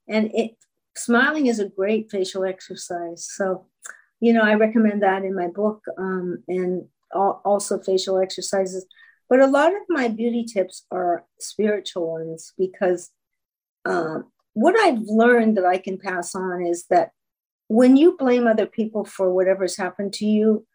And 0.08 0.30
it 0.34 0.56
smiling 0.96 1.46
is 1.46 1.58
a 1.58 1.68
great 1.68 2.10
facial 2.10 2.44
exercise. 2.44 3.26
So, 3.30 3.66
you 4.20 4.32
know, 4.32 4.42
I 4.42 4.54
recommend 4.54 5.02
that 5.02 5.24
in 5.24 5.34
my 5.34 5.48
book 5.48 5.82
um, 5.98 6.42
and 6.46 6.86
also 7.12 7.80
facial 7.80 8.18
exercises. 8.18 8.86
But 9.28 9.40
a 9.40 9.46
lot 9.46 9.72
of 9.72 9.82
my 9.88 10.08
beauty 10.08 10.44
tips 10.44 10.86
are 10.90 11.24
spiritual 11.38 12.12
ones 12.12 12.52
because 12.58 13.10
um, 13.84 14.26
what 14.52 14.78
I've 14.78 15.00
learned 15.02 15.56
that 15.56 15.64
I 15.64 15.78
can 15.78 15.98
pass 15.98 16.34
on 16.34 16.62
is 16.62 16.86
that 16.90 17.12
when 17.68 17.96
you 17.96 18.16
blame 18.18 18.46
other 18.46 18.66
people 18.66 19.04
for 19.04 19.32
whatever's 19.32 19.76
happened 19.76 20.12
to 20.14 20.26
you, 20.26 20.66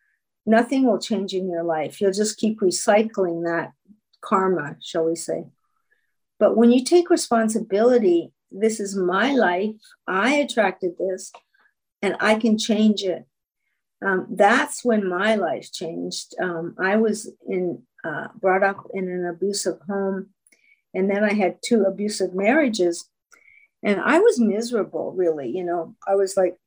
nothing 0.45 0.85
will 0.85 0.99
change 0.99 1.33
in 1.33 1.49
your 1.49 1.63
life. 1.63 1.99
You'll 1.99 2.13
just 2.13 2.37
keep 2.37 2.61
recycling 2.61 3.43
that 3.43 3.73
karma, 4.21 4.77
shall 4.81 5.05
we 5.05 5.15
say. 5.15 5.45
But 6.39 6.57
when 6.57 6.71
you 6.71 6.83
take 6.83 7.09
responsibility, 7.09 8.31
this 8.51 8.79
is 8.79 8.95
my 8.95 9.33
life, 9.33 9.75
I 10.07 10.35
attracted 10.35 10.97
this, 10.97 11.31
and 12.01 12.15
I 12.19 12.35
can 12.35 12.57
change 12.57 13.03
it. 13.03 13.25
Um, 14.03 14.27
that's 14.29 14.83
when 14.83 15.07
my 15.07 15.35
life 15.35 15.71
changed. 15.71 16.35
Um, 16.41 16.75
I 16.79 16.97
was 16.97 17.31
in 17.47 17.83
uh, 18.03 18.27
brought 18.39 18.63
up 18.63 18.85
in 18.93 19.09
an 19.09 19.25
abusive 19.25 19.79
home, 19.87 20.27
and 20.93 21.09
then 21.09 21.23
I 21.23 21.33
had 21.33 21.57
two 21.63 21.83
abusive 21.83 22.33
marriages, 22.33 23.09
and 23.83 23.99
I 24.01 24.19
was 24.19 24.39
miserable. 24.39 25.13
Really, 25.13 25.49
you 25.49 25.63
know, 25.63 25.95
I 26.07 26.15
was 26.15 26.35
like, 26.35 26.57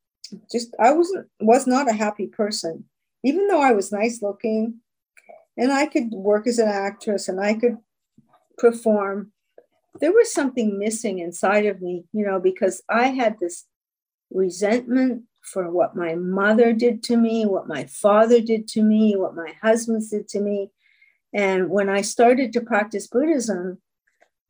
just 0.50 0.74
I 0.80 0.92
wasn't 0.92 1.28
was 1.40 1.66
not 1.66 1.88
a 1.88 1.92
happy 1.92 2.26
person, 2.26 2.84
even 3.22 3.46
though 3.46 3.60
I 3.60 3.72
was 3.72 3.92
nice 3.92 4.22
looking, 4.22 4.80
and 5.56 5.72
I 5.72 5.86
could 5.86 6.10
work 6.12 6.46
as 6.46 6.58
an 6.58 6.68
actress 6.68 7.28
and 7.28 7.40
I 7.40 7.54
could 7.54 7.76
perform. 8.56 9.32
There 10.00 10.12
was 10.12 10.32
something 10.32 10.78
missing 10.78 11.18
inside 11.18 11.66
of 11.66 11.82
me, 11.82 12.04
you 12.12 12.24
know, 12.24 12.38
because 12.38 12.82
I 12.88 13.08
had 13.08 13.36
this 13.40 13.64
resentment 14.30 15.24
for 15.52 15.70
what 15.70 15.96
my 15.96 16.14
mother 16.14 16.72
did 16.72 17.02
to 17.04 17.16
me, 17.16 17.46
what 17.46 17.68
my 17.68 17.84
father 17.84 18.40
did 18.40 18.68
to 18.68 18.82
me, 18.82 19.16
what 19.16 19.34
my 19.34 19.54
husband 19.62 20.02
did 20.10 20.28
to 20.28 20.40
me. 20.40 20.70
And 21.32 21.70
when 21.70 21.88
I 21.88 22.02
started 22.02 22.52
to 22.52 22.60
practice 22.60 23.06
Buddhism, 23.06 23.78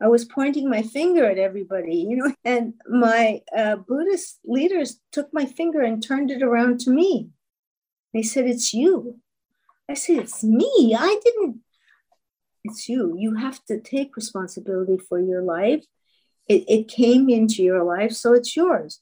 I 0.01 0.09
was 0.09 0.25
pointing 0.25 0.71
my 0.71 0.83
finger 0.83 1.25
at 1.25 1.39
everybody, 1.39 2.07
you 2.09 2.17
know, 2.17 2.33
and 2.45 2.75
my 2.89 3.43
uh, 3.57 3.77
Buddhist 3.77 4.39
leaders 4.45 5.01
took 5.13 5.33
my 5.33 5.45
finger 5.45 5.83
and 5.83 6.03
turned 6.03 6.31
it 6.31 6.43
around 6.43 6.81
to 6.81 6.91
me. 6.91 7.31
They 8.15 8.23
said, 8.23 8.47
It's 8.47 8.73
you. 8.73 9.19
I 9.89 9.95
said, 9.95 10.19
It's 10.19 10.45
me. 10.45 10.97
I 10.99 11.19
didn't. 11.25 11.61
It's 12.65 12.89
you. 12.89 13.17
You 13.19 13.37
have 13.37 13.65
to 13.67 13.81
take 13.81 14.17
responsibility 14.17 14.99
for 14.99 15.21
your 15.21 15.43
life. 15.43 15.85
It, 16.49 16.65
it 16.69 16.89
came 16.89 17.29
into 17.29 17.63
your 17.63 17.85
life, 17.85 18.13
so 18.13 18.33
it's 18.33 18.57
yours. 18.57 19.01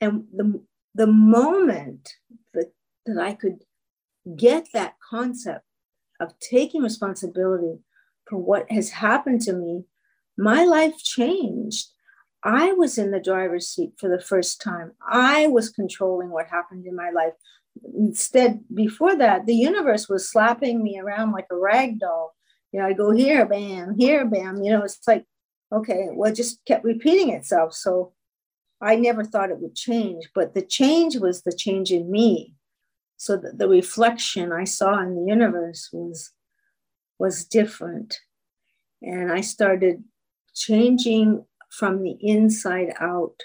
And 0.00 0.24
the, 0.34 0.60
the 0.94 1.06
moment 1.06 2.14
that, 2.52 2.72
that 3.06 3.18
I 3.18 3.34
could 3.34 3.64
get 4.36 4.68
that 4.72 4.94
concept 5.10 5.64
of 6.20 6.38
taking 6.38 6.82
responsibility 6.82 7.80
for 8.28 8.38
what 8.38 8.70
has 8.70 8.90
happened 8.90 9.42
to 9.42 9.52
me, 9.52 9.84
my 10.38 10.64
life 10.64 10.96
changed. 10.98 11.88
I 12.42 12.72
was 12.72 12.98
in 12.98 13.10
the 13.10 13.20
driver's 13.20 13.68
seat 13.68 13.92
for 13.98 14.08
the 14.08 14.20
first 14.20 14.60
time. 14.60 14.92
I 15.06 15.46
was 15.48 15.70
controlling 15.70 16.30
what 16.30 16.48
happened 16.48 16.86
in 16.86 16.94
my 16.94 17.10
life. 17.10 17.32
Instead, 17.96 18.60
before 18.72 19.16
that, 19.16 19.46
the 19.46 19.54
universe 19.54 20.08
was 20.08 20.30
slapping 20.30 20.82
me 20.82 20.98
around 20.98 21.32
like 21.32 21.46
a 21.50 21.56
rag 21.56 21.98
doll. 22.00 22.34
You 22.72 22.80
know, 22.80 22.86
I 22.86 22.92
go 22.92 23.10
here, 23.10 23.46
bam, 23.46 23.96
here, 23.98 24.24
bam. 24.24 24.62
You 24.62 24.72
know, 24.72 24.82
it's 24.82 25.00
like, 25.06 25.24
okay, 25.72 26.08
well, 26.12 26.30
it 26.30 26.36
just 26.36 26.64
kept 26.66 26.84
repeating 26.84 27.30
itself. 27.30 27.72
So 27.72 28.12
I 28.84 28.96
never 28.96 29.24
thought 29.24 29.50
it 29.50 29.60
would 29.60 29.74
change, 29.74 30.28
but 30.34 30.54
the 30.54 30.62
change 30.62 31.16
was 31.16 31.42
the 31.42 31.52
change 31.52 31.90
in 31.90 32.10
me. 32.10 32.54
So 33.16 33.36
the 33.36 33.68
reflection 33.68 34.52
I 34.52 34.64
saw 34.64 35.00
in 35.02 35.14
the 35.14 35.24
universe 35.26 35.88
was 35.92 36.32
was 37.18 37.44
different. 37.44 38.18
And 39.00 39.32
I 39.32 39.40
started 39.40 40.04
changing 40.54 41.46
from 41.70 42.02
the 42.02 42.16
inside 42.20 42.92
out 43.00 43.36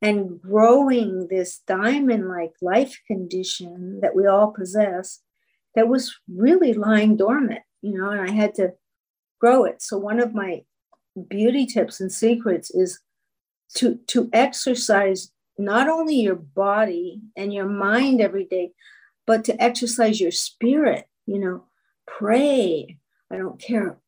and 0.00 0.40
growing 0.40 1.28
this 1.28 1.60
diamond 1.66 2.28
like 2.28 2.52
life 2.60 3.00
condition 3.06 4.00
that 4.02 4.14
we 4.14 4.26
all 4.26 4.52
possess 4.52 5.20
that 5.74 5.88
was 5.88 6.14
really 6.28 6.74
lying 6.74 7.16
dormant, 7.16 7.62
you 7.82 7.98
know, 7.98 8.10
and 8.10 8.20
I 8.20 8.32
had 8.32 8.54
to 8.56 8.74
grow 9.40 9.64
it. 9.64 9.82
So, 9.82 9.98
one 9.98 10.20
of 10.20 10.34
my 10.34 10.62
beauty 11.28 11.66
tips 11.66 12.00
and 12.00 12.12
secrets 12.12 12.70
is 12.70 13.00
to 13.76 13.96
to 14.06 14.28
exercise 14.32 15.30
not 15.58 15.88
only 15.88 16.16
your 16.16 16.36
body 16.36 17.20
and 17.36 17.52
your 17.52 17.68
mind 17.68 18.20
every 18.20 18.44
day 18.44 18.72
but 19.26 19.44
to 19.44 19.62
exercise 19.62 20.20
your 20.20 20.32
spirit 20.32 21.06
you 21.26 21.38
know 21.38 21.64
pray. 22.06 22.98
I 23.32 23.38
don't 23.38 23.58
care 23.60 23.98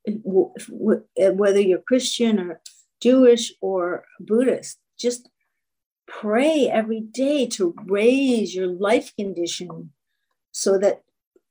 whether 0.68 1.60
you're 1.60 1.78
christian 1.80 2.38
or 2.38 2.60
jewish 3.00 3.52
or 3.60 4.04
buddhist 4.20 4.78
just 4.98 5.28
pray 6.06 6.68
every 6.68 7.00
day 7.00 7.46
to 7.46 7.74
raise 7.86 8.54
your 8.54 8.68
life 8.68 9.14
condition 9.16 9.90
so 10.52 10.78
that 10.78 11.02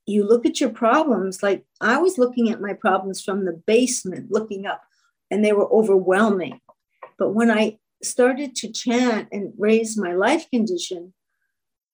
you 0.05 0.23
look 0.23 0.45
at 0.45 0.59
your 0.59 0.69
problems. 0.69 1.43
Like 1.43 1.65
i 1.81 1.97
was 1.97 2.17
looking 2.17 2.49
at 2.49 2.61
my 2.61 2.73
problems 2.73 3.21
from 3.21 3.45
the 3.45 3.61
basement 3.65 4.31
looking 4.31 4.65
up 4.65 4.81
and 5.29 5.43
they 5.43 5.53
were 5.53 5.71
overwhelming. 5.71 6.61
But 7.17 7.31
when 7.31 7.51
i 7.51 7.77
started 8.03 8.55
to 8.55 8.71
chant 8.71 9.29
and 9.31 9.53
raise 9.57 9.97
my 9.97 10.13
life 10.13 10.49
condition, 10.49 11.13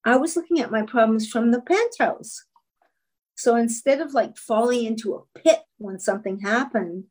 I 0.06 0.18
was 0.18 0.36
looking 0.36 0.60
at 0.60 0.72
my 0.72 0.82
problems 0.82 1.28
from 1.28 1.52
the 1.52 1.62
penthouse. 1.62 2.46
So 3.36 3.56
instead 3.56 4.02
of 4.02 4.14
like 4.14 4.38
falling 4.38 4.86
into 4.86 5.16
a 5.16 5.40
pit 5.40 5.62
when 5.78 6.00
something 6.00 6.40
happened, 6.40 7.06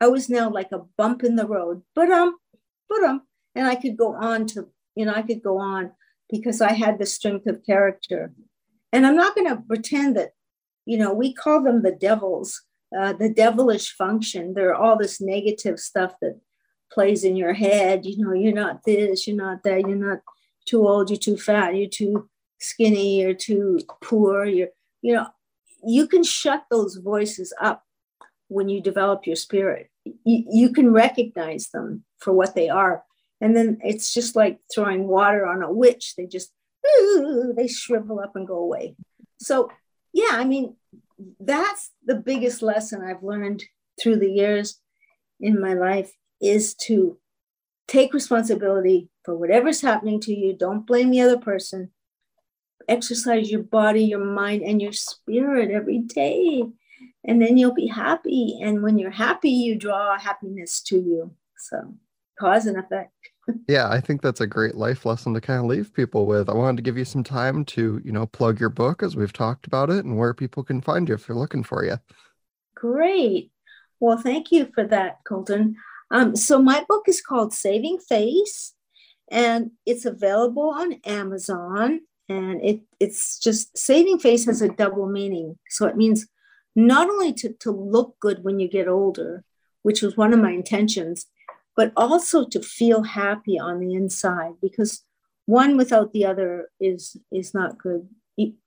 I 0.00 0.08
was 0.08 0.28
now 0.28 0.50
like 0.50 0.72
a 0.72 0.84
bump 0.96 1.24
in 1.24 1.36
the 1.36 1.46
road, 1.46 1.82
but 1.94 2.10
um, 2.10 2.36
but 2.88 3.02
um, 3.02 3.22
and 3.54 3.66
I 3.66 3.74
could 3.74 3.96
go 3.96 4.14
on 4.14 4.46
to, 4.48 4.68
you 4.94 5.06
know, 5.06 5.14
I 5.14 5.22
could 5.22 5.42
go 5.42 5.58
on 5.58 5.92
because 6.30 6.60
I 6.60 6.72
had 6.72 6.98
the 6.98 7.06
strength 7.06 7.46
of 7.46 7.64
character. 7.64 8.32
And 8.92 9.06
I'm 9.06 9.16
not 9.16 9.34
going 9.34 9.48
to 9.48 9.62
pretend 9.62 10.16
that, 10.16 10.30
you 10.84 10.98
know, 10.98 11.12
we 11.12 11.32
call 11.32 11.62
them 11.62 11.82
the 11.82 11.92
devils, 11.92 12.62
uh, 12.96 13.12
the 13.14 13.28
devilish 13.28 13.94
function. 13.94 14.54
They're 14.54 14.74
all 14.74 14.96
this 14.96 15.20
negative 15.20 15.78
stuff 15.78 16.14
that 16.20 16.40
plays 16.92 17.24
in 17.24 17.36
your 17.36 17.52
head. 17.52 18.06
You 18.06 18.24
know, 18.24 18.32
you're 18.32 18.52
not 18.52 18.84
this, 18.84 19.26
you're 19.26 19.36
not 19.36 19.62
that, 19.64 19.82
you're 19.82 19.96
not 19.96 20.20
too 20.64 20.86
old, 20.86 21.10
you're 21.10 21.18
too 21.18 21.36
fat, 21.36 21.76
you're 21.76 21.88
too 21.88 22.28
skinny, 22.58 23.20
you're 23.20 23.34
too 23.34 23.80
poor. 24.02 24.44
You're, 24.44 24.68
you 25.02 25.14
know, 25.14 25.26
you 25.86 26.06
can 26.06 26.24
shut 26.24 26.64
those 26.70 26.96
voices 26.96 27.52
up 27.60 27.84
when 28.48 28.68
you 28.68 28.80
develop 28.80 29.26
your 29.26 29.36
spirit. 29.36 29.90
You, 30.04 30.44
you 30.50 30.72
can 30.72 30.92
recognize 30.92 31.68
them 31.68 32.04
for 32.18 32.32
what 32.32 32.54
they 32.54 32.68
are. 32.68 33.04
And 33.40 33.54
then 33.54 33.78
it's 33.84 34.14
just 34.14 34.34
like 34.34 34.58
throwing 34.74 35.06
water 35.06 35.46
on 35.46 35.62
a 35.62 35.72
witch. 35.72 36.14
They 36.16 36.26
just, 36.26 36.52
they 37.54 37.68
shrivel 37.68 38.20
up 38.20 38.36
and 38.36 38.46
go 38.46 38.58
away. 38.58 38.96
So, 39.38 39.70
yeah, 40.12 40.30
I 40.32 40.44
mean, 40.44 40.76
that's 41.40 41.90
the 42.04 42.14
biggest 42.14 42.62
lesson 42.62 43.02
I've 43.02 43.22
learned 43.22 43.64
through 44.00 44.16
the 44.16 44.30
years 44.30 44.80
in 45.40 45.60
my 45.60 45.74
life 45.74 46.12
is 46.40 46.74
to 46.74 47.18
take 47.88 48.12
responsibility 48.12 49.08
for 49.24 49.36
whatever's 49.36 49.80
happening 49.80 50.20
to 50.20 50.34
you. 50.34 50.52
Don't 50.52 50.86
blame 50.86 51.10
the 51.10 51.20
other 51.20 51.38
person. 51.38 51.90
Exercise 52.88 53.50
your 53.50 53.62
body, 53.62 54.04
your 54.04 54.24
mind, 54.24 54.62
and 54.62 54.80
your 54.80 54.92
spirit 54.92 55.70
every 55.70 55.98
day. 55.98 56.64
And 57.24 57.42
then 57.42 57.56
you'll 57.56 57.74
be 57.74 57.88
happy. 57.88 58.60
And 58.62 58.82
when 58.82 58.98
you're 58.98 59.10
happy, 59.10 59.50
you 59.50 59.76
draw 59.76 60.18
happiness 60.18 60.80
to 60.82 60.96
you. 60.96 61.32
So, 61.58 61.94
cause 62.38 62.66
and 62.66 62.78
effect. 62.78 63.12
yeah, 63.68 63.88
I 63.88 64.00
think 64.00 64.22
that's 64.22 64.40
a 64.40 64.46
great 64.46 64.74
life 64.74 65.04
lesson 65.04 65.34
to 65.34 65.40
kind 65.40 65.60
of 65.60 65.66
leave 65.66 65.92
people 65.92 66.26
with. 66.26 66.48
I 66.48 66.54
wanted 66.54 66.76
to 66.76 66.82
give 66.82 66.98
you 66.98 67.04
some 67.04 67.24
time 67.24 67.64
to, 67.66 68.00
you 68.04 68.12
know, 68.12 68.26
plug 68.26 68.60
your 68.60 68.68
book 68.68 69.02
as 69.02 69.16
we've 69.16 69.32
talked 69.32 69.66
about 69.66 69.90
it 69.90 70.04
and 70.04 70.16
where 70.16 70.34
people 70.34 70.62
can 70.62 70.80
find 70.80 71.08
you 71.08 71.14
if 71.14 71.26
they're 71.26 71.36
looking 71.36 71.64
for 71.64 71.84
you. 71.84 71.98
Great. 72.74 73.50
Well, 73.98 74.18
thank 74.18 74.52
you 74.52 74.70
for 74.74 74.84
that, 74.84 75.18
Colton. 75.24 75.76
Um, 76.10 76.36
so 76.36 76.60
my 76.60 76.84
book 76.88 77.04
is 77.08 77.20
called 77.20 77.52
Saving 77.52 77.98
Face, 77.98 78.74
and 79.30 79.72
it's 79.84 80.04
available 80.04 80.70
on 80.70 81.00
Amazon. 81.04 82.00
And 82.28 82.60
it, 82.62 82.80
it's 82.98 83.38
just 83.38 83.76
saving 83.78 84.18
face 84.18 84.46
has 84.46 84.60
a 84.60 84.68
double 84.68 85.06
meaning. 85.06 85.58
So 85.68 85.86
it 85.86 85.96
means 85.96 86.26
not 86.74 87.08
only 87.08 87.32
to, 87.34 87.52
to 87.60 87.70
look 87.70 88.16
good 88.20 88.42
when 88.42 88.58
you 88.58 88.68
get 88.68 88.88
older, 88.88 89.44
which 89.82 90.02
was 90.02 90.16
one 90.16 90.32
of 90.32 90.40
my 90.40 90.50
intentions, 90.50 91.26
but 91.76 91.92
also 91.96 92.44
to 92.48 92.60
feel 92.60 93.02
happy 93.02 93.58
on 93.58 93.78
the 93.78 93.94
inside 93.94 94.54
because 94.60 95.04
one 95.44 95.76
without 95.76 96.12
the 96.12 96.24
other 96.24 96.70
is 96.80 97.16
is 97.30 97.54
not 97.54 97.78
good. 97.78 98.08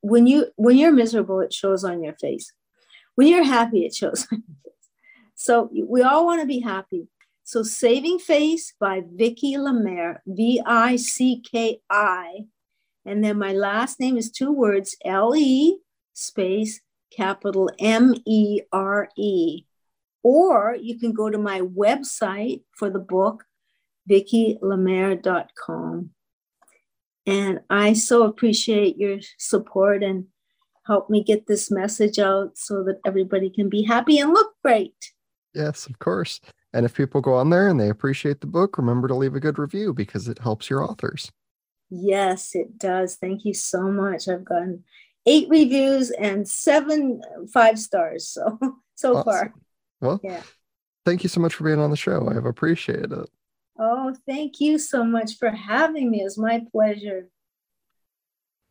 When 0.01 0.27
you 0.27 0.47
when 0.55 0.77
you're 0.77 0.93
miserable, 0.93 1.41
it 1.41 1.53
shows 1.53 1.83
on 1.83 2.01
your 2.01 2.13
face. 2.13 2.53
When 3.15 3.27
you're 3.27 3.43
happy, 3.43 3.85
it 3.85 3.93
shows 3.93 4.27
on 4.31 4.43
your 4.47 4.55
face. 4.63 4.89
So 5.35 5.69
we 5.73 6.01
all 6.01 6.25
want 6.25 6.41
to 6.41 6.47
be 6.47 6.61
happy. 6.61 7.07
So 7.49 7.63
Saving 7.63 8.19
Face 8.19 8.75
by 8.79 9.01
Vicki 9.11 9.57
Le 9.57 9.73
Mere, 9.73 10.21
V 10.27 10.61
I 10.63 10.97
C 10.97 11.41
K 11.41 11.81
I. 11.89 12.41
And 13.07 13.23
then 13.23 13.39
my 13.39 13.53
last 13.53 13.99
name 13.99 14.17
is 14.17 14.29
two 14.29 14.51
words 14.51 14.95
L 15.03 15.35
E 15.35 15.79
space 16.13 16.79
capital 17.11 17.71
M 17.79 18.13
E 18.27 18.61
R 18.71 19.09
E. 19.17 19.63
Or 20.21 20.77
you 20.79 20.99
can 20.99 21.11
go 21.11 21.31
to 21.31 21.39
my 21.39 21.61
website 21.61 22.61
for 22.77 22.91
the 22.91 22.99
book, 22.99 23.45
vickilemere.com. 24.07 26.11
And 27.25 27.61
I 27.67 27.93
so 27.93 28.25
appreciate 28.25 28.99
your 28.99 29.21
support 29.39 30.03
and 30.03 30.27
help 30.85 31.09
me 31.09 31.23
get 31.23 31.47
this 31.47 31.71
message 31.71 32.19
out 32.19 32.59
so 32.59 32.83
that 32.83 32.99
everybody 33.07 33.49
can 33.49 33.69
be 33.69 33.81
happy 33.81 34.19
and 34.19 34.33
look 34.33 34.53
great. 34.63 35.13
Yes, 35.55 35.87
of 35.87 35.97
course. 35.97 36.39
And 36.73 36.85
if 36.85 36.93
people 36.93 37.21
go 37.21 37.33
on 37.33 37.49
there 37.49 37.67
and 37.67 37.79
they 37.79 37.89
appreciate 37.89 38.41
the 38.41 38.47
book, 38.47 38.77
remember 38.77 39.07
to 39.07 39.15
leave 39.15 39.35
a 39.35 39.39
good 39.39 39.57
review 39.57 39.93
because 39.93 40.27
it 40.27 40.39
helps 40.39 40.69
your 40.69 40.83
authors. 40.83 41.31
Yes, 41.89 42.53
it 42.53 42.77
does. 42.77 43.15
Thank 43.15 43.45
you 43.45 43.53
so 43.53 43.91
much. 43.91 44.27
I've 44.27 44.45
gotten 44.45 44.83
eight 45.25 45.49
reviews 45.49 46.11
and 46.11 46.47
seven 46.47 47.21
five 47.51 47.79
stars 47.79 48.27
so 48.27 48.59
so 48.95 49.17
awesome. 49.17 49.23
far. 49.23 49.53
Well, 50.01 50.19
yeah. 50.23 50.43
Thank 51.05 51.23
you 51.23 51.29
so 51.29 51.39
much 51.41 51.55
for 51.55 51.63
being 51.63 51.79
on 51.79 51.89
the 51.89 51.97
show. 51.97 52.29
I've 52.29 52.45
appreciated 52.45 53.11
it. 53.11 53.29
Oh, 53.79 54.13
thank 54.27 54.59
you 54.59 54.77
so 54.77 55.03
much 55.03 55.37
for 55.37 55.49
having 55.49 56.11
me. 56.11 56.21
It's 56.21 56.37
my 56.37 56.63
pleasure. 56.71 57.29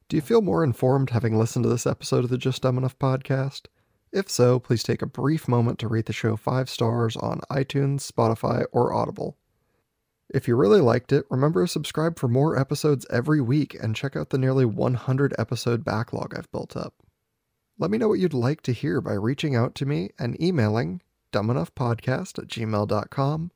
Do 0.08 0.16
you 0.16 0.20
feel 0.20 0.42
more 0.42 0.62
informed 0.62 1.10
having 1.10 1.38
listened 1.38 1.64
to 1.64 1.68
this 1.68 1.86
episode 1.86 2.24
of 2.24 2.30
the 2.30 2.38
Just 2.38 2.62
Dumb 2.62 2.78
Enough 2.78 2.98
podcast? 2.98 3.66
If 4.12 4.30
so, 4.30 4.58
please 4.58 4.82
take 4.82 5.02
a 5.02 5.06
brief 5.06 5.48
moment 5.48 5.78
to 5.80 5.88
rate 5.88 6.06
the 6.06 6.12
show 6.12 6.36
five 6.36 6.70
stars 6.70 7.16
on 7.16 7.40
iTunes, 7.50 8.10
Spotify, 8.10 8.64
or 8.72 8.92
Audible. 8.92 9.36
If 10.30 10.46
you 10.46 10.56
really 10.56 10.80
liked 10.80 11.12
it, 11.12 11.24
remember 11.30 11.64
to 11.64 11.68
subscribe 11.68 12.18
for 12.18 12.28
more 12.28 12.58
episodes 12.58 13.06
every 13.10 13.40
week 13.40 13.74
and 13.74 13.96
check 13.96 14.16
out 14.16 14.30
the 14.30 14.38
nearly 14.38 14.64
100 14.64 15.34
episode 15.38 15.84
backlog 15.84 16.34
I've 16.36 16.50
built 16.50 16.76
up. 16.76 16.94
Let 17.78 17.90
me 17.90 17.98
know 17.98 18.08
what 18.08 18.18
you'd 18.18 18.34
like 18.34 18.62
to 18.62 18.72
hear 18.72 19.00
by 19.00 19.12
reaching 19.12 19.54
out 19.54 19.74
to 19.76 19.86
me 19.86 20.10
and 20.18 20.40
emailing 20.42 21.00
dumbenoughpodcast 21.32 22.38
at 22.38 22.48
gmail.com 22.48 23.50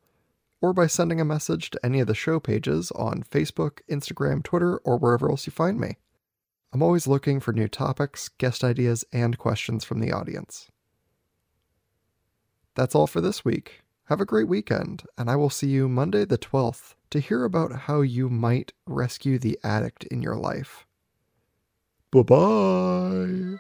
or 0.60 0.72
by 0.72 0.86
sending 0.86 1.20
a 1.20 1.24
message 1.24 1.70
to 1.70 1.84
any 1.84 2.00
of 2.00 2.06
the 2.06 2.14
show 2.14 2.38
pages 2.38 2.90
on 2.92 3.24
Facebook, 3.24 3.80
Instagram, 3.90 4.42
Twitter, 4.42 4.78
or 4.78 4.96
wherever 4.96 5.28
else 5.28 5.46
you 5.46 5.50
find 5.50 5.80
me. 5.80 5.96
I'm 6.72 6.82
always 6.82 7.06
looking 7.06 7.38
for 7.38 7.52
new 7.52 7.68
topics, 7.68 8.28
guest 8.28 8.64
ideas, 8.64 9.04
and 9.12 9.36
questions 9.36 9.84
from 9.84 10.00
the 10.00 10.10
audience. 10.10 10.70
That's 12.74 12.94
all 12.94 13.06
for 13.06 13.20
this 13.20 13.44
week. 13.44 13.82
Have 14.06 14.20
a 14.20 14.26
great 14.26 14.48
weekend, 14.48 15.04
and 15.18 15.30
I 15.30 15.36
will 15.36 15.50
see 15.50 15.68
you 15.68 15.88
Monday 15.88 16.24
the 16.24 16.38
12th 16.38 16.94
to 17.10 17.20
hear 17.20 17.44
about 17.44 17.72
how 17.72 18.00
you 18.00 18.30
might 18.30 18.72
rescue 18.86 19.38
the 19.38 19.58
addict 19.62 20.04
in 20.04 20.22
your 20.22 20.36
life. 20.36 20.86
Bye 22.10 22.22
bye. 22.22 23.58